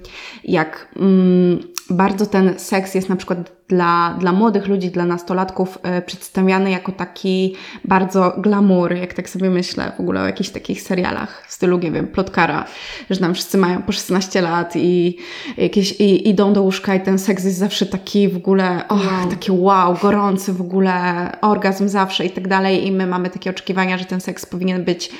jak 0.44 0.88
mm, 0.96 1.60
bardzo 1.90 2.26
ten 2.26 2.58
seks 2.58 2.94
jest 2.94 3.08
na 3.08 3.16
przykład 3.16 3.63
dla, 3.68 4.16
dla 4.20 4.32
młodych 4.32 4.66
ludzi, 4.66 4.90
dla 4.90 5.04
nastolatków 5.04 5.78
y, 5.98 6.02
przedstawiany 6.02 6.70
jako 6.70 6.92
taki 6.92 7.54
bardzo 7.84 8.34
glamour, 8.38 8.94
jak 8.94 9.14
tak 9.14 9.30
sobie 9.30 9.50
myślę 9.50 9.92
w 9.96 10.00
ogóle 10.00 10.22
o 10.22 10.26
jakichś 10.26 10.50
takich 10.50 10.82
serialach 10.82 11.44
w 11.48 11.52
stylu, 11.52 11.78
nie 11.78 11.90
wiem, 11.90 12.06
plotkara, 12.06 12.64
że 13.10 13.20
tam 13.20 13.34
wszyscy 13.34 13.58
mają 13.58 13.82
po 13.82 13.92
16 13.92 14.42
lat 14.42 14.76
i 14.76 15.16
jakieś 15.56 15.92
i, 15.92 16.28
idą 16.28 16.52
do 16.52 16.62
łóżka 16.62 16.94
i 16.94 17.00
ten 17.00 17.18
seks 17.18 17.44
jest 17.44 17.58
zawsze 17.58 17.86
taki 17.86 18.28
w 18.28 18.36
ogóle, 18.36 18.88
oh, 18.88 19.00
wow. 19.20 19.30
taki 19.30 19.52
wow, 19.52 19.96
gorący 20.02 20.52
w 20.52 20.60
ogóle, 20.60 20.92
orgazm 21.40 21.88
zawsze 21.88 22.24
i 22.24 22.30
tak 22.30 22.48
dalej 22.48 22.86
i 22.86 22.92
my 22.92 23.06
mamy 23.06 23.30
takie 23.30 23.50
oczekiwania, 23.50 23.98
że 23.98 24.04
ten 24.04 24.20
seks 24.20 24.46
powinien 24.46 24.84
być 24.84 25.10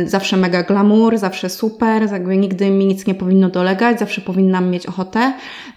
y, 0.00 0.08
zawsze 0.08 0.36
mega 0.36 0.62
glamour, 0.62 1.18
zawsze 1.18 1.50
super, 1.50 2.12
jakby 2.12 2.36
nigdy 2.36 2.70
mi 2.70 2.86
nic 2.86 3.06
nie 3.06 3.14
powinno 3.14 3.48
dolegać, 3.48 3.98
zawsze 3.98 4.20
powinnam 4.20 4.70
mieć 4.70 4.86
ochotę. 4.86 5.32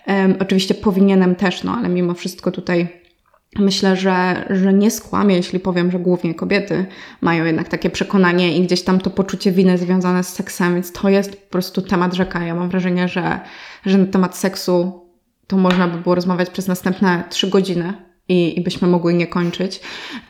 Um, 0.07 0.35
oczywiście 0.39 0.73
powinienem 0.73 1.35
też, 1.35 1.63
no 1.63 1.75
ale 1.77 1.86
mimo 1.87 2.13
wszystko 2.13 2.51
tutaj 2.51 2.87
myślę, 3.55 3.95
że, 3.95 4.45
że 4.49 4.73
nie 4.73 4.91
skłamię, 4.91 5.35
jeśli 5.35 5.59
powiem, 5.59 5.91
że 5.91 5.99
głównie 5.99 6.35
kobiety 6.35 6.85
mają 7.21 7.45
jednak 7.45 7.67
takie 7.67 7.89
przekonanie 7.89 8.57
i 8.57 8.61
gdzieś 8.61 8.83
tam 8.83 8.99
to 8.99 9.09
poczucie 9.09 9.51
winy 9.51 9.77
związane 9.77 10.23
z 10.23 10.33
seksem, 10.33 10.73
więc 10.73 10.91
to 10.91 11.09
jest 11.09 11.41
po 11.45 11.51
prostu 11.51 11.81
temat 11.81 12.13
rzeka. 12.13 12.43
Ja 12.43 12.55
mam 12.55 12.69
wrażenie, 12.69 13.07
że, 13.07 13.39
że 13.85 13.97
na 13.97 14.05
temat 14.05 14.37
seksu 14.37 15.01
to 15.47 15.57
można 15.57 15.87
by 15.87 15.97
było 15.97 16.15
rozmawiać 16.15 16.49
przez 16.49 16.67
następne 16.67 17.23
trzy 17.29 17.49
godziny, 17.49 17.93
i, 18.29 18.59
i 18.59 18.61
byśmy 18.61 18.87
mogły 18.87 19.13
nie 19.13 19.27
kończyć, 19.27 19.81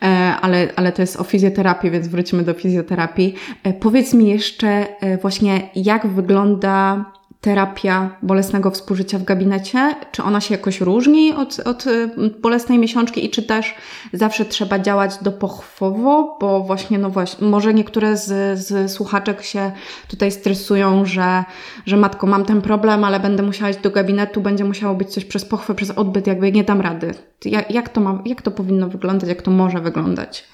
e, 0.02 0.06
ale, 0.40 0.68
ale 0.76 0.92
to 0.92 1.02
jest 1.02 1.20
o 1.20 1.24
fizjoterapii, 1.24 1.90
więc 1.90 2.08
wrócimy 2.08 2.42
do 2.42 2.54
fizjoterapii. 2.54 3.34
E, 3.62 3.72
powiedz 3.72 4.14
mi 4.14 4.28
jeszcze 4.28 4.68
e, 5.00 5.18
właśnie, 5.18 5.70
jak 5.74 6.06
wygląda 6.06 7.04
terapia 7.40 8.10
bolesnego 8.22 8.70
współżycia 8.70 9.18
w 9.18 9.24
gabinecie? 9.24 9.94
Czy 10.12 10.22
ona 10.22 10.40
się 10.40 10.54
jakoś 10.54 10.80
różni 10.80 11.32
od, 11.32 11.60
od 11.60 11.86
y, 11.86 12.10
bolesnej 12.42 12.78
miesiączki 12.78 13.24
i 13.24 13.30
czy 13.30 13.42
też 13.42 13.74
zawsze 14.12 14.44
trzeba 14.44 14.78
działać 14.78 15.18
dopochwowo? 15.22 16.36
Bo 16.40 16.60
właśnie, 16.60 16.98
no 16.98 17.10
właśnie, 17.10 17.48
może 17.48 17.74
niektóre 17.74 18.16
z, 18.16 18.58
z 18.58 18.92
słuchaczek 18.92 19.42
się 19.42 19.72
tutaj 20.08 20.30
stresują, 20.30 21.04
że, 21.04 21.44
że 21.86 21.96
matko, 21.96 22.26
mam 22.26 22.44
ten 22.44 22.62
problem, 22.62 23.04
ale 23.04 23.20
będę 23.20 23.42
musiała 23.42 23.70
iść 23.70 23.80
do 23.80 23.90
gabinetu, 23.90 24.40
będzie 24.40 24.64
musiało 24.64 24.94
być 24.94 25.08
coś 25.08 25.24
przez 25.24 25.44
pochwę, 25.44 25.74
przez 25.74 25.90
odbyt, 25.90 26.26
jakby 26.26 26.52
nie 26.52 26.64
dam 26.64 26.80
rady. 26.80 27.14
Jak, 27.44 27.70
jak, 27.70 27.88
to, 27.88 28.00
ma, 28.00 28.22
jak 28.24 28.42
to 28.42 28.50
powinno 28.50 28.88
wyglądać, 28.88 29.28
jak 29.28 29.42
to 29.42 29.50
może 29.50 29.80
wyglądać? 29.80 30.44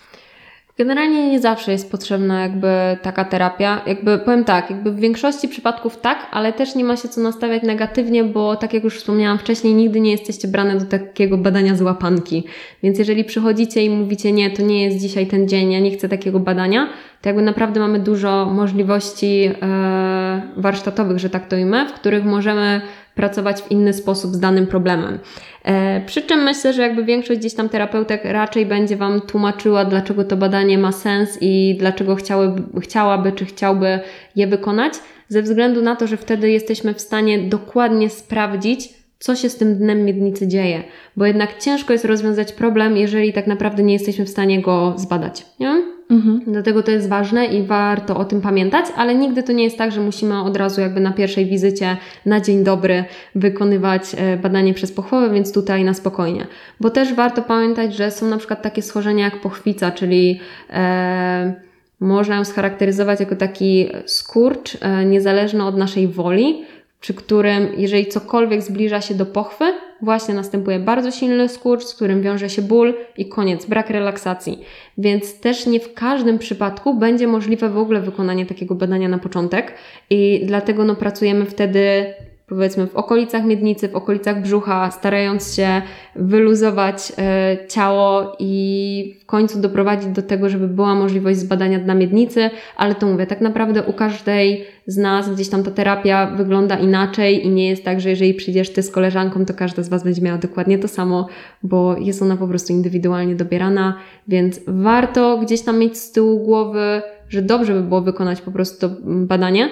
Generalnie 0.79 1.31
nie 1.31 1.41
zawsze 1.41 1.73
jest 1.73 1.91
potrzebna 1.91 2.43
jakby 2.43 2.69
taka 3.03 3.25
terapia. 3.25 3.83
Jakby 3.87 4.19
powiem 4.19 4.45
tak, 4.45 4.71
jakby 4.71 4.93
w 4.93 5.01
większości 5.01 5.49
przypadków 5.49 6.01
tak, 6.01 6.29
ale 6.31 6.53
też 6.53 6.75
nie 6.75 6.85
ma 6.85 6.97
się 6.97 7.09
co 7.09 7.21
nastawiać 7.21 7.63
negatywnie, 7.63 8.25
bo 8.25 8.57
tak 8.57 8.75
jak 8.75 8.85
już 8.85 8.99
wspomniałam 8.99 9.39
wcześniej, 9.39 9.75
nigdy 9.75 10.01
nie 10.01 10.11
jesteście 10.11 10.49
brane 10.49 10.77
do 10.77 10.85
takiego 10.85 11.39
badania 11.39 11.75
z 11.75 11.83
łapanki. 11.83 12.45
Więc 12.83 12.99
jeżeli 12.99 13.25
przychodzicie 13.25 13.85
i 13.85 13.91
mówicie 13.91 14.33
nie, 14.33 14.51
to 14.51 14.63
nie 14.63 14.85
jest 14.85 14.99
dzisiaj 14.99 15.27
ten 15.27 15.49
dzień, 15.49 15.73
ja 15.73 15.81
nie 15.81 15.91
chcę 15.91 16.09
takiego 16.09 16.41
badania, 16.41 16.89
to 17.23 17.29
jakby 17.29 17.43
naprawdę 17.43 17.81
mamy 17.81 17.99
dużo 17.99 18.51
możliwości 18.55 19.51
e, 19.63 20.43
warsztatowych, 20.57 21.19
że 21.19 21.31
tak 21.31 21.49
to 21.49 21.57
imię, 21.57 21.87
w 21.89 21.93
których 21.93 22.25
możemy 22.25 22.81
pracować 23.15 23.63
w 23.63 23.71
inny 23.71 23.93
sposób 23.93 24.35
z 24.35 24.41
danym 24.41 24.67
problemem. 24.67 25.19
E, 25.65 26.01
przy 26.07 26.23
czym 26.23 26.43
myślę, 26.43 26.73
że 26.73 26.83
jakby 26.83 27.05
większość 27.05 27.41
gdzieś 27.41 27.55
tam 27.55 27.69
terapeutek 27.69 28.25
raczej 28.25 28.67
będzie 28.67 28.97
Wam 28.97 29.21
tłumaczyła, 29.21 29.85
dlaczego 29.85 30.25
to 30.25 30.37
badanie 30.37 30.79
ma 30.79 30.93
sens 30.93 31.39
i 31.41 31.77
dlaczego 31.79 32.15
chciałyby, 32.15 32.81
chciałaby 32.81 33.33
czy 33.33 33.45
chciałby 33.45 34.01
je 34.37 34.47
wykonać, 34.47 34.95
ze 35.29 35.43
względu 35.43 35.83
na 35.83 35.97
to, 35.97 36.07
że 36.07 36.17
wtedy 36.17 36.51
jesteśmy 36.51 36.95
w 36.95 37.01
stanie 37.01 37.39
dokładnie 37.39 38.11
sprawdzić, 38.11 39.04
co 39.19 39.37
się 39.37 39.49
z 39.49 39.57
tym 39.57 39.77
dnem 39.77 40.05
miednicy 40.05 40.49
dzieje, 40.49 40.83
bo 41.17 41.27
jednak 41.27 41.59
ciężko 41.59 41.93
jest 41.93 42.05
rozwiązać 42.05 42.53
problem, 42.53 42.97
jeżeli 42.97 43.33
tak 43.33 43.47
naprawdę 43.47 43.83
nie 43.83 43.93
jesteśmy 43.93 44.25
w 44.25 44.31
stanie 44.31 44.63
go 44.63 44.95
zbadać. 44.97 45.47
Nie? 45.61 45.95
Mhm. 46.11 46.41
Dlatego 46.47 46.83
to 46.83 46.91
jest 46.91 47.09
ważne 47.09 47.47
i 47.47 47.63
warto 47.63 48.17
o 48.17 48.25
tym 48.25 48.41
pamiętać, 48.41 48.87
ale 48.97 49.15
nigdy 49.15 49.43
to 49.43 49.53
nie 49.53 49.65
jest 49.65 49.79
tak, 49.79 49.93
że 49.93 50.01
musimy 50.01 50.43
od 50.43 50.57
razu 50.57 50.81
jakby 50.81 51.01
na 51.01 51.13
pierwszej 51.13 51.47
wizycie 51.47 51.97
na 52.27 52.41
dzień 52.41 52.65
dobry 52.65 53.05
wykonywać 53.35 54.03
e, 54.17 54.37
badanie 54.37 54.75
przez 54.75 54.93
pochwowę, 54.93 55.31
więc 55.31 55.53
tutaj 55.53 55.85
na 55.85 55.95
spokojnie. 55.95 56.47
Bo 56.81 56.91
też 56.91 57.15
warto 57.15 57.43
pamiętać, 57.43 57.95
że 57.95 58.11
są 58.11 58.27
na 58.27 58.39
przykład 58.39 58.63
takie 58.63 58.83
schorzenia 58.83 59.25
jak 59.25 59.41
pochwica, 59.41 59.91
czyli 59.91 60.41
e, 60.71 61.55
można 62.01 62.37
ją 62.37 62.45
scharakteryzować 62.45 63.21
jako 63.21 63.37
taki 63.37 63.89
skurcz 64.07 64.77
e, 64.81 65.05
niezależny 65.05 65.65
od 65.65 65.77
naszej 65.77 66.09
woli, 66.09 66.65
przy 67.05 67.15
którym 67.15 67.69
jeżeli 67.77 68.07
cokolwiek 68.07 68.63
zbliża 68.63 69.01
się 69.01 69.15
do 69.15 69.27
pochwy, 69.27 69.65
właśnie 70.03 70.35
następuje 70.35 70.79
bardzo 70.79 71.11
silny 71.11 71.49
skurcz, 71.49 71.85
z 71.85 71.95
którym 71.95 72.23
wiąże 72.23 72.51
się 72.51 72.63
ból 72.63 72.95
i 73.17 73.29
koniec, 73.29 73.67
brak 73.67 73.91
relaksacji. 73.91 74.65
Więc 74.99 75.41
też 75.41 75.67
nie 75.67 75.81
w 75.81 75.95
każdym 75.95 76.39
przypadku 76.39 76.95
będzie 76.95 77.27
możliwe 77.27 77.71
w 77.71 77.79
ogóle 77.79 78.01
wykonanie 78.01 78.47
takiego 78.47 78.75
badania 78.75 79.09
na 79.09 79.19
początek 79.19 79.75
i 80.11 80.43
dlatego 80.47 80.85
no, 80.85 80.97
pracujemy 80.97 81.45
wtedy 81.45 82.15
powiedzmy 82.47 82.87
w 82.87 82.97
okolicach 82.97 83.45
miednicy, 83.45 83.89
w 83.89 83.97
okolicach 83.97 84.43
brzucha, 84.43 84.91
starając 84.91 85.55
się 85.55 85.83
wyluzować 86.17 87.13
e, 87.19 87.57
ciało 87.69 88.37
i 88.39 89.17
w 89.21 89.27
końcu 89.27 89.61
doprowadzić 89.61 90.09
do 90.09 90.23
tego, 90.23 90.49
żeby 90.49 90.69
była 90.69 90.95
możliwość 90.95 91.39
zbadania 91.39 91.79
dna 91.79 91.95
miednicy, 91.95 92.51
ale 92.77 92.95
to 92.95 93.07
mówię, 93.07 93.27
tak 93.27 93.41
naprawdę 93.41 93.83
u 93.83 93.93
każdej 93.93 94.65
z 94.87 94.97
nas 94.97 95.35
gdzieś 95.35 95.49
tam 95.49 95.63
ta 95.63 95.71
terapia 95.71 96.27
wygląda 96.27 96.77
inaczej 96.77 97.47
i 97.47 97.51
nie 97.51 97.69
jest 97.69 97.85
tak, 97.85 98.01
że 98.01 98.11
jeżeli 98.11 98.35
przyjdziesz 98.35 98.71
ty 98.71 98.83
z 98.83 98.91
koleżanką, 98.91 99.45
to 99.45 99.55
każda 99.55 99.83
z 99.83 99.89
Was 99.89 100.05
będzie 100.05 100.23
miała 100.23 100.39
dokładnie 100.39 100.79
to 100.79 100.89
samo, 100.89 101.29
bo 101.63 101.97
jest 101.97 102.23
ona 102.23 102.37
po 102.37 102.49
prostu 102.49 102.73
indywidualnie 102.73 103.35
dobierana, 103.35 103.99
więc 104.29 104.61
warto 104.67 105.39
gdzieś 105.39 105.63
tam 105.63 105.79
mieć 105.79 105.99
z 105.99 106.13
tyłu 106.13 106.45
głowy, 106.45 107.03
że 107.29 107.43
dobrze 107.43 107.75
by 107.75 107.83
było 107.83 108.01
wykonać 108.01 108.41
po 108.41 108.51
prostu 108.51 108.89
to 108.89 108.97
badanie, 109.05 109.69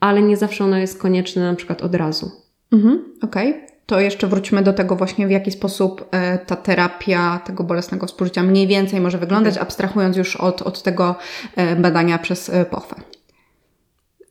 ale 0.00 0.22
nie 0.22 0.36
zawsze 0.36 0.64
ono 0.64 0.76
jest 0.76 0.98
konieczne 0.98 1.42
na 1.42 1.54
przykład 1.54 1.82
od 1.82 1.94
razu. 1.94 2.30
Mhm, 2.72 3.04
Okej. 3.22 3.50
Okay. 3.50 3.74
To 3.86 4.00
jeszcze 4.00 4.26
wróćmy 4.26 4.62
do 4.62 4.72
tego 4.72 4.96
właśnie, 4.96 5.26
w 5.26 5.30
jaki 5.30 5.50
sposób 5.50 6.08
e, 6.10 6.38
ta 6.38 6.56
terapia 6.56 7.40
tego 7.46 7.64
bolesnego 7.64 8.06
współżycia 8.06 8.42
mniej 8.42 8.66
więcej 8.66 9.00
może 9.00 9.18
wyglądać, 9.18 9.54
okay. 9.54 9.62
abstrahując 9.62 10.16
już 10.16 10.36
od, 10.36 10.62
od 10.62 10.82
tego 10.82 11.16
e, 11.56 11.76
badania 11.76 12.18
przez 12.18 12.50
e, 12.50 12.64
pochwę. 12.64 12.96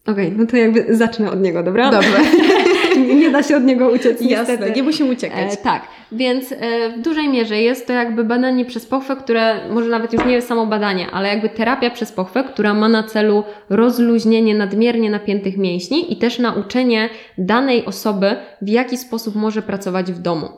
Okej, 0.07 0.27
okay, 0.27 0.37
no 0.37 0.45
to 0.45 0.57
jakby 0.57 0.95
zacznę 0.95 1.31
od 1.31 1.41
niego, 1.41 1.63
dobra? 1.63 1.91
Dobrze. 1.91 2.17
nie 3.21 3.31
da 3.31 3.43
się 3.43 3.57
od 3.57 3.63
niego 3.63 3.89
uciec. 3.89 4.21
Jasne, 4.21 4.53
niestety. 4.53 4.71
nie 4.75 4.83
musimy 4.83 5.11
uciekać. 5.11 5.53
E, 5.53 5.57
tak, 5.57 5.87
więc 6.11 6.51
e, 6.51 6.89
w 6.89 7.01
dużej 7.01 7.29
mierze 7.29 7.61
jest 7.61 7.87
to 7.87 7.93
jakby 7.93 8.23
badanie 8.23 8.65
przez 8.65 8.85
pochwę, 8.85 9.15
które 9.15 9.69
może 9.69 9.89
nawet 9.89 10.13
już 10.13 10.25
nie 10.25 10.33
jest 10.33 10.47
samo 10.47 10.65
badanie, 10.65 11.07
ale 11.11 11.29
jakby 11.29 11.49
terapia 11.49 11.89
przez 11.89 12.11
pochwę, 12.11 12.43
która 12.43 12.73
ma 12.73 12.89
na 12.89 13.03
celu 13.03 13.43
rozluźnienie 13.69 14.55
nadmiernie 14.55 15.09
napiętych 15.09 15.57
mięśni 15.57 16.13
i 16.13 16.15
też 16.17 16.39
nauczenie 16.39 17.09
danej 17.37 17.85
osoby, 17.85 18.35
w 18.61 18.69
jaki 18.69 18.97
sposób 18.97 19.35
może 19.35 19.61
pracować 19.61 20.11
w 20.11 20.19
domu. 20.19 20.49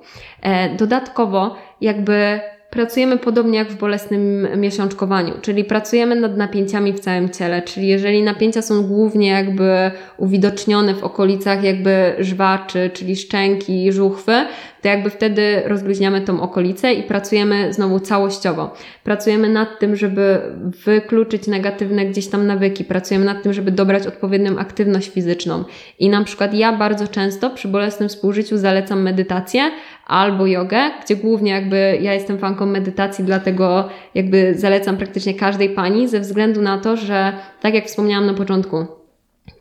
E, 0.41 0.75
dodatkowo 0.75 1.55
jakby 1.81 2.39
pracujemy 2.75 3.17
podobnie 3.17 3.57
jak 3.57 3.69
w 3.69 3.77
bolesnym 3.77 4.47
miesiączkowaniu, 4.57 5.33
czyli 5.41 5.63
pracujemy 5.63 6.15
nad 6.15 6.37
napięciami 6.37 6.93
w 6.93 6.99
całym 6.99 7.29
ciele, 7.29 7.61
czyli 7.61 7.87
jeżeli 7.87 8.23
napięcia 8.23 8.61
są 8.61 8.83
głównie 8.83 9.27
jakby 9.27 9.91
uwidocznione 10.17 10.93
w 10.93 11.03
okolicach 11.03 11.63
jakby 11.63 12.15
żwaczy, 12.19 12.89
czyli 12.93 13.15
szczęki, 13.15 13.91
żuchwy, 13.91 14.45
to 14.85 14.89
jakby 14.89 15.09
wtedy 15.09 15.61
rozluźniamy 15.65 16.21
tą 16.21 16.41
okolicę 16.41 16.93
i 16.93 17.03
pracujemy 17.03 17.73
znowu 17.73 17.99
całościowo. 17.99 18.73
Pracujemy 19.03 19.49
nad 19.49 19.79
tym, 19.79 19.95
żeby 19.95 20.41
wykluczyć 20.85 21.47
negatywne 21.47 22.05
gdzieś 22.05 22.27
tam 22.27 22.47
nawyki, 22.47 22.83
pracujemy 22.83 23.25
nad 23.25 23.43
tym, 23.43 23.53
żeby 23.53 23.71
dobrać 23.71 24.07
odpowiednią 24.07 24.57
aktywność 24.57 25.09
fizyczną. 25.09 25.63
I 25.99 26.09
na 26.09 26.23
przykład 26.23 26.53
ja 26.53 26.73
bardzo 26.73 27.07
często 27.07 27.49
przy 27.49 27.67
bolesnym 27.67 28.09
współżyciu 28.09 28.57
zalecam 28.57 29.01
medytację 29.01 29.71
albo 30.07 30.47
jogę, 30.47 30.79
gdzie 31.05 31.15
głównie 31.15 31.51
jakby 31.51 31.97
ja 32.01 32.13
jestem 32.13 32.39
fanką 32.39 32.65
medytacji, 32.65 33.25
dlatego 33.25 33.89
jakby 34.15 34.53
zalecam 34.55 34.97
praktycznie 34.97 35.33
każdej 35.33 35.69
pani 35.69 36.07
ze 36.07 36.19
względu 36.19 36.61
na 36.61 36.77
to, 36.77 36.97
że 36.97 37.33
tak 37.61 37.73
jak 37.73 37.85
wspomniałam 37.85 38.25
na 38.25 38.33
początku, 38.33 38.85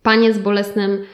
Panie 0.02 0.32
z 0.32 0.38
bolesnym 0.38 1.04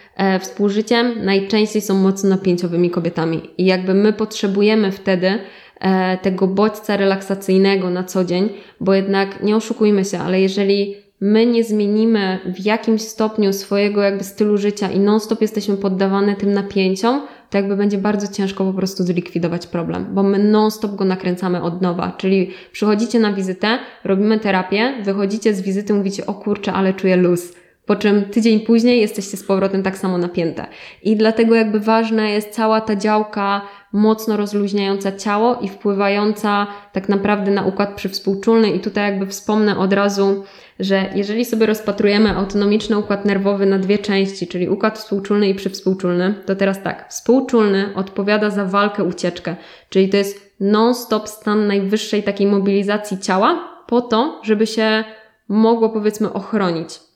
współżyciem 0.41 1.25
najczęściej 1.25 1.83
są 1.83 1.95
mocno 1.95 2.31
napięciowymi 2.31 2.91
kobietami 2.91 3.51
i 3.59 3.65
jakby 3.65 3.95
my 3.95 4.13
potrzebujemy 4.13 4.93
wtedy 4.93 5.39
e, 5.81 6.19
tego 6.19 6.47
bodźca 6.47 6.97
relaksacyjnego 6.97 7.91
na 7.91 8.05
co 8.05 8.25
dzień, 8.25 8.49
bo 8.81 8.95
jednak 8.95 9.43
nie 9.43 9.57
oszukujmy 9.57 10.05
się, 10.05 10.19
ale 10.19 10.41
jeżeli 10.41 10.95
my 11.21 11.47
nie 11.47 11.65
zmienimy 11.65 12.39
w 12.55 12.65
jakimś 12.65 13.03
stopniu 13.03 13.53
swojego 13.53 14.03
jakby 14.03 14.25
stylu 14.25 14.59
życia 14.59 14.91
i 14.91 15.01
non-stop 15.01 15.41
jesteśmy 15.41 15.77
poddawane 15.77 16.37
tym 16.37 16.53
napięciom, 16.53 17.23
to 17.51 17.59
jakby 17.59 17.77
będzie 17.77 17.99
bardzo 17.99 18.29
ciężko 18.33 18.65
po 18.65 18.73
prostu 18.73 19.03
zlikwidować 19.03 19.67
problem, 19.67 20.07
bo 20.15 20.23
my 20.23 20.39
non-stop 20.39 20.95
go 20.95 21.05
nakręcamy 21.05 21.63
od 21.63 21.83
nowa. 21.83 22.13
Czyli 22.17 22.51
przychodzicie 22.73 23.19
na 23.21 23.33
wizytę, 23.33 23.79
robimy 24.05 24.39
terapię, 24.39 24.95
wychodzicie 25.05 25.55
z 25.55 25.61
wizyty, 25.61 25.95
mówicie, 25.95 26.27
o 26.27 26.35
kurczę, 26.35 26.73
ale 26.73 26.95
czuję 26.95 27.17
luz 27.17 27.60
po 27.91 27.97
czym 27.97 28.25
tydzień 28.25 28.61
później 28.61 29.01
jesteście 29.01 29.37
z 29.37 29.45
powrotem 29.45 29.83
tak 29.83 29.99
samo 29.99 30.19
napięte. 30.19 30.67
I 31.03 31.17
dlatego 31.17 31.55
jakby 31.55 31.81
ważna 31.81 32.29
jest 32.29 32.51
cała 32.51 32.81
ta 32.81 32.97
działka 32.97 33.63
mocno 33.93 34.37
rozluźniająca 34.37 35.13
ciało 35.13 35.59
i 35.61 35.69
wpływająca 35.69 36.67
tak 36.93 37.09
naprawdę 37.09 37.51
na 37.51 37.65
układ 37.65 37.95
przywspółczulny. 37.95 38.71
I 38.71 38.81
tutaj 38.81 39.11
jakby 39.11 39.27
wspomnę 39.27 39.79
od 39.79 39.93
razu, 39.93 40.45
że 40.81 41.11
jeżeli 41.15 41.45
sobie 41.45 41.67
rozpatrujemy 41.67 42.37
autonomiczny 42.37 42.99
układ 42.99 43.25
nerwowy 43.25 43.67
na 43.67 43.79
dwie 43.79 43.99
części, 43.99 44.47
czyli 44.47 44.69
układ 44.69 44.99
współczulny 44.99 45.49
i 45.49 45.55
przywspółczulny, 45.55 46.35
to 46.47 46.57
teraz 46.57 46.83
tak, 46.83 47.07
współczulny 47.09 47.95
odpowiada 47.95 48.51
za 48.51 48.65
walkę, 48.65 49.05
ucieczkę, 49.05 49.57
czyli 49.89 50.09
to 50.09 50.17
jest 50.17 50.57
non-stop 50.61 51.29
stan 51.29 51.67
najwyższej 51.67 52.23
takiej 52.23 52.47
mobilizacji 52.47 53.19
ciała 53.19 53.69
po 53.87 54.01
to, 54.01 54.41
żeby 54.43 54.67
się 54.67 55.05
mogło 55.49 55.89
powiedzmy 55.89 56.33
ochronić. 56.33 57.10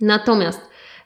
Natomiast 0.00 0.60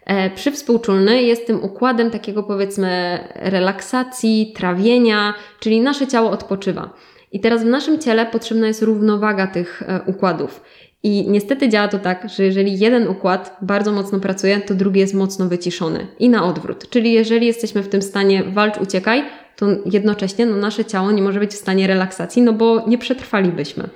e, 0.05 0.31
przywspółczulny 0.31 1.23
jest 1.23 1.47
tym 1.47 1.65
układem 1.65 2.11
takiego 2.11 2.43
powiedzmy 2.43 3.19
relaksacji, 3.35 4.53
trawienia, 4.57 5.35
czyli 5.61 5.81
nasze 5.81 6.07
ciało 6.07 6.31
odpoczywa. 6.31 6.91
I 7.33 7.41
teraz 7.41 7.63
w 7.63 7.67
naszym 7.67 7.99
ciele 7.99 8.27
potrzebna 8.27 8.67
jest 8.67 8.83
równowaga 8.83 9.47
tych 9.47 9.83
e, 9.83 10.01
układów. 10.07 10.61
I 11.03 11.29
niestety 11.29 11.69
działa 11.69 11.89
to 11.89 11.99
tak, 11.99 12.29
że 12.37 12.45
jeżeli 12.45 12.79
jeden 12.79 13.09
układ 13.09 13.57
bardzo 13.63 13.93
mocno 13.93 14.21
pracuje, 14.21 14.61
to 14.61 14.75
drugi 14.75 15.01
jest 15.01 15.15
mocno 15.15 15.49
wyciszony. 15.49 16.07
I 16.19 16.29
na 16.29 16.45
odwrót. 16.45 16.91
Czyli 16.91 17.13
jeżeli 17.13 17.47
jesteśmy 17.47 17.83
w 17.83 17.89
tym 17.89 18.03
stanie 18.03 18.45
walcz, 18.45 18.79
uciekaj, 18.79 19.25
to 19.57 19.67
jednocześnie 19.87 20.47
no, 20.47 20.57
nasze 20.57 20.85
ciało 20.85 21.13
nie 21.13 21.23
może 21.23 21.41
być 21.41 21.51
w 21.51 21.57
stanie 21.57 21.87
relaksacji, 21.87 22.43
no 22.43 22.53
bo 22.53 22.85
nie 22.87 22.99
przetrwalibyśmy. 22.99 23.89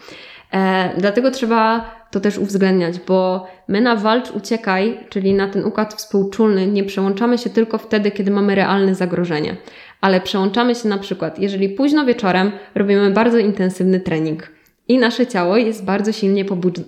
E, 0.52 0.90
dlatego 0.98 1.30
trzeba 1.30 1.94
to 2.10 2.20
też 2.20 2.38
uwzględniać, 2.38 2.98
bo 2.98 3.46
my 3.68 3.80
na 3.80 3.96
walcz, 3.96 4.30
uciekaj, 4.30 4.98
czyli 5.08 5.34
na 5.34 5.48
ten 5.48 5.64
układ 5.64 5.94
współczulny, 5.94 6.66
nie 6.66 6.84
przełączamy 6.84 7.38
się 7.38 7.50
tylko 7.50 7.78
wtedy, 7.78 8.10
kiedy 8.10 8.30
mamy 8.30 8.54
realne 8.54 8.94
zagrożenie, 8.94 9.56
ale 10.00 10.20
przełączamy 10.20 10.74
się 10.74 10.88
na 10.88 10.98
przykład, 10.98 11.38
jeżeli 11.38 11.68
późno 11.68 12.04
wieczorem 12.04 12.52
robimy 12.74 13.10
bardzo 13.10 13.38
intensywny 13.38 14.00
trening 14.00 14.50
i 14.88 14.98
nasze 14.98 15.26
ciało 15.26 15.56
jest 15.56 15.84
bardzo 15.84 16.12
silnie 16.12 16.44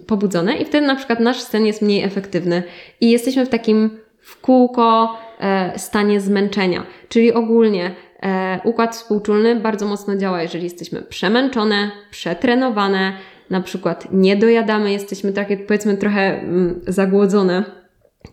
pobudzone 0.07 0.57
i 0.57 0.65
wtedy 0.65 0.87
na 0.87 0.97
przykład 0.97 1.21
nasz 1.21 1.41
sen 1.41 1.67
jest 1.67 1.83
mniej 1.83 2.03
efektywny 2.03 2.63
i 3.01 3.11
jesteśmy 3.11 3.47
w 3.47 3.49
takim 3.49 3.99
w 4.21 4.41
kółko 4.41 5.19
e, 5.41 5.79
stanie 5.79 6.21
zmęczenia, 6.21 6.87
czyli 7.09 7.33
ogólnie 7.33 7.95
e, 8.23 8.61
układ 8.65 8.97
współczulny 8.97 9.57
bardzo 9.57 9.87
mocno 9.87 10.17
działa, 10.17 10.43
jeżeli 10.43 10.65
jesteśmy 10.65 11.03
przemęczone, 11.03 11.91
przetrenowane, 12.11 13.13
na 13.53 13.61
przykład 13.61 14.09
nie 14.13 14.37
dojadamy, 14.37 14.93
jesteśmy 14.93 15.33
takie 15.33 15.57
powiedzmy 15.57 15.97
trochę 15.97 16.41
mm, 16.41 16.81
zagłodzone. 16.87 17.65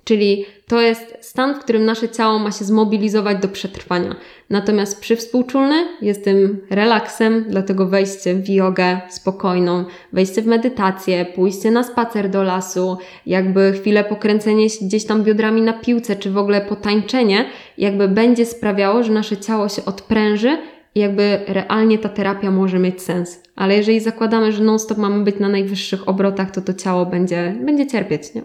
Czyli 0.04 0.46
to 0.68 0.82
jest 0.82 1.18
stan, 1.22 1.56
w 1.56 1.60
którym 1.60 1.86
nasze 1.86 2.10
ciało 2.10 2.40
ma 2.40 2.52
się 2.52 2.66
zmobilizować 2.66 3.38
do 3.38 3.48
przetrwania. 3.48 4.16
Natomiast 4.50 5.02
przywspółczulny 5.02 5.88
jest 6.02 6.24
tym 6.24 6.62
relaksem, 6.70 7.46
dlatego 7.50 7.86
wejście 7.86 8.36
w 8.36 8.50
jogę 8.50 9.02
spokojną, 9.10 9.86
wejście 10.14 10.42
w 10.42 10.48
medytację, 10.48 11.26
pójście 11.26 11.72
na 11.72 11.84
spacer 11.84 12.30
do 12.30 12.44
lasu, 12.44 12.98
jakby 13.26 13.74
chwilę 13.74 14.04
pokręcenie 14.04 14.70
się 14.70 14.86
gdzieś 14.86 15.06
tam 15.06 15.24
biodrami 15.24 15.62
na 15.62 15.74
piłce, 15.74 16.16
czy 16.16 16.32
w 16.32 16.38
ogóle 16.38 16.62
potańczenie, 16.62 17.46
jakby 17.78 18.08
będzie 18.08 18.46
sprawiało, 18.46 19.04
że 19.04 19.12
nasze 19.12 19.38
ciało 19.38 19.70
się 19.70 19.86
odpręży 19.86 20.58
jakby 20.96 21.40
realnie 21.48 21.98
ta 21.98 22.10
terapia 22.10 22.52
może 22.52 22.80
mieć 22.80 23.02
sens. 23.02 23.44
Ale 23.56 23.78
jeżeli 23.78 24.00
zakładamy, 24.00 24.52
że 24.52 24.64
non-stop 24.64 24.98
mamy 24.98 25.24
być 25.24 25.40
na 25.40 25.50
najwyższych 25.50 26.10
obrotach, 26.10 26.52
to 26.52 26.62
to 26.62 26.74
ciało 26.74 27.06
będzie, 27.06 27.56
będzie 27.66 27.88
cierpieć, 27.88 28.34
nie? 28.34 28.42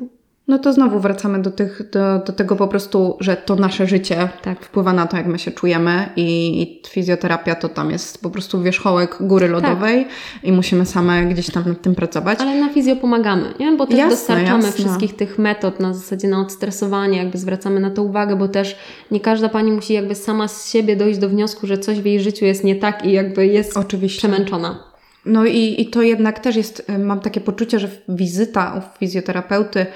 No 0.49 0.59
to 0.59 0.73
znowu 0.73 1.01
wracamy 1.01 1.43
do, 1.43 1.51
tych, 1.51 1.91
do, 1.91 2.19
do 2.19 2.33
tego 2.33 2.57
po 2.57 2.69
prostu, 2.69 3.17
że 3.21 3.37
to 3.37 3.57
nasze 3.57 3.87
życie 3.87 4.29
tak. 4.43 4.65
wpływa 4.65 4.93
na 4.93 5.07
to, 5.07 5.17
jak 5.17 5.27
my 5.27 5.39
się 5.39 5.51
czujemy 5.51 6.09
i, 6.17 6.63
i 6.63 6.89
fizjoterapia 6.89 7.55
to 7.55 7.69
tam 7.69 7.91
jest 7.91 8.23
po 8.23 8.31
prostu 8.31 8.63
wierzchołek 8.63 9.17
góry 9.21 9.47
tak. 9.47 9.53
lodowej 9.53 10.05
tak. 10.05 10.45
i 10.45 10.53
musimy 10.53 10.87
same 10.87 11.27
gdzieś 11.27 11.51
tam 11.51 11.65
nad 11.69 11.83
tym 11.83 11.95
pracować. 11.95 12.41
Ale 12.41 12.61
na 12.61 12.69
fizjo 12.69 12.97
pomagamy, 12.97 13.55
nie? 13.61 13.73
Bo 13.73 13.87
też 13.87 13.99
jasne, 13.99 14.17
dostarczamy 14.17 14.65
jasne. 14.65 14.73
wszystkich 14.73 15.17
tych 15.17 15.39
metod 15.39 15.81
na 15.81 15.95
zasadzie 15.95 16.29
na 16.29 16.41
odstresowanie, 16.41 17.19
jakby 17.19 17.39
zwracamy 17.39 17.81
na 17.81 17.91
to 17.91 18.03
uwagę, 18.03 18.37
bo 18.37 18.49
też 18.49 18.77
nie 19.11 19.21
każda 19.21 19.49
pani 19.49 19.73
musi 19.73 19.93
jakby 19.93 20.15
sama 20.15 20.49
z 20.49 20.71
siebie 20.71 20.97
dojść 20.97 21.19
do 21.19 21.29
wniosku, 21.29 21.67
że 21.67 21.79
coś 21.79 22.01
w 22.01 22.07
jej 22.07 22.21
życiu 22.21 22.45
jest 22.45 22.65
nie 22.65 22.77
tak 22.77 23.07
i 23.07 23.13
jakby 23.13 23.47
jest 23.47 23.77
Oczywiście. 23.77 24.29
przemęczona. 24.29 24.94
No 25.27 25.47
i, 25.47 25.75
i 25.79 25.91
to 25.91 26.03
jednak 26.03 26.39
też 26.39 26.57
jest, 26.57 26.91
y, 26.91 26.99
mam 26.99 27.21
takie 27.21 27.41
poczucie, 27.41 27.79
że 27.79 27.89
wizyta 28.09 28.75
u 28.79 28.99
fizjoterapeuty, 28.99 29.87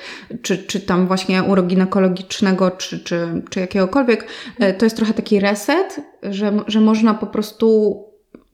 czy, 0.42 0.58
czy 0.58 0.80
tam 0.80 1.06
właśnie 1.06 1.42
uroginekologicznego, 1.42 2.70
czy, 2.70 3.00
czy, 3.00 3.42
czy 3.50 3.60
jakiegokolwiek, 3.60 4.26
y, 4.62 4.74
to 4.74 4.86
jest 4.86 4.96
trochę 4.96 5.14
taki 5.14 5.40
reset, 5.40 6.00
że, 6.22 6.52
że 6.66 6.80
można 6.80 7.14
po 7.14 7.26
prostu 7.26 7.98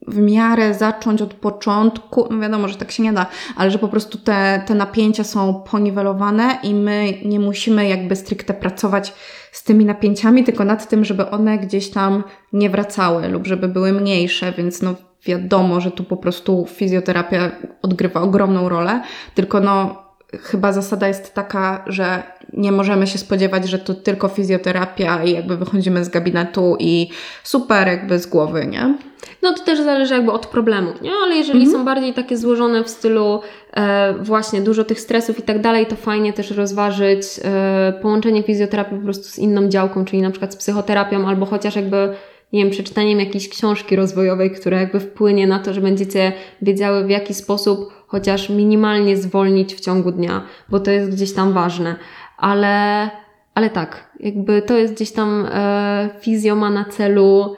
w 0.07 0.17
miarę 0.17 0.73
zacząć 0.73 1.21
od 1.21 1.33
początku, 1.33 2.27
no 2.31 2.39
wiadomo, 2.39 2.67
że 2.67 2.75
tak 2.75 2.91
się 2.91 3.03
nie 3.03 3.13
da, 3.13 3.25
ale 3.55 3.71
że 3.71 3.79
po 3.79 3.87
prostu 3.87 4.17
te, 4.17 4.63
te 4.67 4.75
napięcia 4.75 5.23
są 5.23 5.63
poniwelowane 5.71 6.57
i 6.63 6.73
my 6.73 7.13
nie 7.25 7.39
musimy 7.39 7.87
jakby 7.87 8.15
stricte 8.15 8.53
pracować 8.53 9.13
z 9.51 9.63
tymi 9.63 9.85
napięciami, 9.85 10.43
tylko 10.43 10.65
nad 10.65 10.89
tym, 10.89 11.05
żeby 11.05 11.29
one 11.29 11.57
gdzieś 11.57 11.89
tam 11.89 12.23
nie 12.53 12.69
wracały 12.69 13.27
lub 13.27 13.47
żeby 13.47 13.67
były 13.67 13.93
mniejsze, 13.93 14.53
więc 14.57 14.81
no 14.81 14.95
wiadomo, 15.25 15.81
że 15.81 15.91
tu 15.91 16.03
po 16.03 16.17
prostu 16.17 16.65
fizjoterapia 16.69 17.51
odgrywa 17.81 18.21
ogromną 18.21 18.69
rolę, 18.69 19.01
tylko 19.35 19.59
no 19.59 20.05
chyba 20.41 20.73
zasada 20.73 21.07
jest 21.07 21.33
taka, 21.33 21.83
że 21.87 22.23
nie 22.53 22.71
możemy 22.71 23.07
się 23.07 23.17
spodziewać, 23.17 23.69
że 23.69 23.79
to 23.79 23.93
tylko 23.93 24.27
fizjoterapia 24.27 25.23
i 25.23 25.31
jakby 25.31 25.57
wychodzimy 25.57 26.05
z 26.05 26.09
gabinetu 26.09 26.75
i 26.79 27.09
super 27.43 27.87
jakby 27.87 28.19
z 28.19 28.27
głowy, 28.27 28.65
nie? 28.65 28.97
No 29.41 29.53
to 29.53 29.63
też 29.63 29.79
zależy 29.79 30.13
jakby 30.13 30.31
od 30.31 30.47
problemu, 30.47 30.93
nie? 31.01 31.11
Ale 31.25 31.35
jeżeli 31.35 31.59
mhm. 31.59 31.77
są 31.77 31.85
bardziej 31.85 32.13
takie 32.13 32.37
złożone 32.37 32.83
w 32.83 32.89
stylu 32.89 33.41
e, 33.73 34.13
właśnie 34.13 34.61
dużo 34.61 34.83
tych 34.83 34.99
stresów 34.99 35.39
i 35.39 35.41
tak 35.41 35.61
dalej, 35.61 35.85
to 35.85 35.95
fajnie 35.95 36.33
też 36.33 36.51
rozważyć 36.51 37.21
e, 37.43 37.93
połączenie 38.01 38.43
fizjoterapii 38.43 38.97
po 38.97 39.03
prostu 39.03 39.23
z 39.23 39.39
inną 39.39 39.67
działką, 39.69 40.05
czyli 40.05 40.21
na 40.21 40.29
przykład 40.29 40.53
z 40.53 40.57
psychoterapią 40.57 41.27
albo 41.27 41.45
chociaż 41.45 41.75
jakby 41.75 42.15
nie 42.55 42.63
wiem, 42.63 42.71
przeczytaniem 42.71 43.19
jakiejś 43.19 43.49
książki 43.49 43.95
rozwojowej, 43.95 44.51
która 44.51 44.79
jakby 44.79 44.99
wpłynie 44.99 45.47
na 45.47 45.59
to, 45.59 45.73
że 45.73 45.81
będziecie 45.81 46.33
wiedziały 46.61 47.05
w 47.05 47.09
jaki 47.09 47.33
sposób 47.33 47.93
chociaż 48.07 48.49
minimalnie 48.49 49.17
zwolnić 49.17 49.75
w 49.75 49.79
ciągu 49.79 50.11
dnia, 50.11 50.41
bo 50.69 50.79
to 50.79 50.91
jest 50.91 51.11
gdzieś 51.11 51.33
tam 51.33 51.53
ważne. 51.53 51.95
Ale, 52.37 53.09
ale 53.53 53.69
tak, 53.69 54.09
jakby 54.19 54.61
to 54.61 54.77
jest 54.77 54.93
gdzieś 54.93 55.11
tam 55.11 55.47
e, 55.51 56.09
fizjo 56.19 56.55
ma 56.55 56.69
na 56.69 56.85
celu 56.85 57.55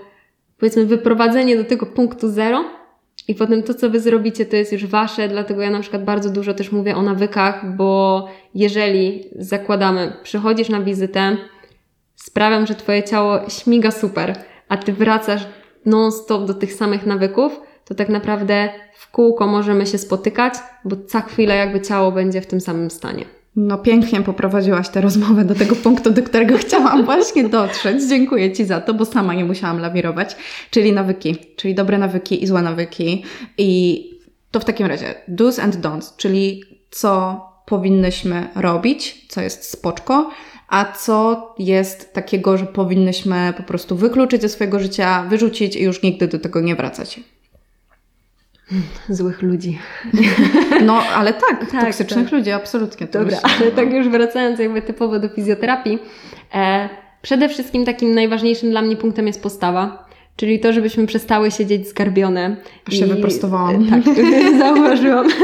powiedzmy 0.60 0.86
wyprowadzenie 0.86 1.58
do 1.58 1.64
tego 1.64 1.86
punktu 1.86 2.30
zero 2.30 2.66
i 3.28 3.36
potem 3.36 3.64
to, 3.64 3.74
co 3.74 3.89
wy 3.89 4.00
zrobicie, 4.00 4.45
to 4.45 4.56
jest 4.56 4.72
już 4.72 4.86
wasze, 4.86 5.28
dlatego 5.28 5.62
ja 5.62 5.70
na 5.70 5.80
przykład 5.80 6.04
bardzo 6.04 6.30
dużo 6.30 6.54
też 6.54 6.72
mówię 6.72 6.95
o 6.95 7.02
nawykach, 7.02 7.76
bo 7.76 8.28
jeżeli 8.56 9.24
zakładamy, 9.36 10.14
przychodzisz 10.24 10.70
na 10.70 10.82
wizytę, 10.82 11.38
sprawiam, 12.16 12.68
że 12.68 12.76
twoje 12.76 13.04
ciało 13.04 13.39
śmiga 13.50 13.91
super, 13.91 14.36
a 14.70 14.78
ty 14.78 14.93
wracasz 14.93 15.47
non-stop 15.86 16.45
do 16.45 16.53
tych 16.53 16.74
samych 16.74 17.05
nawyków, 17.05 17.59
to 17.86 17.95
tak 17.95 18.09
naprawdę 18.09 18.70
w 18.93 19.11
kółko 19.11 19.47
możemy 19.47 19.86
się 19.86 19.97
spotykać, 19.97 20.53
bo 20.86 20.95
za 21.07 21.22
chwilę 21.22 21.55
jakby 21.55 21.82
ciało 21.82 22.11
będzie 22.11 22.41
w 22.41 22.47
tym 22.47 22.61
samym 22.61 22.89
stanie. 22.89 23.26
No 23.55 23.78
pięknie 23.78 24.22
poprowadziłaś 24.22 24.89
tę 24.89 25.01
rozmowę 25.01 25.45
do 25.45 25.55
tego 25.55 25.76
punktu, 25.76 26.11
do 26.11 26.24
którego 26.24 26.57
chciałam 26.68 27.05
właśnie 27.05 27.49
dotrzeć. 27.49 28.03
Dziękuję 28.09 28.53
Ci 28.53 28.65
za 28.65 28.82
to, 28.82 28.93
bo 28.93 29.05
sama 29.05 29.34
nie 29.34 29.45
musiałam 29.45 29.80
lawirować. 29.80 30.36
Czyli 30.72 30.93
nawyki, 30.93 31.36
czyli 31.55 31.76
dobre 31.76 31.97
nawyki 31.97 32.43
i 32.43 32.47
złe 32.47 32.61
nawyki. 32.61 33.24
I 33.57 34.01
to 34.51 34.59
w 34.59 34.65
takim 34.65 34.88
razie 34.88 35.15
do's 35.30 35.61
and 35.61 35.76
don'ts, 35.76 36.15
czyli 36.18 36.63
co 36.91 37.41
powinnyśmy 37.65 38.47
robić, 38.55 39.26
co 39.28 39.41
jest 39.41 39.70
spoczko, 39.72 40.30
a 40.68 40.86
co 40.86 41.55
jest 41.59 42.13
takiego, 42.13 42.57
że 42.57 42.65
powinnyśmy 42.65 43.53
po 43.57 43.63
prostu 43.63 43.95
wykluczyć 43.95 44.41
ze 44.41 44.49
swojego 44.49 44.80
życia, 44.80 45.24
wyrzucić 45.30 45.76
i 45.76 45.84
już 45.84 46.03
nigdy 46.03 46.28
do 46.28 46.39
tego 46.39 46.61
nie 46.61 46.76
wracać. 46.76 47.20
Złych 49.09 49.41
ludzi. 49.41 49.80
No, 50.86 51.01
ale 51.15 51.34
tak, 51.34 51.72
tak 51.72 51.86
toksycznych 51.86 52.26
tak. 52.26 52.34
ludzi, 52.34 52.51
absolutnie. 52.51 53.07
Dobra, 53.07 53.38
ale 53.43 53.72
tak 53.72 53.93
już 53.93 54.09
wracając 54.09 54.59
jakby 54.59 54.82
typowo 54.82 55.20
do 55.20 55.30
fizjoterapii, 55.30 55.99
e, 56.53 56.89
przede 57.22 57.49
wszystkim 57.49 57.86
takim 57.86 58.15
najważniejszym 58.15 58.70
dla 58.70 58.82
mnie 58.82 58.95
punktem 58.95 59.28
jest 59.28 59.43
postawa. 59.43 60.07
Czyli 60.36 60.59
to, 60.59 60.74
żebyśmy 60.74 61.07
przestały 61.07 61.51
siedzieć 61.51 61.88
zgarbione. 61.88 62.55
Aż 62.88 62.93
się 62.93 63.05
wyprostowałam. 63.05 63.89
Tak, 63.89 64.01
zauważyłam. 64.59 65.28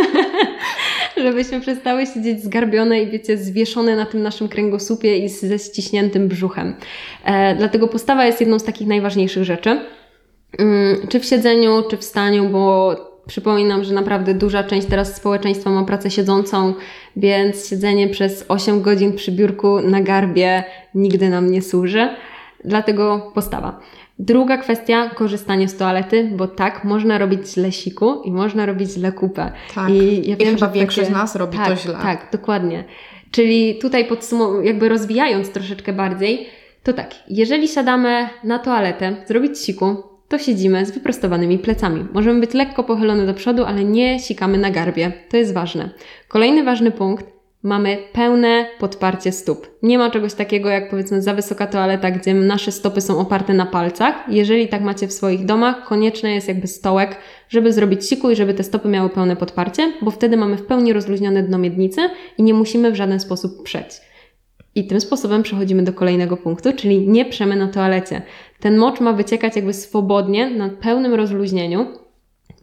żebyśmy 1.17 1.61
przestały 1.61 2.05
siedzieć 2.05 2.43
zgarbione 2.43 3.01
i 3.01 3.07
wiecie, 3.11 3.37
zwieszone 3.37 3.95
na 3.95 4.05
tym 4.05 4.21
naszym 4.21 4.49
kręgosłupie 4.49 5.17
i 5.17 5.29
ze 5.29 5.59
ściśniętym 5.59 6.27
brzuchem. 6.27 6.75
E, 7.25 7.55
dlatego 7.55 7.87
postawa 7.87 8.25
jest 8.25 8.39
jedną 8.39 8.59
z 8.59 8.63
takich 8.63 8.87
najważniejszych 8.87 9.43
rzeczy. 9.43 9.79
Mm, 10.59 11.07
czy 11.09 11.19
w 11.19 11.25
siedzeniu, 11.25 11.83
czy 11.89 11.97
w 11.97 12.03
staniu, 12.03 12.49
bo 12.49 12.95
przypominam, 13.27 13.83
że 13.83 13.93
naprawdę 13.93 14.33
duża 14.33 14.63
część 14.63 14.87
teraz 14.87 15.15
społeczeństwa 15.15 15.69
ma 15.69 15.85
pracę 15.85 16.11
siedzącą, 16.11 16.73
więc 17.15 17.69
siedzenie 17.69 18.07
przez 18.07 18.45
8 18.47 18.81
godzin 18.81 19.13
przy 19.13 19.31
biurku 19.31 19.81
na 19.81 20.01
garbie 20.01 20.63
nigdy 20.95 21.29
nam 21.29 21.51
nie 21.51 21.61
służy. 21.61 22.09
Dlatego 22.65 23.31
postawa. 23.35 23.79
Druga 24.19 24.57
kwestia, 24.57 25.09
korzystanie 25.09 25.69
z 25.69 25.77
toalety, 25.77 26.29
bo 26.35 26.47
tak, 26.47 26.83
można 26.83 27.17
robić 27.17 27.47
źle 27.47 27.71
siku 27.71 28.21
i 28.21 28.31
można 28.31 28.65
robić 28.65 28.91
źle 28.91 29.11
kupę. 29.11 29.51
Tak. 29.75 29.89
I, 29.89 30.29
ja 30.29 30.35
I 30.35 30.37
wiem, 30.37 30.55
chyba 30.55 30.67
że 30.67 30.73
większość 30.73 31.07
takie... 31.07 31.19
z 31.19 31.19
nas 31.19 31.35
robi 31.35 31.57
tak, 31.57 31.67
to 31.67 31.75
źle. 31.75 31.93
Tak, 32.01 32.27
dokładnie. 32.31 32.83
Czyli 33.31 33.79
tutaj 33.79 34.05
podsumowując, 34.05 34.67
jakby 34.67 34.89
rozwijając 34.89 35.49
troszeczkę 35.49 35.93
bardziej, 35.93 36.47
to 36.83 36.93
tak, 36.93 37.15
jeżeli 37.29 37.67
siadamy 37.67 38.29
na 38.43 38.59
toaletę, 38.59 39.15
zrobić 39.27 39.59
siku, 39.59 39.95
to 40.27 40.39
siedzimy 40.39 40.85
z 40.85 40.91
wyprostowanymi 40.91 41.59
plecami. 41.59 42.05
Możemy 42.13 42.39
być 42.39 42.53
lekko 42.53 42.83
pochylone 42.83 43.25
do 43.25 43.33
przodu, 43.33 43.63
ale 43.65 43.83
nie 43.83 44.19
sikamy 44.19 44.57
na 44.57 44.71
garbie. 44.71 45.11
To 45.29 45.37
jest 45.37 45.53
ważne. 45.53 45.89
Kolejny 46.27 46.63
ważny 46.63 46.91
punkt, 46.91 47.25
mamy 47.63 47.97
pełne 48.13 48.65
podparcie 48.79 49.31
stóp. 49.31 49.67
Nie 49.83 49.97
ma 49.97 50.11
czegoś 50.11 50.33
takiego 50.33 50.69
jak 50.69 50.89
powiedzmy 50.89 51.21
za 51.21 51.33
wysoka 51.33 51.67
toaleta, 51.67 52.11
gdzie 52.11 52.33
nasze 52.33 52.71
stopy 52.71 53.01
są 53.01 53.19
oparte 53.19 53.53
na 53.53 53.65
palcach. 53.65 54.15
Jeżeli 54.27 54.67
tak 54.67 54.81
macie 54.81 55.07
w 55.07 55.13
swoich 55.13 55.45
domach, 55.45 55.85
konieczny 55.85 56.33
jest 56.33 56.47
jakby 56.47 56.67
stołek, 56.67 57.17
żeby 57.49 57.73
zrobić 57.73 58.09
siku 58.09 58.31
i 58.31 58.35
żeby 58.35 58.53
te 58.53 58.63
stopy 58.63 58.89
miały 58.89 59.09
pełne 59.09 59.35
podparcie, 59.35 59.93
bo 60.01 60.11
wtedy 60.11 60.37
mamy 60.37 60.57
w 60.57 60.65
pełni 60.65 60.93
rozluźnione 60.93 61.43
dno 61.43 61.57
miednicy 61.57 62.01
i 62.37 62.43
nie 62.43 62.53
musimy 62.53 62.91
w 62.91 62.95
żaden 62.95 63.19
sposób 63.19 63.63
przeć. 63.63 64.01
I 64.75 64.87
tym 64.87 65.01
sposobem 65.01 65.43
przechodzimy 65.43 65.83
do 65.83 65.93
kolejnego 65.93 66.37
punktu, 66.37 66.73
czyli 66.75 67.07
nie 67.07 67.25
przemy 67.25 67.55
na 67.55 67.67
toalecie. 67.67 68.21
Ten 68.59 68.77
mocz 68.77 68.99
ma 68.99 69.13
wyciekać 69.13 69.55
jakby 69.55 69.73
swobodnie, 69.73 70.49
na 70.49 70.69
pełnym 70.69 71.13
rozluźnieniu, 71.13 71.87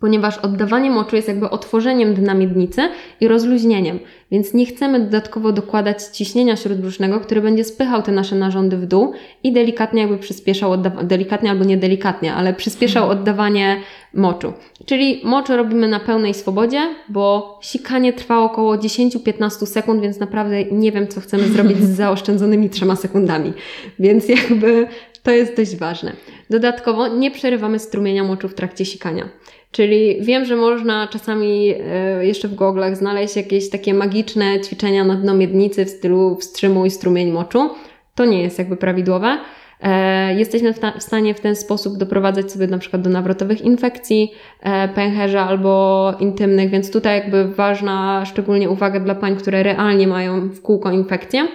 ponieważ 0.00 0.38
oddawanie 0.38 0.90
moczu 0.90 1.16
jest 1.16 1.28
jakby 1.28 1.50
otworzeniem 1.50 2.14
dna 2.14 2.34
miednicy 2.34 2.88
i 3.20 3.28
rozluźnieniem, 3.28 3.98
więc 4.30 4.54
nie 4.54 4.66
chcemy 4.66 5.00
dodatkowo 5.00 5.52
dokładać 5.52 6.02
ciśnienia 6.02 6.56
śródbrzusznego, 6.56 7.20
który 7.20 7.40
będzie 7.40 7.64
spychał 7.64 8.02
te 8.02 8.12
nasze 8.12 8.36
narządy 8.36 8.76
w 8.76 8.86
dół 8.86 9.12
i 9.42 9.52
delikatnie 9.52 10.00
jakby 10.00 10.18
przyspieszał, 10.18 10.72
delikatnie 11.02 11.50
albo 11.50 11.64
niedelikatnie, 11.64 12.34
ale 12.34 12.54
przyspieszał 12.54 13.02
mhm. 13.02 13.18
oddawanie 13.18 13.76
moczu. 14.14 14.52
Czyli 14.86 15.20
mocz 15.24 15.48
robimy 15.48 15.88
na 15.88 16.00
pełnej 16.00 16.34
swobodzie, 16.34 16.94
bo 17.08 17.58
sikanie 17.62 18.12
trwa 18.12 18.38
około 18.38 18.76
10-15 18.76 19.66
sekund, 19.66 20.02
więc 20.02 20.20
naprawdę 20.20 20.64
nie 20.64 20.92
wiem, 20.92 21.08
co 21.08 21.20
chcemy 21.20 21.48
zrobić 21.48 21.78
z 21.78 21.96
zaoszczędzonymi 22.00 22.70
trzema 22.70 22.96
sekundami. 22.96 23.52
Więc 23.98 24.28
jakby 24.28 24.86
to 25.22 25.30
jest 25.30 25.56
dość 25.56 25.76
ważne. 25.76 26.12
Dodatkowo 26.50 27.08
nie 27.08 27.30
przerywamy 27.30 27.78
strumienia 27.78 28.24
moczu 28.24 28.48
w 28.48 28.54
trakcie 28.54 28.84
sikania. 28.84 29.28
Czyli 29.72 30.16
wiem, 30.20 30.44
że 30.44 30.56
można 30.56 31.08
czasami 31.08 31.74
e, 31.80 32.26
jeszcze 32.26 32.48
w 32.48 32.54
goglach 32.54 32.96
znaleźć 32.96 33.36
jakieś 33.36 33.70
takie 33.70 33.94
magiczne 33.94 34.60
ćwiczenia 34.60 35.04
na 35.04 35.14
dno 35.14 35.34
miednicy 35.34 35.84
w 35.84 35.90
stylu 35.90 36.36
wstrzymuj 36.36 36.90
strumień 36.90 37.30
moczu. 37.30 37.70
To 38.14 38.24
nie 38.24 38.42
jest 38.42 38.58
jakby 38.58 38.76
prawidłowe. 38.76 39.38
E, 39.82 40.34
jesteśmy 40.34 40.72
w 40.72 41.02
stanie 41.02 41.34
w 41.34 41.40
ten 41.40 41.56
sposób 41.56 41.96
doprowadzać 41.96 42.52
sobie 42.52 42.66
na 42.66 42.78
przykład 42.78 43.02
do 43.02 43.10
nawrotowych 43.10 43.60
infekcji 43.60 44.32
e, 44.60 44.88
pęcherza 44.88 45.46
albo 45.46 46.14
intymnych, 46.20 46.70
więc 46.70 46.92
tutaj 46.92 47.18
jakby 47.18 47.48
ważna 47.48 48.24
szczególnie 48.26 48.70
uwaga 48.70 49.00
dla 49.00 49.14
pań, 49.14 49.36
które 49.36 49.62
realnie 49.62 50.06
mają 50.06 50.48
w 50.48 50.62
kółko 50.62 50.90
infekcję. 50.90 51.48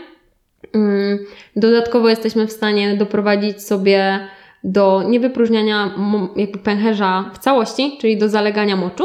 Mm, 0.74 1.20
dodatkowo 1.55 2.09
jesteśmy 2.09 2.47
w 2.47 2.51
stanie 2.51 2.97
doprowadzić 2.97 3.61
sobie 3.63 4.28
do 4.66 5.03
niewypróżniania 5.03 5.91
jakby 6.36 6.57
pęcherza 6.57 7.32
w 7.34 7.38
całości, 7.38 7.97
czyli 8.01 8.18
do 8.18 8.30
zalegania 8.30 8.76
moczu, 8.76 9.03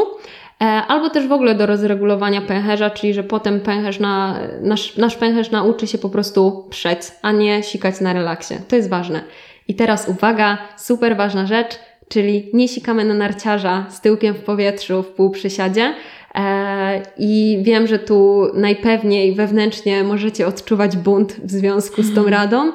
e, 0.61 0.65
albo 0.65 1.11
też 1.11 1.27
w 1.27 1.33
ogóle 1.33 1.55
do 1.55 1.67
rozregulowania 1.67 2.41
pęcherza, 2.41 2.91
czyli 2.91 3.15
że 3.15 3.23
potem 3.23 3.61
pęcherz 3.61 4.01
na, 4.01 4.39
nasz, 4.63 4.97
nasz 4.97 5.17
pęcherz 5.17 5.51
nauczy 5.51 5.87
się 5.87 5.99
po 5.99 6.09
prostu 6.09 6.67
przeć, 6.71 6.99
a 7.23 7.33
nie 7.33 7.63
sikać 7.63 8.01
na 8.01 8.13
relaksie. 8.13 8.55
To 8.69 8.77
jest 8.77 8.91
ważne. 8.91 9.21
I 9.69 9.75
teraz 9.75 10.09
uwaga, 10.09 10.59
super 10.77 11.17
ważna 11.17 11.47
rzecz, 11.47 11.79
czyli 12.09 12.51
nie 12.55 12.69
sikamy 12.69 13.05
na 13.05 13.15
narciarza 13.15 13.87
z 13.91 14.01
tyłkiem 14.01 14.35
w 14.35 14.41
powietrzu 14.41 15.03
w 15.03 15.09
półprzysiadzie. 15.09 15.95
E, 16.35 17.03
I 17.19 17.59
wiem, 17.63 17.87
że 17.87 17.99
tu 17.99 18.47
najpewniej 18.55 19.35
wewnętrznie 19.35 20.05
możecie 20.05 20.47
odczuwać 20.47 20.97
bunt 20.97 21.33
w 21.45 21.51
związku 21.51 22.03
z 22.03 22.15
tą 22.15 22.31
radą. 22.39 22.73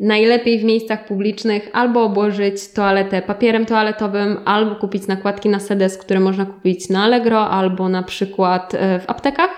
Najlepiej 0.00 0.58
w 0.58 0.64
miejscach 0.64 1.06
publicznych 1.06 1.70
albo 1.72 2.02
obłożyć 2.02 2.68
toaletę 2.68 3.22
papierem 3.22 3.66
toaletowym, 3.66 4.38
albo 4.44 4.76
kupić 4.76 5.06
nakładki 5.06 5.48
na 5.48 5.60
sedes, 5.60 5.98
które 5.98 6.20
można 6.20 6.46
kupić 6.46 6.88
na 6.88 7.04
Allegro, 7.04 7.50
albo 7.50 7.88
na 7.88 8.02
przykład 8.02 8.74
e, 8.74 9.00
w 9.00 9.10
aptekach, 9.10 9.50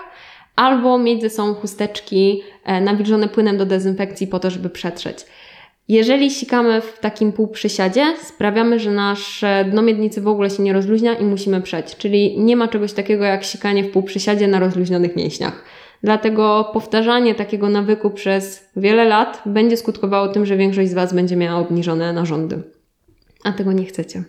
albo 0.57 0.99
mieć 0.99 1.23
ze 1.23 1.31
sobą 1.31 1.55
chusteczki 1.55 2.43
e, 2.65 2.81
nawilżone 2.81 3.29
płynem 3.29 3.59
do 3.59 3.67
dezynfekcji 3.67 4.27
po 4.27 4.39
to, 4.39 4.51
żeby 4.51 4.71
przetrzeć. 4.71 5.27
Jeżeli 5.89 6.31
sikamy 6.31 6.81
w 6.81 6.99
takim 6.99 7.33
półprzysiadzie, 7.33 8.05
sprawiamy, 8.23 8.79
że 8.79 8.91
nasze 8.91 9.65
dno 9.71 9.83
miednicy 9.83 10.21
w 10.21 10.29
ogóle 10.29 10.51
się 10.51 10.63
nie 10.63 10.73
rozluźnia 10.73 11.15
i 11.15 11.25
musimy 11.25 11.61
przeć. 11.61 11.97
Czyli 11.97 12.39
nie 12.39 12.57
ma 12.57 12.69
czegoś 12.69 12.93
takiego 12.93 13.25
jak 13.25 13.45
sikanie 13.45 13.85
w 13.85 13.91
półprzysiadzie 13.91 14.49
na 14.49 14.59
rozluźnionych 14.59 15.17
mięśniach. 15.17 15.65
Dlatego 16.03 16.71
powtarzanie 16.73 17.35
takiego 17.35 17.69
nawyku 17.69 18.11
przez 18.11 18.71
wiele 18.77 19.05
lat 19.05 19.43
będzie 19.47 19.77
skutkowało 19.77 20.29
tym, 20.29 20.47
że 20.47 20.57
większość 20.57 20.91
z 20.91 20.95
Was 20.95 21.15
będzie 21.15 21.37
miała 21.37 21.61
obniżone 21.61 22.13
narządy. 22.13 22.63
A 23.45 23.53
tego 23.53 23.73
nie 23.73 23.85
chcecie. 23.85 24.25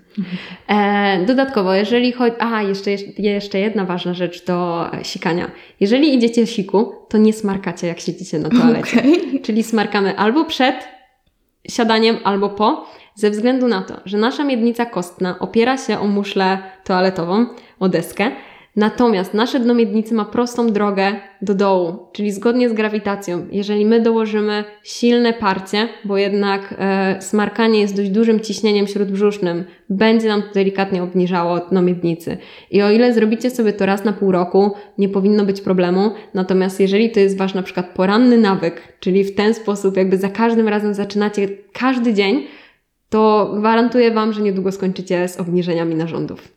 E, 0.67 1.25
dodatkowo, 1.25 1.73
jeżeli 1.73 2.11
chodzi. 2.11 2.35
Aha, 2.39 2.61
jeszcze, 2.61 2.91
jeszcze 3.17 3.59
jedna 3.59 3.85
ważna 3.85 4.13
rzecz 4.13 4.45
do 4.45 4.85
sikania. 5.03 5.51
Jeżeli 5.79 6.15
idziecie 6.15 6.47
siku, 6.47 6.93
to 7.09 7.17
nie 7.17 7.33
smarkacie, 7.33 7.87
jak 7.87 7.99
siedzicie 7.99 8.39
na 8.39 8.49
toalecie. 8.49 8.99
Okay. 8.99 9.39
Czyli 9.43 9.63
smarkamy 9.63 10.17
albo 10.17 10.45
przed 10.45 10.75
siadaniem, 11.69 12.17
albo 12.23 12.49
po, 12.49 12.85
ze 13.15 13.29
względu 13.29 13.67
na 13.67 13.81
to, 13.81 13.93
że 14.05 14.17
nasza 14.17 14.43
miednica 14.43 14.85
kostna 14.85 15.39
opiera 15.39 15.77
się 15.77 15.99
o 15.99 16.07
muszlę 16.07 16.57
toaletową, 16.83 17.45
o 17.79 17.89
deskę, 17.89 18.31
Natomiast 18.75 19.33
nasze 19.33 19.59
dno 19.59 19.73
miednicy 19.73 20.13
ma 20.13 20.25
prostą 20.25 20.71
drogę 20.73 21.15
do 21.41 21.55
dołu, 21.55 21.97
czyli 22.11 22.31
zgodnie 22.31 22.69
z 22.69 22.73
grawitacją. 22.73 23.47
Jeżeli 23.51 23.85
my 23.85 24.01
dołożymy 24.01 24.63
silne 24.83 25.33
parcie, 25.33 25.89
bo 26.05 26.17
jednak 26.17 26.75
e, 26.77 27.21
smarkanie 27.21 27.81
jest 27.81 27.95
dość 27.95 28.09
dużym 28.09 28.39
ciśnieniem 28.39 28.87
śródbrzusznym, 28.87 29.63
będzie 29.89 30.27
nam 30.27 30.41
to 30.41 30.47
delikatnie 30.53 31.03
obniżało 31.03 31.59
dno 31.59 31.81
miednicy. 31.81 32.37
I 32.71 32.81
o 32.81 32.91
ile 32.91 33.13
zrobicie 33.13 33.49
sobie 33.49 33.73
to 33.73 33.85
raz 33.85 34.05
na 34.05 34.13
pół 34.13 34.31
roku, 34.31 34.71
nie 34.97 35.09
powinno 35.09 35.45
być 35.45 35.61
problemu. 35.61 36.11
Natomiast 36.33 36.79
jeżeli 36.79 37.11
to 37.11 37.19
jest 37.19 37.37
Wasz 37.37 37.53
na 37.53 37.63
przykład 37.63 37.93
poranny 37.95 38.37
nawyk, 38.37 38.97
czyli 38.99 39.23
w 39.23 39.35
ten 39.35 39.53
sposób 39.53 39.97
jakby 39.97 40.17
za 40.17 40.29
każdym 40.29 40.67
razem 40.67 40.93
zaczynacie 40.93 41.47
każdy 41.73 42.13
dzień, 42.13 42.47
to 43.09 43.51
gwarantuję 43.57 44.11
Wam, 44.11 44.33
że 44.33 44.41
niedługo 44.41 44.71
skończycie 44.71 45.27
z 45.27 45.39
obniżeniami 45.39 45.95
narządów. 45.95 46.47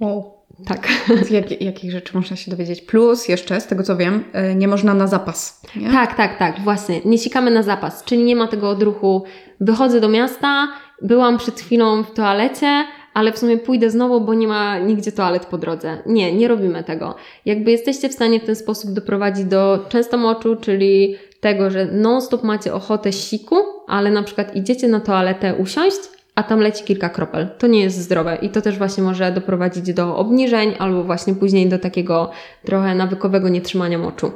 Wow. 0.00 0.39
Tak. 0.66 0.88
Z 1.26 1.30
jak, 1.30 1.62
jakich 1.62 1.92
rzeczy 1.92 2.16
można 2.16 2.36
się 2.36 2.50
dowiedzieć? 2.50 2.82
Plus 2.82 3.28
jeszcze, 3.28 3.60
z 3.60 3.66
tego 3.66 3.82
co 3.82 3.96
wiem, 3.96 4.24
e, 4.32 4.54
nie 4.54 4.68
można 4.68 4.94
na 4.94 5.06
zapas. 5.06 5.62
Nie? 5.76 5.92
Tak, 5.92 6.16
tak, 6.16 6.38
tak, 6.38 6.60
właśnie. 6.60 7.00
Nie 7.04 7.18
sikamy 7.18 7.50
na 7.50 7.62
zapas, 7.62 8.04
czyli 8.04 8.24
nie 8.24 8.36
ma 8.36 8.48
tego 8.48 8.70
odruchu. 8.70 9.24
Wychodzę 9.60 10.00
do 10.00 10.08
miasta, 10.08 10.68
byłam 11.02 11.38
przed 11.38 11.60
chwilą 11.60 12.02
w 12.02 12.12
toalecie, 12.12 12.84
ale 13.14 13.32
w 13.32 13.38
sumie 13.38 13.58
pójdę 13.58 13.90
znowu, 13.90 14.20
bo 14.20 14.34
nie 14.34 14.48
ma 14.48 14.78
nigdzie 14.78 15.12
toalet 15.12 15.46
po 15.46 15.58
drodze. 15.58 16.02
Nie, 16.06 16.32
nie 16.32 16.48
robimy 16.48 16.84
tego. 16.84 17.14
Jakby 17.44 17.70
jesteście 17.70 18.08
w 18.08 18.12
stanie 18.12 18.40
w 18.40 18.44
ten 18.44 18.56
sposób 18.56 18.90
doprowadzić 18.90 19.44
do 19.44 19.86
często 19.88 20.16
moczu, 20.16 20.56
czyli 20.56 21.16
tego, 21.40 21.70
że 21.70 21.86
non-stop 21.86 22.42
macie 22.42 22.74
ochotę 22.74 23.12
siku, 23.12 23.56
ale 23.88 24.10
na 24.10 24.22
przykład 24.22 24.56
idziecie 24.56 24.88
na 24.88 25.00
toaletę 25.00 25.54
usiąść, 25.54 25.98
a 26.40 26.42
tam 26.42 26.60
leci 26.60 26.84
kilka 26.84 27.08
kropel. 27.08 27.48
To 27.58 27.66
nie 27.66 27.80
jest 27.80 27.98
zdrowe 27.98 28.36
i 28.42 28.48
to 28.48 28.62
też 28.62 28.78
właśnie 28.78 29.02
może 29.02 29.32
doprowadzić 29.32 29.94
do 29.94 30.16
obniżeń 30.16 30.74
albo 30.78 31.04
właśnie 31.04 31.34
później 31.34 31.68
do 31.68 31.78
takiego 31.78 32.30
trochę 32.64 32.94
nawykowego 32.94 33.48
nietrzymania 33.48 33.98
moczu. 33.98 34.32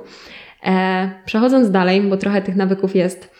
E, 0.66 1.10
przechodząc 1.24 1.70
dalej, 1.70 2.00
bo 2.00 2.16
trochę 2.16 2.42
tych 2.42 2.56
nawyków 2.56 2.96
jest. 2.96 3.30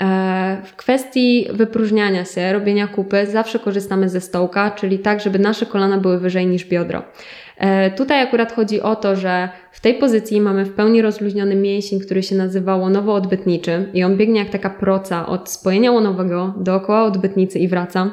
E, 0.00 0.62
w 0.64 0.76
kwestii 0.76 1.48
wypróżniania 1.52 2.24
się, 2.24 2.52
robienia 2.52 2.88
kupy, 2.88 3.26
zawsze 3.26 3.58
korzystamy 3.58 4.08
ze 4.08 4.20
stołka, 4.20 4.70
czyli 4.70 4.98
tak, 4.98 5.20
żeby 5.20 5.38
nasze 5.38 5.66
kolana 5.66 5.98
były 5.98 6.18
wyżej 6.18 6.46
niż 6.46 6.64
biodro. 6.64 7.02
E, 7.58 7.90
tutaj 7.90 8.22
akurat 8.22 8.52
chodzi 8.52 8.80
o 8.80 8.96
to, 8.96 9.16
że 9.16 9.48
w 9.72 9.80
tej 9.80 9.94
pozycji 9.94 10.40
mamy 10.40 10.64
w 10.64 10.74
pełni 10.74 11.02
rozluźniony 11.02 11.54
mięsień, 11.54 12.00
który 12.00 12.22
się 12.22 12.36
nazywa 12.36 12.76
łonowo-odbytniczy 12.76 13.84
i 13.94 14.04
on 14.04 14.16
biegnie 14.16 14.40
jak 14.40 14.50
taka 14.50 14.70
proca 14.70 15.26
od 15.26 15.50
spojenia 15.50 15.92
łonowego 15.92 16.54
dookoła 16.56 17.04
odbytnicy 17.04 17.58
i 17.58 17.68
wraca. 17.68 18.10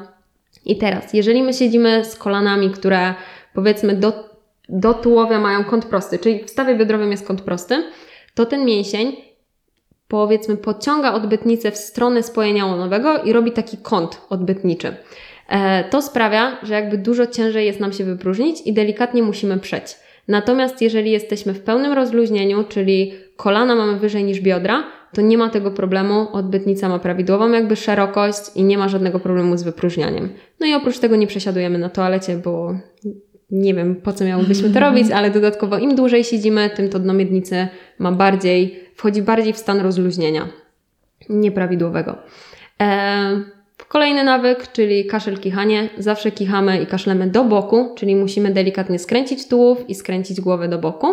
I 0.66 0.78
teraz, 0.78 1.14
jeżeli 1.14 1.44
my 1.44 1.54
siedzimy 1.54 2.06
z 2.06 2.16
kolanami, 2.16 2.70
które 2.70 3.14
powiedzmy 3.54 3.96
do, 3.96 4.30
do 4.70 4.94
tułowia 4.94 5.40
mają 5.40 5.64
kąt 5.64 5.86
prosty, 5.86 6.20
czyli 6.20 6.44
w 6.44 6.50
stawie 6.50 6.76
biodrowym 6.76 7.12
jest 7.12 7.28
kąt 7.28 7.42
prosty, 7.42 7.84
to 8.34 8.46
ten 8.46 8.66
mięsień 8.66 9.16
powiedzmy 10.08 10.58
podciąga 10.58 11.14
odbytnicę 11.14 11.72
w 11.72 11.78
stronę 11.78 12.24
spojenia 12.24 12.66
łonowego 12.66 13.24
i 13.24 13.34
robi 13.34 13.52
taki 13.52 13.78
kąt 13.78 14.22
odbytniczy. 14.30 14.96
E, 15.50 15.84
to 15.84 16.02
sprawia, 16.02 16.58
że 16.64 16.74
jakby 16.74 16.98
dużo 16.98 17.28
ciężej 17.28 17.66
jest 17.66 17.80
nam 17.80 17.94
się 17.94 18.04
wypróżnić 18.04 18.62
i 18.66 18.74
delikatnie 18.74 19.24
musimy 19.24 19.60
przeć. 19.60 19.96
Natomiast 20.28 20.82
jeżeli 20.82 21.12
jesteśmy 21.12 21.54
w 21.54 21.62
pełnym 21.62 21.94
rozluźnieniu, 21.94 22.64
czyli 22.64 23.14
kolana 23.38 23.76
mamy 23.76 24.00
wyżej 24.00 24.24
niż 24.24 24.42
biodra, 24.42 24.84
to 25.14 25.22
nie 25.22 25.38
ma 25.38 25.50
tego 25.50 25.72
problemu, 25.72 26.28
odbytnica 26.32 26.90
ma 26.90 27.00
prawidłową 27.00 27.52
jakby 27.52 27.76
szerokość 27.76 28.42
i 28.56 28.64
nie 28.64 28.78
ma 28.78 28.90
żadnego 28.90 29.20
problemu 29.20 29.58
z 29.58 29.64
wypróżnianiem. 29.64 30.30
No 30.60 30.68
i 30.68 30.74
oprócz 30.74 31.00
tego 31.00 31.16
nie 31.16 31.28
przesiadujemy 31.28 31.78
na 31.78 31.90
toalecie, 31.90 32.38
bo 32.38 32.76
nie 33.52 33.74
wiem 33.74 33.96
po 33.96 34.14
co 34.14 34.26
miałobyśmy 34.26 34.70
to 34.70 34.80
robić, 34.80 35.12
ale 35.12 35.32
dodatkowo 35.32 35.78
im 35.78 35.96
dłużej 35.96 36.24
siedzimy, 36.24 36.70
tym 36.70 36.90
to 36.90 37.00
dno 37.00 37.14
miednicy 37.14 37.68
ma 38.00 38.12
bardziej, 38.12 38.80
wchodzi 38.96 39.22
bardziej 39.22 39.54
w 39.54 39.58
stan 39.58 39.80
rozluźnienia 39.80 40.48
nieprawidłowego. 41.30 42.18
Eee, 42.80 43.44
kolejny 43.96 44.24
nawyk, 44.24 44.72
czyli 44.72 45.06
kaszel 45.06 45.40
kichanie. 45.40 45.90
Zawsze 45.98 46.32
kichamy 46.32 46.82
i 46.82 46.86
kaszlemy 46.86 47.28
do 47.28 47.44
boku, 47.44 47.96
czyli 47.98 48.16
musimy 48.16 48.52
delikatnie 48.52 49.00
skręcić 49.00 49.48
tułów 49.48 49.90
i 49.90 49.96
skręcić 49.96 50.42
głowę 50.42 50.68
do 50.68 50.78
boku. 50.78 51.08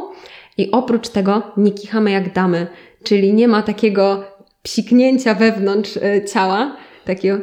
I 0.59 0.71
oprócz 0.71 1.09
tego 1.09 1.43
nie 1.57 1.73
kichamy 1.73 2.11
jak 2.11 2.33
damy, 2.33 2.67
czyli 3.05 3.35
nie 3.35 3.49
ma 3.49 3.63
takiego 3.63 4.25
psiknięcia 4.63 5.35
wewnątrz 5.35 5.97
e, 5.97 6.25
ciała, 6.25 6.77
takiego 7.05 7.39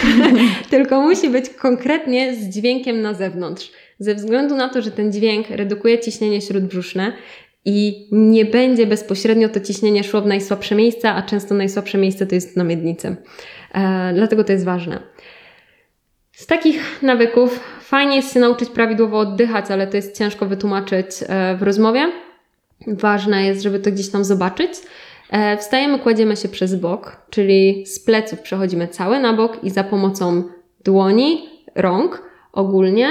tylko 0.70 1.00
musi 1.00 1.30
być 1.30 1.50
konkretnie 1.50 2.34
z 2.34 2.48
dźwiękiem 2.48 3.02
na 3.02 3.14
zewnątrz. 3.14 3.70
Ze 3.98 4.14
względu 4.14 4.56
na 4.56 4.68
to, 4.68 4.82
że 4.82 4.90
ten 4.90 5.12
dźwięk 5.12 5.50
redukuje 5.50 5.98
ciśnienie 5.98 6.40
śródbrzuszne 6.40 7.12
i 7.64 8.08
nie 8.12 8.44
będzie 8.44 8.86
bezpośrednio 8.86 9.48
to 9.48 9.60
ciśnienie 9.60 10.04
szło 10.04 10.20
w 10.20 10.26
najsłabsze 10.26 10.74
miejsca, 10.74 11.14
a 11.14 11.22
często 11.22 11.54
najsłabsze 11.54 11.98
miejsce 11.98 12.26
to 12.26 12.34
jest 12.34 12.56
na 12.56 12.64
miednicy. 12.64 13.16
E, 13.74 14.12
dlatego 14.14 14.44
to 14.44 14.52
jest 14.52 14.64
ważne. 14.64 15.02
Z 16.32 16.46
takich 16.46 17.02
nawyków 17.02 17.60
fajnie 17.80 18.16
jest 18.16 18.34
się 18.34 18.40
nauczyć 18.40 18.68
prawidłowo 18.68 19.18
oddychać, 19.18 19.70
ale 19.70 19.86
to 19.86 19.96
jest 19.96 20.18
ciężko 20.18 20.46
wytłumaczyć 20.46 21.06
e, 21.28 21.56
w 21.56 21.62
rozmowie. 21.62 22.12
Ważne 22.86 23.44
jest, 23.44 23.62
żeby 23.62 23.78
to 23.80 23.90
gdzieś 23.90 24.10
tam 24.10 24.24
zobaczyć. 24.24 24.70
E, 25.30 25.56
wstajemy, 25.56 25.98
kładziemy 25.98 26.36
się 26.36 26.48
przez 26.48 26.74
bok, 26.74 27.16
czyli 27.30 27.86
z 27.86 28.04
pleców 28.04 28.40
przechodzimy 28.40 28.88
cały 28.88 29.20
na 29.20 29.32
bok 29.32 29.64
i 29.64 29.70
za 29.70 29.84
pomocą 29.84 30.44
dłoni, 30.84 31.48
rąk 31.74 32.22
ogólnie 32.52 33.08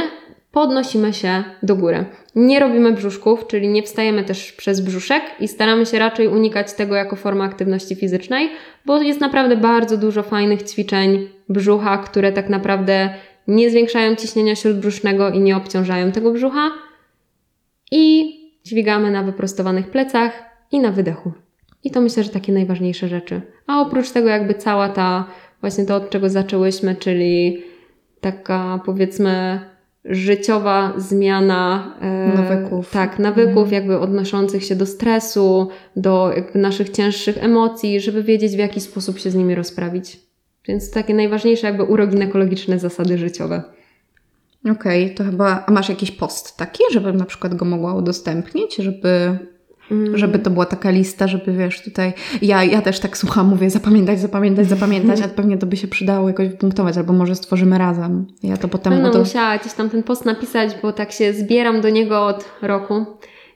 podnosimy 0.52 1.14
się 1.14 1.44
do 1.64 1.76
góry. 1.76 2.06
Nie 2.36 2.60
robimy 2.60 2.92
brzuszków, 2.94 3.48
czyli 3.48 3.68
nie 3.68 3.84
wstajemy 3.84 4.24
też 4.24 4.52
przez 4.52 4.82
brzuszek 4.82 5.24
i 5.40 5.48
staramy 5.48 5.86
się 5.86 6.00
raczej 6.00 6.28
unikać 6.28 6.74
tego 6.74 6.96
jako 6.96 7.16
forma 7.16 7.46
aktywności 7.46 7.96
fizycznej, 7.96 8.50
bo 8.86 9.02
jest 9.02 9.22
naprawdę 9.22 9.58
bardzo 9.58 9.98
dużo 9.98 10.24
fajnych 10.24 10.64
ćwiczeń 10.64 11.30
brzucha, 11.50 11.98
które 11.98 12.32
tak 12.32 12.50
naprawdę 12.50 13.10
nie 13.48 13.70
zwiększają 13.70 14.16
ciśnienia 14.16 14.56
śródbrzusznego 14.56 15.30
i 15.30 15.40
nie 15.40 15.58
obciążają 15.58 16.12
tego 16.12 16.32
brzucha. 16.32 16.72
I 17.92 18.34
dźwigamy 18.66 19.12
na 19.12 19.24
wyprostowanych 19.24 19.90
plecach 19.90 20.44
i 20.72 20.80
na 20.80 20.92
wydechu. 20.92 21.32
I 21.84 21.92
to 21.92 22.02
myślę, 22.02 22.24
że 22.24 22.30
takie 22.30 22.52
najważniejsze 22.54 23.08
rzeczy. 23.08 23.42
A 23.68 23.82
oprócz 23.82 24.12
tego, 24.12 24.30
jakby 24.30 24.54
cała 24.54 24.90
ta, 24.90 25.26
właśnie 25.62 25.86
to, 25.86 25.96
od 25.96 26.10
czego 26.10 26.30
zaczęłyśmy, 26.30 26.96
czyli 26.96 27.64
taka 28.22 28.80
powiedzmy 28.86 29.60
życiowa 30.06 30.94
zmiana 30.98 31.96
e, 32.02 32.38
nawyków. 32.38 32.92
Tak, 32.92 33.20
nawyków, 33.20 33.64
mhm. 33.64 33.74
jakby 33.74 34.00
odnoszących 34.00 34.64
się 34.64 34.76
do 34.76 34.86
stresu, 34.86 35.70
do 35.96 36.32
jakby 36.36 36.60
naszych 36.60 36.90
cięższych 36.90 37.44
emocji, 37.44 38.00
żeby 38.00 38.24
wiedzieć, 38.24 38.56
w 38.56 38.60
jaki 38.60 38.82
sposób 38.82 39.20
się 39.20 39.32
z 39.32 39.36
nimi 39.36 39.56
rozprawić. 39.56 40.20
Więc 40.68 40.92
takie 40.92 41.14
najważniejsze, 41.14 41.68
jakby 41.68 41.84
uroginekologiczne 41.84 42.80
zasady 42.80 43.18
życiowe. 43.18 43.64
Okej, 44.72 45.04
okay, 45.04 45.16
to 45.16 45.24
chyba. 45.24 45.64
A 45.68 45.72
masz 45.72 45.90
jakiś 45.90 46.12
post 46.12 46.58
taki, 46.58 46.84
żebym 46.92 47.18
na 47.18 47.26
przykład 47.26 47.56
go 47.56 47.66
mogła 47.66 47.94
udostępnić, 47.94 48.76
żeby 48.76 49.38
Mm. 49.92 50.18
Żeby 50.18 50.40
to 50.40 50.50
była 50.50 50.66
taka 50.66 50.90
lista, 50.90 51.28
żeby 51.28 51.54
wiesz, 51.54 51.82
tutaj. 51.84 52.14
Ja, 52.42 52.64
ja 52.64 52.82
też 52.82 53.00
tak 53.00 53.18
słucham, 53.18 53.48
mówię, 53.48 53.70
zapamiętać, 53.70 54.20
zapamiętać, 54.20 54.68
zapamiętać, 54.68 55.22
a 55.22 55.28
pewnie 55.28 55.58
to 55.58 55.66
by 55.66 55.78
się 55.78 55.88
przydało 55.88 56.28
jakoś 56.28 56.48
wypunktować, 56.48 56.98
albo 56.98 57.14
może 57.14 57.36
stworzymy 57.36 57.78
razem. 57.78 58.28
Ja 58.44 58.58
to 58.58 58.68
potem. 58.68 59.02
No, 59.02 59.10
to... 59.10 59.20
musiała 59.20 59.58
gdzieś 59.58 59.74
tam 59.74 59.90
ten 59.90 60.04
post 60.04 60.26
napisać, 60.26 60.72
bo 60.82 60.94
tak 60.94 61.12
się 61.12 61.34
zbieram 61.34 61.82
do 61.82 61.90
niego 61.90 62.26
od 62.26 62.46
roku 62.62 63.06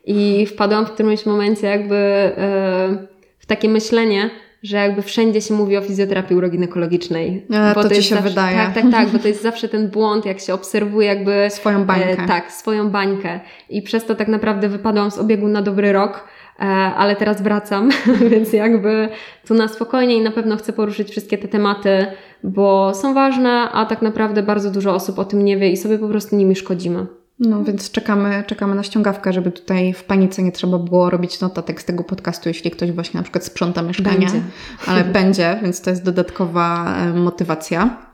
i 0.06 0.46
wpadłam 0.46 0.86
w 0.86 0.92
którymś 0.92 1.26
momencie 1.26 1.68
jakby 1.68 1.96
yy, 1.96 3.08
w 3.40 3.46
takie 3.46 3.70
myślenie, 3.70 4.30
że 4.64 4.78
jakby 4.78 5.02
wszędzie 5.02 5.42
się 5.42 5.54
mówi 5.54 5.78
o 5.78 5.82
fizjoterapii 5.82 6.36
uroginekologicznej. 6.36 7.46
E, 7.52 7.76
bo 7.76 7.84
to, 7.84 7.90
to 7.90 7.96
ci 7.96 8.04
się 8.04 8.16
zawsze, 8.16 8.30
wydaje. 8.30 8.58
Tak, 8.58 8.74
tak, 8.74 8.92
tak, 8.92 9.10
bo 9.10 9.20
to 9.20 9.28
jest 9.28 9.44
zawsze 9.44 9.70
ten 9.70 9.90
błąd, 9.90 10.26
jak 10.26 10.40
się 10.40 10.54
obserwuje 10.54 11.08
jakby... 11.08 11.48
Swoją 11.50 11.86
bańkę. 11.86 12.24
E, 12.24 12.28
tak, 12.28 12.52
swoją 12.52 12.90
bańkę. 12.90 13.40
I 13.70 13.82
przez 13.82 14.06
to 14.06 14.16
tak 14.16 14.28
naprawdę 14.28 14.70
wypadłam 14.70 15.12
z 15.12 15.18
obiegu 15.18 15.48
na 15.48 15.62
dobry 15.62 15.94
rok, 15.94 16.28
e, 16.60 16.64
ale 16.74 17.16
teraz 17.16 17.42
wracam, 17.42 17.90
więc 18.32 18.54
jakby 18.54 19.10
tu 19.48 19.54
na 19.54 19.68
spokojnie 19.68 20.18
i 20.18 20.22
na 20.22 20.32
pewno 20.32 20.58
chcę 20.58 20.74
poruszyć 20.74 21.10
wszystkie 21.10 21.38
te 21.38 21.48
tematy, 21.48 22.06
bo 22.44 22.94
są 22.94 23.14
ważne, 23.14 23.70
a 23.72 23.86
tak 23.86 24.02
naprawdę 24.02 24.44
bardzo 24.44 24.72
dużo 24.72 24.94
osób 24.94 25.20
o 25.20 25.26
tym 25.26 25.46
nie 25.46 25.58
wie 25.58 25.70
i 25.70 25.78
sobie 25.78 25.98
po 25.98 26.08
prostu 26.08 26.36
nimi 26.36 26.56
szkodzimy. 26.56 27.21
No 27.42 27.64
więc 27.64 27.92
czekamy, 27.92 28.44
czekamy 28.48 28.76
na 28.76 28.84
ściągawkę, 28.84 29.34
żeby 29.34 29.52
tutaj 29.52 29.94
w 29.94 30.04
panice 30.04 30.44
nie 30.44 30.52
trzeba 30.52 30.78
było 30.78 31.10
robić 31.10 31.40
notatek 31.40 31.82
z 31.82 31.86
tego 31.86 32.04
podcastu, 32.04 32.50
jeśli 32.50 32.72
ktoś 32.72 32.92
właśnie 32.92 33.18
na 33.18 33.24
przykład 33.24 33.46
sprząta 33.46 33.82
mieszkanie. 33.82 34.18
Będzie. 34.18 34.42
Ale 34.88 35.04
będzie, 35.20 35.60
więc 35.62 35.82
to 35.82 35.90
jest 35.90 36.04
dodatkowa 36.04 36.96
e, 36.98 37.14
motywacja. 37.14 38.11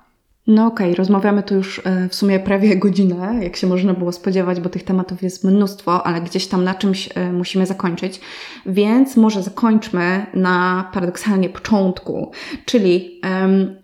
No 0.47 0.67
okej, 0.67 0.87
okay, 0.87 0.95
rozmawiamy 0.95 1.43
tu 1.43 1.55
już 1.55 1.81
e, 1.85 2.09
w 2.09 2.15
sumie 2.15 2.39
prawie 2.39 2.75
godzinę, 2.85 3.39
jak 3.41 3.55
się 3.55 3.67
można 3.67 3.93
było 3.93 4.11
spodziewać, 4.11 4.59
bo 4.59 4.69
tych 4.69 4.83
tematów 4.83 5.23
jest 5.23 5.43
mnóstwo, 5.43 6.07
ale 6.07 6.21
gdzieś 6.21 6.47
tam 6.47 6.63
na 6.63 6.75
czymś 6.75 7.09
e, 7.15 7.33
musimy 7.33 7.65
zakończyć. 7.65 8.19
Więc 8.65 9.17
może 9.17 9.43
zakończmy 9.43 10.25
na 10.33 10.89
paradoksalnie 10.93 11.49
początku, 11.49 12.31
czyli 12.65 13.21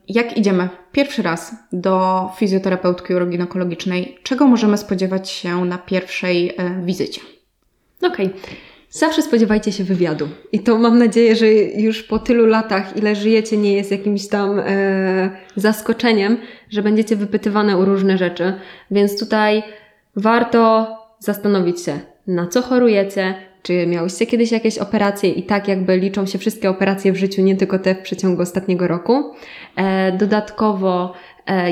jak 0.08 0.38
idziemy 0.38 0.70
pierwszy 0.92 1.22
raz 1.22 1.56
do 1.74 2.30
fizjoterapeutki 2.38 3.14
uroginekologicznej, 3.14 4.18
czego 4.24 4.48
możemy 4.48 4.78
spodziewać 4.78 5.30
się 5.30 5.66
na 5.66 5.78
pierwszej 5.78 6.54
e, 6.58 6.82
wizycie? 6.86 7.22
Okej. 8.02 8.26
Okay. 8.26 8.40
Zawsze 8.94 9.22
spodziewajcie 9.22 9.72
się 9.72 9.84
wywiadu. 9.84 10.28
I 10.52 10.60
to 10.60 10.78
mam 10.78 10.98
nadzieję, 10.98 11.36
że 11.36 11.48
już 11.54 12.04
po 12.04 12.20
tylu 12.20 12.46
latach, 12.46 12.98
ile 12.98 13.16
żyjecie, 13.16 13.58
nie 13.58 13.74
jest 13.74 13.92
jakimś 13.92 14.28
tam 14.28 14.60
e, 14.60 15.30
zaskoczeniem, 15.56 16.38
że 16.70 16.82
będziecie 16.82 17.16
wypytywane 17.16 17.78
o 17.78 17.86
różne 17.86 18.18
rzeczy. 18.18 18.54
Więc 18.92 19.20
tutaj 19.20 19.64
warto 20.16 20.88
zastanowić 21.20 21.82
się, 21.82 22.00
na 22.28 22.48
co 22.48 22.62
chorujecie, 22.62 23.36
czy 23.64 23.88
miałyście 23.88 24.26
kiedyś 24.26 24.52
jakieś 24.52 24.78
operacje 24.78 25.30
i 25.30 25.44
tak 25.44 25.68
jakby 25.68 25.98
liczą 25.98 26.26
się 26.26 26.38
wszystkie 26.38 26.70
operacje 26.70 27.12
w 27.12 27.18
życiu, 27.18 27.42
nie 27.42 27.56
tylko 27.56 27.80
te 27.80 27.96
w 27.96 28.02
przeciągu 28.02 28.42
ostatniego 28.42 28.88
roku. 28.88 29.34
E, 29.76 30.12
dodatkowo 30.12 31.14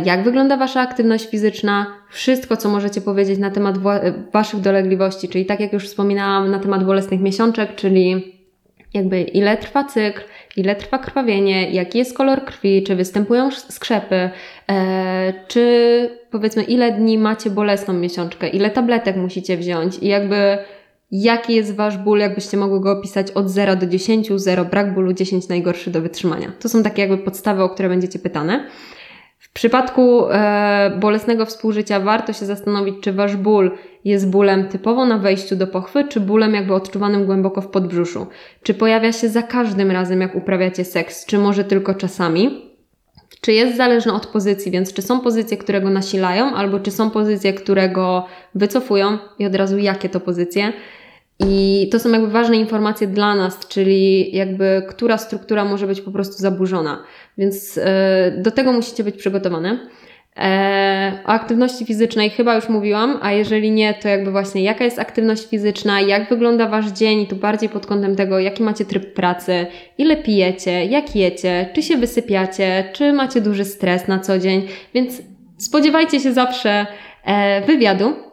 jak 0.05 0.23
wygląda 0.23 0.57
Wasza 0.57 0.81
aktywność 0.81 1.29
fizyczna, 1.29 1.85
wszystko, 2.09 2.57
co 2.57 2.69
możecie 2.69 3.01
powiedzieć 3.01 3.39
na 3.39 3.51
temat 3.51 3.75
Waszych 4.33 4.59
dolegliwości, 4.59 5.29
czyli 5.29 5.45
tak 5.45 5.59
jak 5.59 5.73
już 5.73 5.85
wspominałam, 5.87 6.51
na 6.51 6.59
temat 6.59 6.83
bolesnych 6.83 7.21
miesiączek, 7.21 7.75
czyli 7.75 8.33
jakby 8.93 9.21
ile 9.21 9.57
trwa 9.57 9.83
cykl, 9.83 10.21
ile 10.57 10.75
trwa 10.75 10.97
krwawienie, 10.97 11.71
jaki 11.71 11.97
jest 11.97 12.17
kolor 12.17 12.45
krwi, 12.45 12.83
czy 12.83 12.95
występują 12.95 13.51
skrzepy, 13.51 14.29
e, 14.69 15.33
czy 15.47 16.09
powiedzmy 16.31 16.63
ile 16.63 16.91
dni 16.91 17.17
macie 17.17 17.49
bolesną 17.49 17.93
miesiączkę, 17.93 18.49
ile 18.49 18.69
tabletek 18.69 19.15
musicie 19.15 19.57
wziąć 19.57 19.97
i 20.01 20.07
jakby 20.07 20.57
jaki 21.11 21.55
jest 21.55 21.75
Wasz 21.75 21.97
ból, 21.97 22.19
jakbyście 22.19 22.57
mogły 22.57 22.81
go 22.81 22.91
opisać 22.91 23.31
od 23.31 23.49
0 23.49 23.75
do 23.75 23.87
10, 23.87 24.29
0 24.35 24.65
brak 24.65 24.93
bólu, 24.93 25.13
10 25.13 25.47
najgorszy 25.47 25.91
do 25.91 26.01
wytrzymania. 26.01 26.51
To 26.59 26.69
są 26.69 26.83
takie 26.83 27.01
jakby 27.01 27.17
podstawy, 27.17 27.63
o 27.63 27.69
które 27.69 27.89
będziecie 27.89 28.19
pytane. 28.19 28.67
W 29.51 29.53
przypadku 29.53 30.29
e, 30.29 30.97
bolesnego 30.99 31.45
współżycia 31.45 31.99
warto 31.99 32.33
się 32.33 32.45
zastanowić, 32.45 32.95
czy 33.01 33.13
wasz 33.13 33.35
ból 33.35 33.71
jest 34.05 34.29
bólem 34.29 34.67
typowo 34.67 35.05
na 35.05 35.17
wejściu 35.17 35.55
do 35.55 35.67
pochwy, 35.67 36.03
czy 36.09 36.19
bólem 36.19 36.53
jakby 36.53 36.73
odczuwanym 36.73 37.25
głęboko 37.25 37.61
w 37.61 37.67
podbrzuszu. 37.67 38.27
Czy 38.63 38.73
pojawia 38.73 39.11
się 39.11 39.29
za 39.29 39.43
każdym 39.43 39.91
razem, 39.91 40.21
jak 40.21 40.35
uprawiacie 40.35 40.85
seks, 40.85 41.25
czy 41.25 41.37
może 41.37 41.63
tylko 41.63 41.93
czasami. 41.93 42.71
Czy 43.41 43.53
jest 43.53 43.77
zależny 43.77 44.13
od 44.13 44.27
pozycji, 44.27 44.71
więc 44.71 44.93
czy 44.93 45.01
są 45.01 45.19
pozycje, 45.19 45.57
które 45.57 45.81
go 45.81 45.89
nasilają, 45.89 46.55
albo 46.55 46.79
czy 46.79 46.91
są 46.91 47.09
pozycje, 47.09 47.53
które 47.53 47.89
go 47.89 48.25
wycofują 48.55 49.17
i 49.39 49.45
od 49.45 49.55
razu 49.55 49.77
jakie 49.77 50.09
to 50.09 50.19
pozycje. 50.19 50.73
I 51.47 51.89
to 51.91 51.99
są 51.99 52.11
jakby 52.11 52.27
ważne 52.27 52.57
informacje 52.57 53.07
dla 53.07 53.35
nas, 53.35 53.67
czyli 53.67 54.35
jakby 54.35 54.83
która 54.89 55.17
struktura 55.17 55.65
może 55.65 55.87
być 55.87 56.01
po 56.01 56.11
prostu 56.11 56.37
zaburzona. 56.37 57.03
Więc 57.37 57.77
e, 57.83 58.33
do 58.37 58.51
tego 58.51 58.73
musicie 58.73 59.03
być 59.03 59.15
przygotowane. 59.15 59.79
E, 60.37 61.19
o 61.25 61.27
aktywności 61.27 61.85
fizycznej 61.85 62.29
chyba 62.29 62.55
już 62.55 62.69
mówiłam, 62.69 63.19
a 63.21 63.31
jeżeli 63.31 63.71
nie, 63.71 63.93
to 63.93 64.07
jakby 64.07 64.31
właśnie 64.31 64.63
jaka 64.63 64.83
jest 64.83 64.99
aktywność 64.99 65.47
fizyczna, 65.47 66.01
jak 66.01 66.29
wygląda 66.29 66.67
Wasz 66.67 66.91
dzień 66.91 67.27
tu 67.27 67.35
bardziej 67.35 67.69
pod 67.69 67.85
kątem 67.85 68.15
tego, 68.15 68.39
jaki 68.39 68.63
macie 68.63 68.85
tryb 68.85 69.13
pracy, 69.13 69.65
ile 69.97 70.17
pijecie, 70.17 70.85
jak 70.85 71.15
jecie, 71.15 71.69
czy 71.73 71.83
się 71.83 71.97
wysypiacie, 71.97 72.89
czy 72.93 73.13
macie 73.13 73.41
duży 73.41 73.65
stres 73.65 74.07
na 74.07 74.19
co 74.19 74.39
dzień, 74.39 74.67
więc 74.93 75.21
spodziewajcie 75.57 76.19
się 76.19 76.33
zawsze 76.33 76.85
e, 77.23 77.61
wywiadu. 77.65 78.30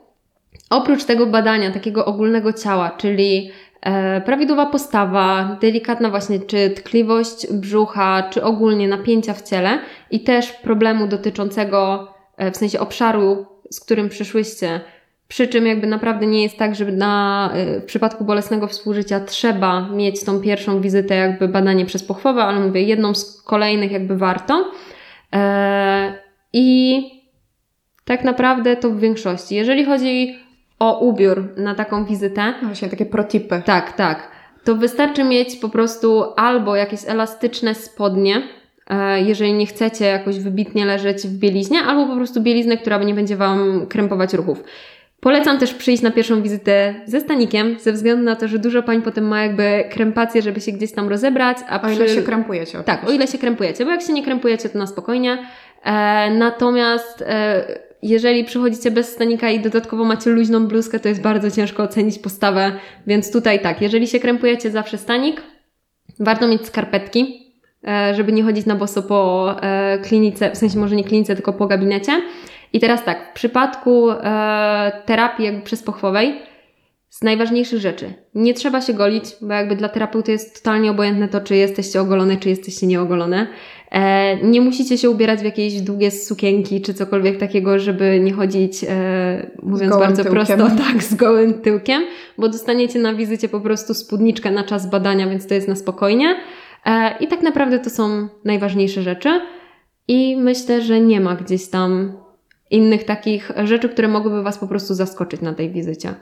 Oprócz 0.71 1.05
tego 1.05 1.27
badania 1.27 1.71
takiego 1.71 2.05
ogólnego 2.05 2.53
ciała, 2.53 2.91
czyli 2.91 3.51
e, 3.81 4.21
prawidłowa 4.21 4.67
postawa, 4.67 5.57
delikatna 5.61 6.11
właśnie 6.11 6.41
czy 6.41 6.71
tkliwość 6.71 7.53
brzucha, 7.53 8.29
czy 8.31 8.43
ogólnie 8.43 8.89
napięcia 8.89 9.35
w 9.35 9.43
ciele 9.43 9.79
i 10.11 10.21
też 10.21 10.53
problemu 10.53 11.07
dotyczącego 11.07 12.09
e, 12.37 12.51
w 12.51 12.57
sensie 12.57 12.81
obszaru, 12.81 13.47
z 13.71 13.81
którym 13.81 14.09
przyszłyście, 14.09 14.81
przy 15.29 15.49
czym 15.49 15.67
jakby 15.67 15.87
naprawdę 15.87 16.27
nie 16.27 16.43
jest 16.43 16.57
tak, 16.57 16.75
że 16.75 16.85
na, 16.85 17.51
y, 17.77 17.81
w 17.81 17.85
przypadku 17.85 18.25
bolesnego 18.25 18.67
współżycia 18.67 19.21
trzeba 19.21 19.89
mieć 19.89 20.25
tą 20.25 20.41
pierwszą 20.41 20.81
wizytę 20.81 21.15
jakby 21.15 21.49
badanie 21.49 21.87
przez 21.87 22.05
pochwowę, 22.05 22.43
ale 22.43 22.61
mówię, 22.61 22.83
jedną 22.83 23.15
z 23.15 23.43
kolejnych 23.43 23.93
jakby 23.93 24.17
warto. 24.17 24.71
E, 25.35 26.13
I 26.53 27.18
tak 28.09 28.25
naprawdę 28.25 28.77
to 28.77 28.91
w 28.91 29.01
większości. 29.01 29.55
Jeżeli 29.55 29.85
chodzi 29.85 30.39
o 30.79 31.01
ubiór 31.01 31.49
na 31.57 31.75
taką 31.75 32.05
wizytę. 32.05 32.55
No 32.63 32.69
właśnie 32.69 32.89
takie 32.89 33.07
protipy. 33.07 33.63
Tak, 33.65 33.93
tak. 33.93 34.31
To 34.65 34.77
wystarczy 34.77 35.25
mieć 35.25 35.57
po 35.57 35.69
prostu 35.69 36.25
albo 36.37 36.77
jakieś 36.77 37.01
elastyczne 37.07 37.75
spodnie, 37.75 38.43
e, 38.91 39.23
jeżeli 39.23 39.53
nie 39.53 39.67
chcecie 39.67 40.05
jakoś 40.05 40.39
wybitnie 40.39 40.85
leżeć 40.85 41.19
w 41.19 41.39
bieliźnie, 41.39 41.79
albo 41.81 42.07
po 42.07 42.17
prostu 42.17 42.41
bieliznę, 42.41 42.77
która 42.77 42.99
nie 42.99 43.15
będzie 43.15 43.37
Wam 43.37 43.87
krępować 43.89 44.35
ruchów. 44.35 44.65
Polecam 45.21 45.59
też 45.59 45.75
przyjść 45.75 46.03
na 46.03 46.11
pierwszą 46.11 46.43
wizytę 46.43 46.95
ze 47.07 47.21
stanikiem, 47.21 47.77
ze 47.79 47.93
względu 47.93 48.25
na 48.25 48.37
to, 48.37 48.49
że 48.49 48.59
dużo 48.59 48.83
pań 48.83 49.03
potem 49.03 49.25
ma 49.25 49.43
jakby 49.43 49.85
krępację, 49.91 50.43
żeby 50.43 50.61
się 50.61 50.73
gdzieś 50.73 50.93
tam 50.93 51.09
rozebrać. 51.09 51.57
A 51.69 51.83
o 51.83 51.91
ile 51.91 52.09
się 52.09 52.23
krępujecie. 52.23 52.79
Tak, 52.85 53.09
o 53.09 53.13
ile 53.13 53.27
się 53.27 53.39
krępujecie, 53.39 53.85
bo 53.85 53.91
jak 53.91 54.03
się 54.03 54.13
nie 54.13 54.25
krępujecie, 54.25 54.69
to 54.69 54.79
na 54.79 54.87
spokojnie. 54.87 55.39
E, 55.85 56.31
natomiast 56.31 57.25
e, 57.27 57.88
jeżeli 58.03 58.45
przychodzicie 58.45 58.91
bez 58.91 59.13
stanika 59.13 59.51
i 59.51 59.61
dodatkowo 59.61 60.05
macie 60.05 60.31
luźną 60.31 60.67
bluzkę, 60.67 61.01
to 61.01 61.09
jest 61.09 61.21
bardzo 61.21 61.51
ciężko 61.51 61.83
ocenić 61.83 62.19
postawę, 62.19 62.73
więc 63.07 63.33
tutaj 63.33 63.63
tak, 63.63 63.83
jeżeli 63.83 64.07
się 64.07 64.21
krępujecie, 64.21 64.71
zawsze 64.71 64.99
stanik. 64.99 65.43
Warto 66.21 66.49
mieć 66.49 66.67
skarpetki, 66.67 67.53
e, 67.89 68.15
żeby 68.15 68.33
nie 68.33 68.43
chodzić 68.43 68.67
na 68.67 68.75
boso 68.75 69.03
po 69.03 69.55
e, 69.63 69.99
klinice, 69.99 70.51
w 70.51 70.57
sensie 70.57 70.79
może 70.79 70.97
nie 70.97 71.05
klinice, 71.05 71.35
tylko 71.35 71.53
po 71.53 71.67
gabinecie. 71.67 72.23
I 72.73 72.81
teraz 72.81 73.05
tak, 73.05 73.31
w 73.31 73.33
przypadku 73.33 74.11
e, 74.11 75.03
terapii 75.07 75.45
jakby 75.45 75.63
przezpochwowej 75.63 76.43
z 77.09 77.23
najważniejszych 77.23 77.81
rzeczy. 77.81 78.15
Nie 78.35 78.55
trzeba 78.55 78.81
się 78.81 78.95
golić, 78.95 79.25
bo 79.41 79.55
jakby 79.55 79.77
dla 79.77 79.89
terapeuty 79.89 80.33
jest 80.33 80.57
totalnie 80.57 80.91
obojętne 80.91 81.29
to, 81.29 81.41
czy 81.41 81.57
jesteście 81.57 82.01
ogolone, 82.01 82.37
czy 82.37 82.49
jesteście 82.49 82.87
nieogolone. 82.87 83.47
E, 83.91 84.37
nie 84.37 84.61
musicie 84.61 84.99
się 84.99 85.11
ubierać 85.11 85.41
w 85.41 85.45
jakieś 85.45 85.81
długie 85.81 86.11
sukienki, 86.11 86.81
czy 86.81 86.95
cokolwiek 86.95 87.39
takiego, 87.39 87.79
żeby 87.79 88.21
nie 88.21 88.33
chodzić, 88.33 88.85
e, 88.89 89.51
mówiąc 89.63 89.97
bardzo 89.97 90.25
tyłkiem. 90.25 90.33
prosto, 90.33 90.77
tak, 90.85 91.03
z 91.03 91.15
gołym 91.15 91.55
tyłkiem, 91.55 92.03
bo 92.39 92.49
dostaniecie 92.49 92.99
na 92.99 93.15
wizycie 93.15 93.49
po 93.49 93.61
prostu 93.61 93.95
spódniczkę 93.95 94.51
na 94.51 94.65
czas 94.65 94.91
badania, 94.91 95.29
więc 95.29 95.47
to 95.47 95.55
jest 95.55 95.69
na 95.69 95.77
spokojnie. 95.77 96.37
E, 96.87 97.19
I 97.21 97.29
tak 97.29 97.43
naprawdę 97.43 97.79
to 97.79 97.91
są 97.91 98.29
najważniejsze 98.45 99.03
rzeczy. 99.03 99.41
I 100.09 100.37
myślę, 100.37 100.83
że 100.83 101.01
nie 101.01 101.21
ma 101.21 101.37
gdzieś 101.37 101.69
tam 101.69 102.13
innych 102.71 103.05
takich 103.05 103.53
rzeczy, 103.65 103.89
które 103.89 104.09
mogłyby 104.09 104.43
Was 104.43 104.59
po 104.59 104.67
prostu 104.69 104.95
zaskoczyć 104.95 105.41
na 105.41 105.55
tej 105.55 105.71
wizycie. 105.71 106.15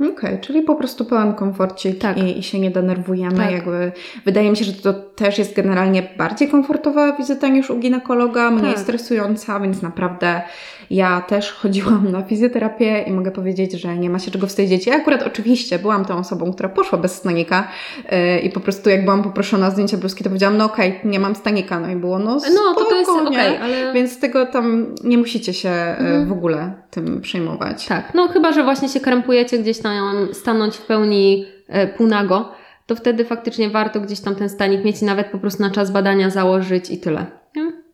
Okej, 0.00 0.12
okay, 0.12 0.38
czyli 0.38 0.62
po 0.62 0.74
prostu 0.74 1.04
pełen 1.04 1.34
komforcik 1.34 1.98
tak. 1.98 2.18
i, 2.18 2.38
i, 2.38 2.42
się 2.42 2.60
nie 2.60 2.70
denerwujemy. 2.70 3.36
Tak. 3.36 3.50
Jakby, 3.50 3.92
wydaje 4.24 4.50
mi 4.50 4.56
się, 4.56 4.64
że 4.64 4.72
to 4.72 4.92
też 4.92 5.38
jest 5.38 5.56
generalnie 5.56 6.08
bardziej 6.18 6.48
komfortowa 6.48 7.16
wizyta 7.16 7.48
niż 7.48 7.70
u 7.70 7.78
ginekologa, 7.78 8.50
mniej 8.50 8.74
tak. 8.74 8.82
stresująca, 8.82 9.60
więc 9.60 9.82
naprawdę 9.82 10.42
ja 10.90 11.20
też 11.20 11.52
chodziłam 11.52 12.10
na 12.12 12.22
fizjoterapię 12.22 13.02
i 13.02 13.12
mogę 13.12 13.30
powiedzieć, 13.30 13.72
że 13.72 13.98
nie 13.98 14.10
ma 14.10 14.18
się 14.18 14.30
czego 14.30 14.46
wstydzić. 14.46 14.86
Ja 14.86 14.94
akurat 14.94 15.22
oczywiście 15.22 15.78
byłam 15.78 16.04
tą 16.04 16.18
osobą, 16.18 16.52
która 16.52 16.68
poszła 16.68 16.98
bez 16.98 17.14
stanika 17.14 17.68
yy, 18.10 18.38
i 18.38 18.50
po 18.50 18.60
prostu 18.60 18.90
jak 18.90 19.04
byłam 19.04 19.22
poproszona 19.22 19.66
o 19.66 19.70
zdjęcie 19.70 19.96
bluzki, 19.96 20.24
to 20.24 20.30
powiedziałam, 20.30 20.56
no 20.56 20.64
okej, 20.64 20.96
okay, 20.98 21.10
nie 21.10 21.20
mam 21.20 21.34
stanika. 21.34 21.80
No 21.80 21.90
i 21.90 21.96
było, 21.96 22.18
no 22.18 22.40
spoko, 22.40 22.54
No 22.54 22.74
to, 22.74 22.84
to 22.84 22.96
jest 22.96 23.10
okej, 23.10 23.28
okay, 23.28 23.62
ale... 23.62 23.92
Więc 23.92 24.20
tego 24.20 24.46
tam 24.46 24.94
nie 25.04 25.18
musicie 25.18 25.54
się 25.54 25.68
e, 25.68 25.98
mhm. 25.98 26.28
w 26.28 26.32
ogóle 26.32 26.72
tym 26.90 27.20
przejmować. 27.20 27.86
Tak, 27.86 28.14
no 28.14 28.28
chyba, 28.28 28.52
że 28.52 28.64
właśnie 28.64 28.88
się 28.88 29.00
krępujecie 29.00 29.58
gdzieś 29.58 29.78
tam 29.78 30.28
stanąć 30.32 30.76
w 30.76 30.86
pełni 30.86 31.46
e, 31.68 31.86
półnago, 31.86 32.52
to 32.86 32.96
wtedy 32.96 33.24
faktycznie 33.24 33.70
warto 33.70 34.00
gdzieś 34.00 34.20
tam 34.20 34.34
ten 34.34 34.48
stanik 34.48 34.84
mieć 34.84 35.02
i 35.02 35.04
nawet 35.04 35.26
po 35.26 35.38
prostu 35.38 35.62
na 35.62 35.70
czas 35.70 35.90
badania 35.90 36.30
założyć 36.30 36.90
i 36.90 36.98
tyle. 36.98 37.26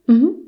Mhm. 0.08 0.46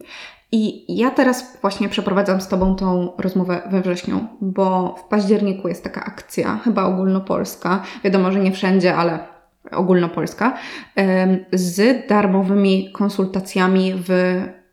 I 0.52 0.84
ja 0.96 1.10
teraz 1.10 1.58
właśnie 1.60 1.88
przeprowadzam 1.88 2.40
z 2.40 2.48
Tobą 2.48 2.76
tą 2.76 3.12
rozmowę 3.18 3.62
we 3.70 3.80
wrześniu, 3.80 4.26
bo 4.40 4.94
w 4.98 5.08
październiku 5.08 5.68
jest 5.68 5.84
taka 5.84 6.04
akcja, 6.04 6.60
chyba 6.64 6.84
ogólnopolska, 6.84 7.82
wiadomo, 8.04 8.32
że 8.32 8.40
nie 8.40 8.52
wszędzie, 8.52 8.96
ale 8.96 9.18
ogólnopolska, 9.70 10.58
z 11.52 12.06
darmowymi 12.08 12.92
konsultacjami 12.92 13.94
w 13.94 14.08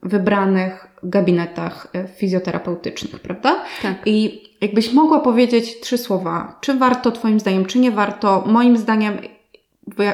wybranych 0.04 0.88
gabinetach 1.04 1.88
e, 1.94 2.08
fizjoterapeutycznych, 2.08 3.22
prawda? 3.22 3.64
Tak. 3.82 3.96
I 4.06 4.44
jakbyś 4.62 4.94
mogła 4.94 5.20
powiedzieć 5.20 5.80
trzy 5.80 5.98
słowa, 5.98 6.58
czy 6.62 6.74
warto 6.74 7.12
Twoim 7.12 7.40
zdaniem, 7.40 7.66
czy 7.66 7.80
nie 7.80 7.92
warto? 7.92 8.44
Moim 8.48 8.78
zdaniem 8.78 9.18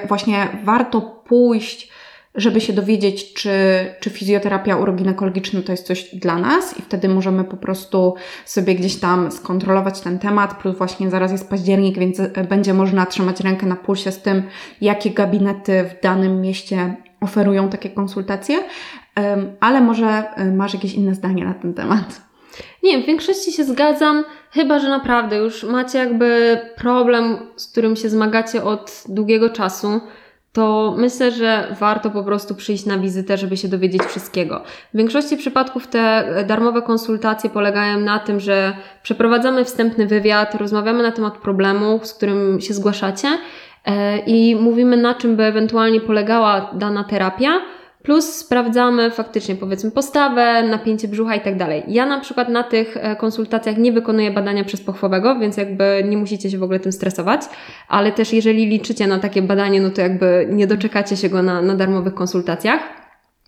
właśnie 0.07 0.47
warto 0.63 1.01
pójść 1.01 1.91
żeby 2.35 2.61
się 2.61 2.73
dowiedzieć, 2.73 3.33
czy, 3.33 3.51
czy 3.99 4.09
fizjoterapia 4.09 4.77
uroginekologiczna 4.77 5.61
to 5.61 5.71
jest 5.71 5.87
coś 5.87 6.15
dla 6.15 6.37
nas 6.37 6.79
i 6.79 6.81
wtedy 6.81 7.09
możemy 7.09 7.43
po 7.43 7.57
prostu 7.57 8.15
sobie 8.45 8.75
gdzieś 8.75 8.95
tam 8.95 9.31
skontrolować 9.31 10.01
ten 10.01 10.19
temat, 10.19 10.61
plus 10.61 10.77
właśnie 10.77 11.09
zaraz 11.09 11.31
jest 11.31 11.49
październik, 11.49 11.99
więc 11.99 12.19
e, 12.19 12.29
będzie 12.49 12.73
można 12.73 13.05
trzymać 13.05 13.39
rękę 13.39 13.65
na 13.65 13.75
pulsie 13.75 14.11
z 14.11 14.21
tym, 14.21 14.43
jakie 14.81 15.09
gabinety 15.09 15.83
w 15.83 16.03
danym 16.03 16.41
mieście 16.41 16.95
oferują 17.21 17.69
takie 17.69 17.89
konsultacje, 17.89 18.57
ale 19.59 19.81
może 19.81 20.07
e, 20.35 20.51
masz 20.51 20.73
jakieś 20.73 20.93
inne 20.93 21.15
zdanie 21.15 21.45
na 21.45 21.53
ten 21.53 21.73
temat. 21.73 22.21
Nie, 22.83 23.03
w 23.03 23.05
większości 23.05 23.51
się 23.51 23.63
zgadzam, 23.63 24.23
chyba 24.51 24.79
że 24.79 24.89
naprawdę 24.89 25.37
już 25.37 25.63
macie 25.63 25.97
jakby 25.97 26.59
problem, 26.77 27.37
z 27.55 27.67
którym 27.67 27.95
się 27.95 28.09
zmagacie 28.09 28.63
od 28.63 29.03
długiego 29.09 29.49
czasu 29.49 30.01
to 30.55 30.95
myślę, 30.97 31.31
że 31.31 31.75
warto 31.79 32.09
po 32.09 32.23
prostu 32.23 32.55
przyjść 32.55 32.85
na 32.85 32.97
wizytę, 32.97 33.37
żeby 33.37 33.57
się 33.57 33.67
dowiedzieć 33.67 34.03
wszystkiego. 34.03 34.63
W 34.93 34.97
większości 34.97 35.37
przypadków 35.37 35.87
te 35.87 36.25
darmowe 36.47 36.81
konsultacje 36.81 37.49
polegają 37.49 37.99
na 37.99 38.19
tym, 38.19 38.39
że 38.39 38.73
przeprowadzamy 39.03 39.65
wstępny 39.65 40.07
wywiad, 40.07 40.55
rozmawiamy 40.55 41.03
na 41.03 41.11
temat 41.11 41.37
problemu, 41.37 41.99
z 42.03 42.13
którym 42.13 42.61
się 42.61 42.73
zgłaszacie 42.73 43.27
e, 43.85 44.17
i 44.17 44.55
mówimy 44.55 44.97
na 44.97 45.13
czym 45.13 45.35
by 45.35 45.43
ewentualnie 45.43 46.01
polegała 46.01 46.71
dana 46.73 47.03
terapia 47.03 47.61
Plus 48.05 48.35
sprawdzamy 48.35 49.11
faktycznie, 49.11 49.55
powiedzmy, 49.55 49.91
postawę, 49.91 50.63
napięcie 50.63 51.07
brzucha 51.07 51.35
i 51.35 51.41
tak 51.41 51.57
dalej. 51.57 51.83
Ja 51.87 52.05
na 52.05 52.19
przykład 52.19 52.49
na 52.49 52.63
tych 52.63 52.97
e, 52.97 53.15
konsultacjach 53.15 53.77
nie 53.77 53.91
wykonuję 53.91 54.31
badania 54.31 54.63
przez 54.63 54.81
pochwowego, 54.81 55.39
więc 55.39 55.57
jakby 55.57 56.03
nie 56.05 56.17
musicie 56.17 56.51
się 56.51 56.57
w 56.57 56.63
ogóle 56.63 56.79
tym 56.79 56.91
stresować, 56.91 57.41
ale 57.87 58.11
też 58.11 58.33
jeżeli 58.33 58.65
liczycie 58.65 59.07
na 59.07 59.19
takie 59.19 59.41
badanie, 59.41 59.81
no 59.81 59.89
to 59.89 60.01
jakby 60.01 60.47
nie 60.51 60.67
doczekacie 60.67 61.17
się 61.17 61.29
go 61.29 61.41
na, 61.41 61.61
na 61.61 61.75
darmowych 61.75 62.13
konsultacjach. 62.13 62.79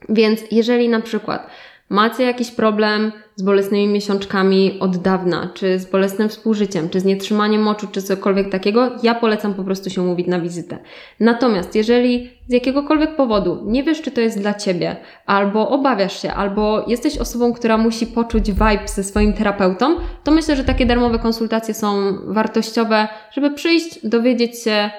Więc 0.09 0.41
jeżeli 0.51 0.89
na 0.89 1.01
przykład 1.01 1.47
macie 1.89 2.23
jakiś 2.23 2.51
problem 2.51 3.11
z 3.35 3.41
bolesnymi 3.43 3.93
miesiączkami 3.93 4.79
od 4.79 4.97
dawna, 4.97 5.49
czy 5.53 5.79
z 5.79 5.85
bolesnym 5.85 6.29
współżyciem, 6.29 6.89
czy 6.89 6.99
z 6.99 7.05
nietrzymaniem 7.05 7.61
moczu, 7.61 7.88
czy 7.91 8.01
cokolwiek 8.01 8.49
takiego, 8.49 8.91
ja 9.03 9.15
polecam 9.15 9.53
po 9.53 9.63
prostu 9.63 9.89
się 9.89 10.01
umówić 10.01 10.27
na 10.27 10.39
wizytę. 10.39 10.77
Natomiast 11.19 11.75
jeżeli 11.75 12.29
z 12.47 12.53
jakiegokolwiek 12.53 13.15
powodu 13.15 13.63
nie 13.65 13.83
wiesz, 13.83 14.01
czy 14.01 14.11
to 14.11 14.21
jest 14.21 14.39
dla 14.39 14.53
Ciebie, 14.53 14.95
albo 15.25 15.69
obawiasz 15.69 16.21
się, 16.21 16.33
albo 16.33 16.85
jesteś 16.88 17.17
osobą, 17.17 17.53
która 17.53 17.77
musi 17.77 18.07
poczuć 18.07 18.51
vibe 18.51 18.88
ze 18.88 19.03
swoim 19.03 19.33
terapeutą, 19.33 19.95
to 20.23 20.31
myślę, 20.31 20.55
że 20.55 20.63
takie 20.63 20.85
darmowe 20.85 21.19
konsultacje 21.19 21.73
są 21.73 22.13
wartościowe, 22.25 23.07
żeby 23.31 23.51
przyjść, 23.51 24.07
dowiedzieć 24.07 24.63
się, 24.63 24.89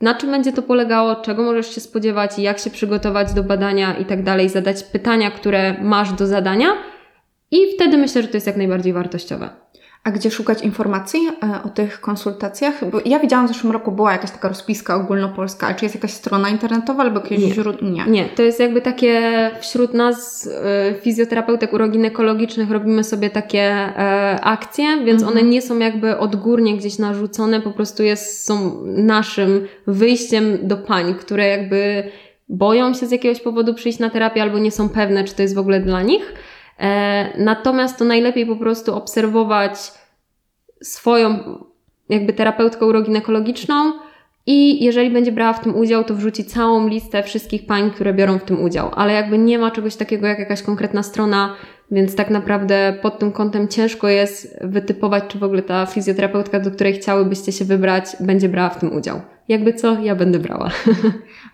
na 0.00 0.14
czym 0.14 0.30
będzie 0.30 0.52
to 0.52 0.62
polegało, 0.62 1.16
czego 1.16 1.42
możesz 1.42 1.74
się 1.74 1.80
spodziewać, 1.80 2.38
jak 2.38 2.58
się 2.58 2.70
przygotować 2.70 3.32
do 3.32 3.42
badania 3.42 3.94
i 3.94 4.04
tak 4.04 4.22
dalej, 4.22 4.48
zadać 4.48 4.82
pytania, 4.82 5.30
które 5.30 5.82
masz 5.82 6.12
do 6.12 6.26
zadania. 6.26 6.68
I 7.50 7.58
wtedy 7.74 7.96
myślę, 7.96 8.22
że 8.22 8.28
to 8.28 8.36
jest 8.36 8.46
jak 8.46 8.56
najbardziej 8.56 8.92
wartościowe. 8.92 9.63
A 10.04 10.10
gdzie 10.10 10.30
szukać 10.30 10.62
informacji 10.62 11.20
e, 11.28 11.62
o 11.64 11.68
tych 11.68 12.00
konsultacjach? 12.00 12.90
Bo 12.90 13.00
ja 13.04 13.18
widziałam 13.18 13.46
w 13.46 13.48
zeszłym 13.48 13.72
roku 13.72 13.92
była 13.92 14.12
jakaś 14.12 14.30
taka 14.30 14.48
rozpiska 14.48 14.96
ogólnopolska, 14.96 15.66
ale 15.66 15.76
czy 15.76 15.84
jest 15.84 15.94
jakaś 15.94 16.10
strona 16.10 16.48
internetowa 16.48 17.02
albo 17.02 17.20
jakieś 17.20 17.38
nie. 17.38 17.54
źródło? 17.54 17.88
Nie. 17.88 18.04
Nie, 18.06 18.24
to 18.24 18.42
jest 18.42 18.60
jakby 18.60 18.80
takie 18.80 19.50
wśród 19.60 19.94
nas 19.94 20.48
e, 20.64 20.94
fizjoterapeutek 20.94 21.72
uroginekologicznych 21.72 22.70
robimy 22.70 23.04
sobie 23.04 23.30
takie 23.30 23.60
e, 23.60 24.40
akcje, 24.42 25.04
więc 25.04 25.22
mhm. 25.22 25.38
one 25.38 25.50
nie 25.50 25.62
są 25.62 25.78
jakby 25.78 26.18
odgórnie 26.18 26.76
gdzieś 26.76 26.98
narzucone, 26.98 27.60
po 27.60 27.70
prostu 27.70 28.02
jest, 28.02 28.46
są 28.46 28.82
naszym 28.86 29.66
wyjściem 29.86 30.58
do 30.62 30.76
pań, 30.76 31.14
które 31.14 31.48
jakby 31.48 32.04
boją 32.48 32.94
się 32.94 33.06
z 33.06 33.10
jakiegoś 33.10 33.40
powodu 33.40 33.74
przyjść 33.74 33.98
na 33.98 34.10
terapię 34.10 34.42
albo 34.42 34.58
nie 34.58 34.70
są 34.70 34.88
pewne, 34.88 35.24
czy 35.24 35.34
to 35.34 35.42
jest 35.42 35.54
w 35.54 35.58
ogóle 35.58 35.80
dla 35.80 36.02
nich. 36.02 36.34
E, 36.80 37.38
natomiast 37.38 37.98
to 37.98 38.04
najlepiej 38.04 38.46
po 38.46 38.56
prostu 38.56 38.94
obserwować 38.94 39.92
swoją 40.82 41.38
jakby 42.08 42.32
terapeutkę 42.32 42.86
uroginekologiczną 42.86 43.92
i 44.46 44.84
jeżeli 44.84 45.10
będzie 45.10 45.32
brała 45.32 45.52
w 45.52 45.60
tym 45.60 45.76
udział, 45.76 46.04
to 46.04 46.14
wrzuci 46.14 46.44
całą 46.44 46.88
listę 46.88 47.22
wszystkich 47.22 47.66
pań, 47.66 47.90
które 47.90 48.14
biorą 48.14 48.38
w 48.38 48.44
tym 48.44 48.62
udział. 48.62 48.90
Ale 48.94 49.12
jakby 49.12 49.38
nie 49.38 49.58
ma 49.58 49.70
czegoś 49.70 49.96
takiego 49.96 50.26
jak 50.26 50.38
jakaś 50.38 50.62
konkretna 50.62 51.02
strona, 51.02 51.56
więc 51.90 52.16
tak 52.16 52.30
naprawdę 52.30 52.98
pod 53.02 53.18
tym 53.18 53.32
kątem 53.32 53.68
ciężko 53.68 54.08
jest 54.08 54.58
wytypować, 54.60 55.24
czy 55.28 55.38
w 55.38 55.44
ogóle 55.44 55.62
ta 55.62 55.86
fizjoterapeutka, 55.86 56.60
do 56.60 56.70
której 56.70 56.92
chciałybyście 56.92 57.52
się 57.52 57.64
wybrać, 57.64 58.04
będzie 58.20 58.48
brała 58.48 58.68
w 58.68 58.78
tym 58.78 58.96
udział 58.96 59.20
jakby 59.48 59.74
co, 59.74 60.00
ja 60.00 60.14
będę 60.14 60.38
brała. 60.38 60.66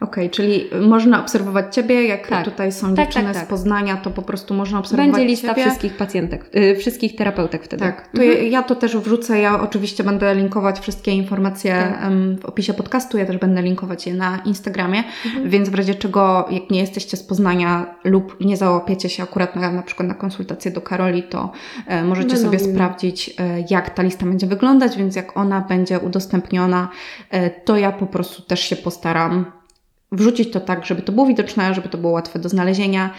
Okej, 0.01 0.27
okay, 0.27 0.31
czyli 0.31 0.65
można 0.81 1.21
obserwować 1.21 1.75
Ciebie, 1.75 2.07
jak 2.07 2.29
tak. 2.29 2.45
tutaj 2.45 2.73
są 2.73 2.95
tak, 2.95 3.07
dziewczyny 3.07 3.25
tak, 3.25 3.35
tak, 3.35 3.47
z 3.47 3.49
Poznania, 3.49 3.97
to 3.97 4.11
po 4.11 4.23
prostu 4.23 4.55
można 4.55 4.79
obserwować 4.79 5.13
Będzie 5.13 5.29
lista 5.29 5.49
ciebie. 5.49 5.63
wszystkich 5.63 5.97
pacjentek, 5.97 6.51
yy, 6.55 6.77
wszystkich 6.77 7.17
terapeutek 7.17 7.65
wtedy. 7.65 7.83
Tak, 7.83 8.09
to 8.09 8.23
mhm. 8.23 8.39
ja, 8.39 8.43
ja, 8.43 8.63
to 8.63 8.75
też 8.75 8.97
wrzucę, 8.97 9.41
ja 9.41 9.61
oczywiście 9.61 10.05
będę 10.05 10.35
linkować 10.35 10.81
wszystkie 10.81 11.13
informacje 11.13 11.73
tak. 11.73 12.13
w 12.41 12.45
opisie 12.45 12.75
podcastu, 12.75 13.19
ja 13.19 13.27
też 13.27 13.37
będę 13.37 13.63
linkować 13.63 14.07
je 14.07 14.15
na 14.15 14.39
Instagramie, 14.39 15.05
mhm. 15.27 15.51
więc 15.51 15.69
w 15.69 15.75
razie 15.75 15.95
czego, 15.95 16.49
jak 16.51 16.71
nie 16.71 16.81
jesteście 16.81 17.17
z 17.17 17.23
Poznania 17.23 17.95
lub 18.05 18.37
nie 18.41 18.57
załapiecie 18.57 19.09
się 19.09 19.23
akurat 19.23 19.57
na, 19.57 19.73
na 19.73 19.83
przykład 19.83 20.09
na 20.09 20.15
konsultację 20.15 20.71
do 20.71 20.81
Karoli, 20.81 21.23
to 21.23 21.53
e, 21.87 22.05
możecie 22.05 22.37
sobie 22.37 22.59
sprawdzić, 22.59 23.31
e, 23.39 23.65
jak 23.71 23.91
ta 23.91 24.03
lista 24.03 24.27
będzie 24.27 24.47
wyglądać, 24.47 24.97
więc 24.97 25.17
jak 25.17 25.37
ona 25.37 25.61
będzie 25.61 25.99
udostępniona, 25.99 26.89
e, 27.31 27.51
to 27.51 27.80
ja 27.81 27.93
po 27.93 28.07
prostu 28.07 28.43
też 28.43 28.61
się 28.61 28.77
postaram 28.77 29.53
wrzucić 30.13 30.53
to 30.53 30.61
tak, 30.61 30.87
żeby 30.87 31.03
to 31.03 31.13
było 31.13 31.27
widoczne, 31.27 31.75
żeby 31.75 31.89
to 31.89 31.99
było 31.99 32.13
łatwe 32.13 32.39
do 32.39 32.49
znalezienia. 32.49 33.11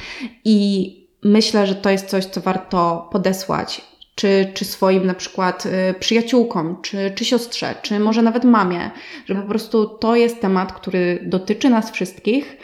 I 0.46 0.96
myślę, 1.24 1.68
że 1.68 1.76
to 1.76 1.90
jest 1.90 2.08
coś, 2.08 2.26
co 2.26 2.42
warto 2.42 3.10
podesłać. 3.12 3.92
Czy, 4.16 4.52
czy 4.54 4.66
swoim 4.66 5.06
na 5.06 5.14
przykład 5.14 5.66
y, 5.66 5.94
przyjaciółkom, 6.00 6.82
czy, 6.82 7.12
czy 7.16 7.26
siostrze, 7.26 7.76
czy 7.82 8.00
może 8.00 8.22
nawet 8.22 8.44
mamie, 8.44 8.92
że 9.26 9.36
po 9.36 9.42
prostu 9.42 9.86
to 9.86 10.16
jest 10.16 10.42
temat, 10.42 10.74
który 10.74 11.20
dotyczy 11.24 11.70
nas 11.70 11.92
wszystkich. 11.92 12.58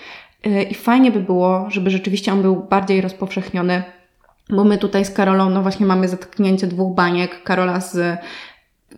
Y, 0.45 0.63
i 0.63 0.73
fajnie 0.73 1.11
by 1.11 1.19
było, 1.19 1.65
żeby 1.69 1.89
rzeczywiście 1.89 2.31
on 2.33 2.41
był 2.41 2.55
bardziej 2.55 3.01
rozpowszechniony, 3.01 3.83
bo 4.49 4.63
my 4.63 4.77
tutaj 4.77 5.05
z 5.05 5.11
Karolą, 5.11 5.49
no 5.49 5.61
właśnie 5.61 5.85
mamy 5.85 6.07
zatknięcie 6.07 6.67
dwóch 6.67 6.95
baniek, 6.95 7.43
Karola 7.43 7.81
z 7.81 8.19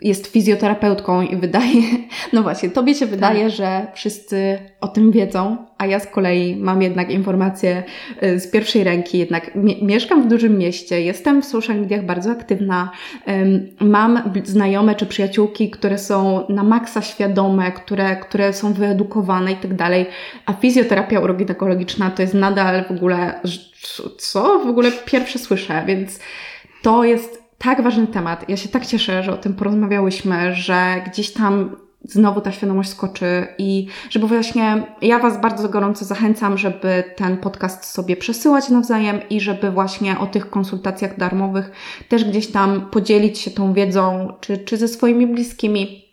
jest 0.01 0.27
fizjoterapeutką 0.27 1.21
i 1.21 1.35
wydaje, 1.35 1.81
no 2.33 2.43
właśnie, 2.43 2.69
tobie 2.69 2.95
się 2.95 3.05
wydaje, 3.05 3.43
tak. 3.43 3.53
że 3.53 3.87
wszyscy 3.93 4.59
o 4.81 4.87
tym 4.87 5.11
wiedzą, 5.11 5.57
a 5.77 5.85
ja 5.85 5.99
z 5.99 6.07
kolei 6.07 6.55
mam 6.55 6.81
jednak 6.81 7.11
informacje 7.11 7.83
y, 8.23 8.39
z 8.39 8.51
pierwszej 8.51 8.83
ręki, 8.83 9.17
jednak 9.17 9.51
mieszkam 9.81 10.23
w 10.23 10.27
dużym 10.27 10.57
mieście, 10.57 11.01
jestem 11.01 11.41
w 11.41 11.45
social 11.45 11.79
mediach 11.79 12.05
bardzo 12.05 12.31
aktywna, 12.31 12.91
mam 13.79 14.31
znajome 14.43 14.95
czy 14.95 15.05
przyjaciółki, 15.05 15.69
które 15.69 15.97
są 15.97 16.47
na 16.49 16.63
maksa 16.63 17.01
świadome, 17.01 17.71
które, 17.71 18.15
które 18.15 18.53
są 18.53 18.73
wyedukowane 18.73 19.51
i 19.51 19.55
tak 19.55 19.73
dalej, 19.73 20.05
a 20.45 20.53
fizjoterapia 20.53 21.19
uroginekologiczna 21.19 22.11
to 22.11 22.21
jest 22.21 22.33
nadal 22.33 22.85
w 22.85 22.91
ogóle, 22.91 23.39
co? 24.17 24.59
W 24.59 24.69
ogóle 24.69 24.91
pierwsze 25.05 25.39
słyszę, 25.39 25.83
więc 25.87 26.19
to 26.81 27.03
jest 27.03 27.38
tak 27.59 27.81
ważny 27.83 28.07
temat. 28.07 28.49
Ja 28.49 28.57
się 28.57 28.69
tak 28.69 28.85
cieszę, 28.85 29.23
że 29.23 29.33
o 29.33 29.37
tym 29.37 29.53
porozmawiałyśmy, 29.53 30.55
że 30.55 31.01
gdzieś 31.07 31.33
tam 31.33 31.75
znowu 32.03 32.41
ta 32.41 32.51
świadomość 32.51 32.89
skoczy 32.89 33.47
i 33.57 33.87
żeby 34.09 34.27
właśnie 34.27 34.83
ja 35.01 35.19
Was 35.19 35.41
bardzo 35.41 35.69
gorąco 35.69 36.05
zachęcam, 36.05 36.57
żeby 36.57 37.03
ten 37.15 37.37
podcast 37.37 37.85
sobie 37.85 38.17
przesyłać 38.17 38.69
nawzajem 38.69 39.19
i 39.29 39.41
żeby 39.41 39.71
właśnie 39.71 40.19
o 40.19 40.27
tych 40.27 40.49
konsultacjach 40.49 41.17
darmowych 41.17 41.71
też 42.09 42.23
gdzieś 42.23 42.47
tam 42.47 42.89
podzielić 42.91 43.39
się 43.39 43.51
tą 43.51 43.73
wiedzą, 43.73 44.33
czy, 44.41 44.57
czy 44.57 44.77
ze 44.77 44.87
swoimi 44.87 45.27
bliskimi, 45.27 46.08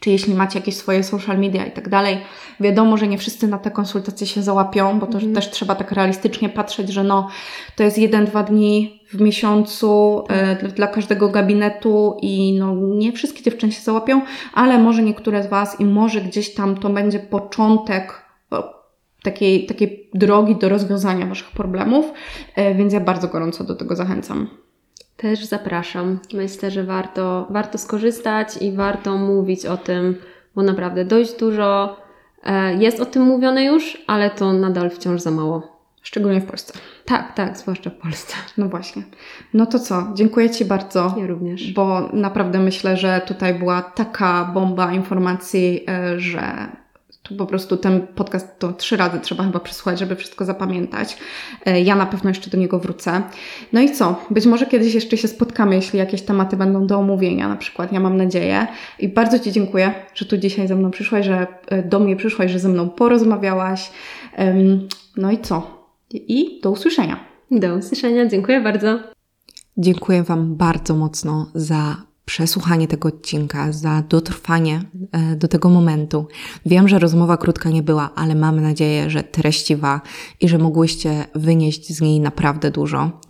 czy 0.00 0.10
jeśli 0.10 0.34
macie 0.34 0.58
jakieś 0.58 0.76
swoje 0.76 1.04
social 1.04 1.38
media 1.38 1.66
i 1.66 1.70
tak 1.70 1.88
dalej. 1.88 2.18
Wiadomo, 2.60 2.96
że 2.96 3.08
nie 3.08 3.18
wszyscy 3.18 3.48
na 3.48 3.58
te 3.58 3.70
konsultacje 3.70 4.26
się 4.26 4.42
załapią, 4.42 4.98
bo 4.98 5.06
to 5.06 5.18
mm. 5.18 5.34
też 5.34 5.50
trzeba 5.50 5.74
tak 5.74 5.92
realistycznie 5.92 6.48
patrzeć, 6.48 6.88
że 6.88 7.04
no, 7.04 7.28
to 7.76 7.82
jest 7.82 7.98
jeden, 7.98 8.24
dwa 8.24 8.42
dni 8.42 9.00
w 9.12 9.20
miesiącu 9.20 10.22
tak. 10.28 10.72
dla 10.72 10.86
każdego 10.86 11.28
gabinetu 11.28 12.16
i 12.22 12.58
no, 12.58 12.74
nie 12.74 13.12
wszystkie 13.12 13.42
dziewczyny 13.42 13.72
się 13.72 13.80
załapią, 13.80 14.20
ale 14.54 14.78
może 14.78 15.02
niektóre 15.02 15.42
z 15.42 15.46
Was 15.46 15.80
i 15.80 15.84
może 15.84 16.20
gdzieś 16.20 16.54
tam 16.54 16.76
to 16.76 16.90
będzie 16.90 17.18
początek 17.18 18.26
takiej, 19.26 19.66
takiej 19.66 20.10
drogi 20.14 20.56
do 20.56 20.68
rozwiązania 20.68 21.26
Waszych 21.26 21.50
problemów, 21.50 22.06
e, 22.54 22.74
więc 22.74 22.92
ja 22.92 23.00
bardzo 23.00 23.28
gorąco 23.28 23.64
do 23.64 23.76
tego 23.76 23.96
zachęcam. 23.96 24.48
Też 25.16 25.44
zapraszam. 25.44 26.18
Myślę, 26.32 26.70
że 26.70 26.84
warto, 26.84 27.46
warto 27.50 27.78
skorzystać 27.78 28.56
i 28.60 28.72
warto 28.72 29.16
mówić 29.16 29.66
o 29.66 29.76
tym, 29.76 30.16
bo 30.54 30.62
naprawdę 30.62 31.04
dość 31.04 31.38
dużo 31.38 31.96
e, 32.44 32.74
jest 32.74 33.00
o 33.00 33.06
tym 33.06 33.22
mówione 33.22 33.64
już, 33.64 34.04
ale 34.06 34.30
to 34.30 34.52
nadal 34.52 34.90
wciąż 34.90 35.20
za 35.20 35.30
mało. 35.30 35.76
Szczególnie 36.02 36.40
w 36.40 36.46
Polsce. 36.46 36.72
Tak, 37.04 37.34
tak, 37.34 37.58
zwłaszcza 37.58 37.90
w 37.90 37.94
Polsce. 37.94 38.36
No 38.58 38.68
właśnie. 38.68 39.02
No 39.54 39.66
to 39.66 39.78
co? 39.78 40.06
Dziękuję 40.14 40.50
Ci 40.50 40.64
bardzo. 40.64 41.14
Ja 41.18 41.26
również. 41.26 41.72
Bo 41.72 42.08
naprawdę 42.12 42.58
myślę, 42.58 42.96
że 42.96 43.20
tutaj 43.26 43.54
była 43.54 43.82
taka 43.82 44.44
bomba 44.54 44.92
informacji, 44.92 45.84
e, 45.88 46.20
że 46.20 46.68
tu 47.28 47.36
po 47.36 47.46
prostu 47.46 47.76
ten 47.76 48.06
podcast 48.06 48.58
to 48.58 48.72
trzy 48.72 48.96
razy 48.96 49.20
trzeba 49.20 49.44
chyba 49.44 49.60
przesłuchać, 49.60 49.98
żeby 49.98 50.16
wszystko 50.16 50.44
zapamiętać. 50.44 51.18
E, 51.66 51.80
ja 51.80 51.96
na 51.96 52.06
pewno 52.06 52.30
jeszcze 52.30 52.50
do 52.50 52.58
niego 52.58 52.78
wrócę. 52.78 53.22
No 53.72 53.80
i 53.80 53.92
co? 53.92 54.20
Być 54.30 54.46
może 54.46 54.66
kiedyś 54.66 54.94
jeszcze 54.94 55.16
się 55.16 55.28
spotkamy, 55.28 55.74
jeśli 55.74 55.98
jakieś 55.98 56.22
tematy 56.22 56.56
będą 56.56 56.86
do 56.86 56.98
omówienia, 56.98 57.48
na 57.48 57.56
przykład. 57.56 57.92
Ja 57.92 58.00
mam 58.00 58.16
nadzieję. 58.16 58.66
I 58.98 59.08
bardzo 59.08 59.38
Ci 59.38 59.52
dziękuję, 59.52 59.94
że 60.14 60.24
tu 60.24 60.36
dzisiaj 60.36 60.68
ze 60.68 60.74
mną 60.74 60.90
przyszłaś, 60.90 61.26
że 61.26 61.46
e, 61.66 61.82
do 61.82 62.00
mnie 62.00 62.16
przyszłaś, 62.16 62.50
że 62.50 62.58
ze 62.58 62.68
mną 62.68 62.88
porozmawiałaś. 62.88 63.90
No 65.16 65.30
i 65.30 65.38
co? 65.38 65.86
I 66.10 66.60
do 66.62 66.70
usłyszenia. 66.70 67.24
Do 67.50 67.74
usłyszenia. 67.74 68.26
Dziękuję 68.26 68.60
bardzo. 68.60 68.98
Dziękuję 69.76 70.22
Wam 70.22 70.56
bardzo 70.56 70.94
mocno 70.94 71.50
za 71.54 72.05
przesłuchanie 72.26 72.88
tego 72.88 73.08
odcinka, 73.08 73.72
za 73.72 74.02
dotrwanie 74.08 74.82
e, 75.12 75.36
do 75.36 75.48
tego 75.48 75.70
momentu. 75.70 76.26
Wiem, 76.66 76.88
że 76.88 76.98
rozmowa 76.98 77.36
krótka 77.36 77.70
nie 77.70 77.82
była, 77.82 78.10
ale 78.14 78.34
mam 78.34 78.60
nadzieję, 78.60 79.10
że 79.10 79.22
treściwa 79.22 80.00
i 80.40 80.48
że 80.48 80.58
mogłyście 80.58 81.24
wynieść 81.34 81.92
z 81.92 82.00
niej 82.00 82.20
naprawdę 82.20 82.70
dużo. 82.70 83.20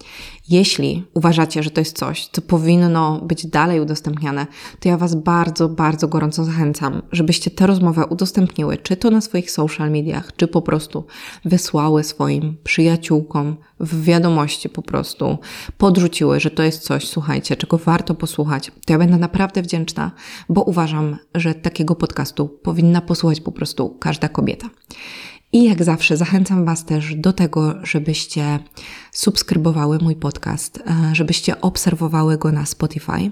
Jeśli 0.49 1.05
uważacie, 1.15 1.63
że 1.63 1.71
to 1.71 1.81
jest 1.81 1.99
coś, 1.99 2.29
co 2.33 2.43
powinno 2.43 3.21
być 3.21 3.47
dalej 3.47 3.81
udostępniane, 3.81 4.47
to 4.81 4.89
ja 4.89 4.97
Was 4.97 5.15
bardzo, 5.15 5.69
bardzo 5.69 6.09
gorąco 6.09 6.45
zachęcam, 6.45 7.03
żebyście 7.13 7.51
tę 7.51 7.67
rozmowę 7.67 8.07
udostępniły, 8.07 8.77
czy 8.77 8.97
to 8.97 9.11
na 9.11 9.21
swoich 9.21 9.51
social 9.51 9.91
mediach, 9.91 10.37
czy 10.37 10.49
po 10.49 10.63
prostu 10.63 11.05
wysłały 11.45 12.05
swoim 12.05 12.57
przyjaciółkom 12.65 13.57
w 13.81 14.05
wiadomości 14.05 14.69
po 14.69 14.83
prostu, 14.83 15.39
podrzuciły, 15.79 16.41
że 16.41 16.51
to 16.51 16.63
jest 16.63 16.83
coś, 16.83 17.09
słuchajcie, 17.09 17.57
czego 17.57 17.79
warto 17.79 18.15
posłuchać. 18.15 18.73
To 18.87 18.93
ja 18.93 18.99
będę 18.99 19.17
naprawdę 19.17 19.63
wdzięczna, 19.63 20.11
bo 20.49 20.63
uważam, 20.63 21.17
że 21.35 21.55
takiego 21.55 21.95
podcastu 21.95 22.49
powinna 22.49 23.01
posłuchać 23.01 23.41
po 23.41 23.53
prostu 23.53 23.97
każda 24.01 24.29
kobieta. 24.29 24.69
I 25.53 25.65
jak 25.65 25.85
zawsze 25.85 26.17
zachęcam 26.17 26.65
Was 26.65 26.85
też 26.85 27.15
do 27.15 27.33
tego, 27.33 27.75
żebyście 27.83 28.59
subskrybowały 29.13 29.99
mój 29.99 30.17
podcast, 30.17 30.79
e, 30.87 31.15
żebyście 31.15 31.61
obserwowały 31.61 32.39
go 32.39 32.53
na 32.53 32.67
Spotify. 32.67 33.31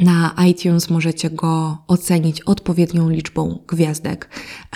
Na 0.00 0.34
iTunes 0.48 0.90
możecie 0.90 1.30
go 1.30 1.78
ocenić 1.88 2.40
odpowiednią 2.40 3.08
liczbą 3.08 3.58
gwiazdek, 3.68 4.28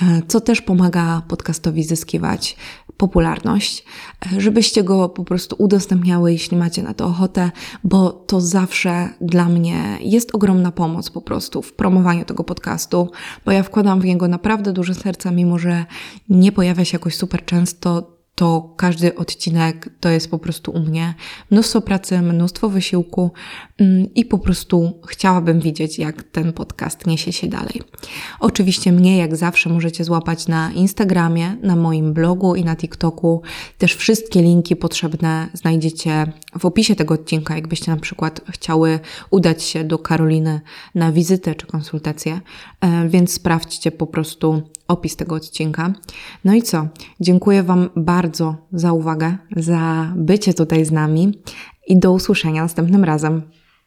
e, 0.03 0.23
co 0.29 0.41
też 0.41 0.63
pomaga 0.63 1.23
podcastowi 1.29 1.85
zyskiwać 1.85 2.57
popularność, 2.97 3.85
e, 4.33 4.41
żebyście 4.41 4.85
go 4.85 5.09
po 5.09 5.25
prostu 5.25 5.57
udostępniały, 5.59 6.33
jeśli 6.33 6.57
macie 6.57 6.83
na 6.83 6.95
to 6.95 7.07
ochotę, 7.07 7.51
bo 7.85 8.11
to 8.11 8.41
zawsze 8.41 9.09
dla 9.21 9.49
mnie 9.49 9.99
jest 10.01 10.35
ogromna 10.35 10.73
pomoc 10.73 11.11
po 11.11 11.21
prostu 11.21 11.63
w 11.63 11.73
promowaniu 11.73 12.25
tego 12.25 12.45
podcastu, 12.45 13.11
bo 13.45 13.53
ja 13.53 13.63
wkładam 13.63 14.01
w 14.01 14.05
niego 14.05 14.29
naprawdę 14.29 14.73
duże 14.73 14.95
serca, 14.95 15.31
mimo 15.31 15.59
że 15.59 15.85
nie 16.29 16.53
pojawia 16.53 16.85
się 16.85 16.95
jakoś 16.95 17.17
super 17.17 17.45
często, 17.45 18.16
to 18.37 18.75
każdy 18.77 19.15
odcinek 19.15 19.89
to 20.01 20.09
jest 20.09 20.31
po 20.31 20.39
prostu 20.39 20.73
u 20.73 20.81
mnie 20.81 21.15
mnóstwo 21.51 21.81
pracy, 21.81 22.23
mnóstwo 22.23 22.69
wysiłku 22.69 23.31
mm, 23.79 24.15
i 24.15 24.25
po 24.25 24.39
prostu 24.39 25.01
chciałabym 25.07 25.61
widzieć, 25.61 25.99
jak 25.99 26.23
ten 26.23 26.53
podcast 26.53 27.07
niesie 27.07 27.33
się 27.33 27.47
dalej. 27.47 27.83
Oczywiście 28.41 28.93
mnie, 28.93 29.17
jak 29.17 29.37
zawsze, 29.37 29.71
możecie 29.71 30.05
złapać 30.05 30.49
na 30.49 30.73
Instagramie, 30.73 31.57
na 31.63 31.77
moim 31.77 32.13
blogu 32.13 32.55
i 32.55 32.65
na 32.65 32.77
TikToku. 32.77 33.43
Też 33.79 33.95
wszystkie 33.95 34.43
linki 34.43 34.77
potrzebne 34.77 35.49
znajdziecie 35.53 36.33
w 36.59 36.65
opisie 36.65 36.97
tego 36.97 37.15
odcinka, 37.15 37.55
jakbyście 37.55 37.91
na 37.91 38.01
przykład 38.01 38.41
chciały 38.49 39.01
udać 39.31 39.63
się 39.63 39.85
do 39.85 39.99
Karoliny 39.99 40.61
na 40.95 41.13
wizytę 41.13 41.55
czy 41.55 41.67
konsultację, 41.67 42.41
e, 42.81 43.09
więc 43.09 43.33
sprawdźcie 43.33 43.91
po 43.93 44.07
prostu 44.07 44.63
opis 44.89 45.17
tego 45.17 45.35
odcinka. 45.35 45.93
No 46.45 46.55
i 46.55 46.63
co? 46.63 46.87
Dziękuję 47.21 47.63
Wam 47.63 47.91
bardzo 47.97 48.57
za 48.73 48.93
uwagę, 48.93 49.37
za 49.57 50.13
bycie 50.17 50.55
tutaj 50.55 50.85
z 50.85 50.93
nami 50.93 51.39
i 51.87 51.99
do 51.99 52.13
usłyszenia 52.13 52.63
następnym 52.63 53.05
razem. 53.05 53.43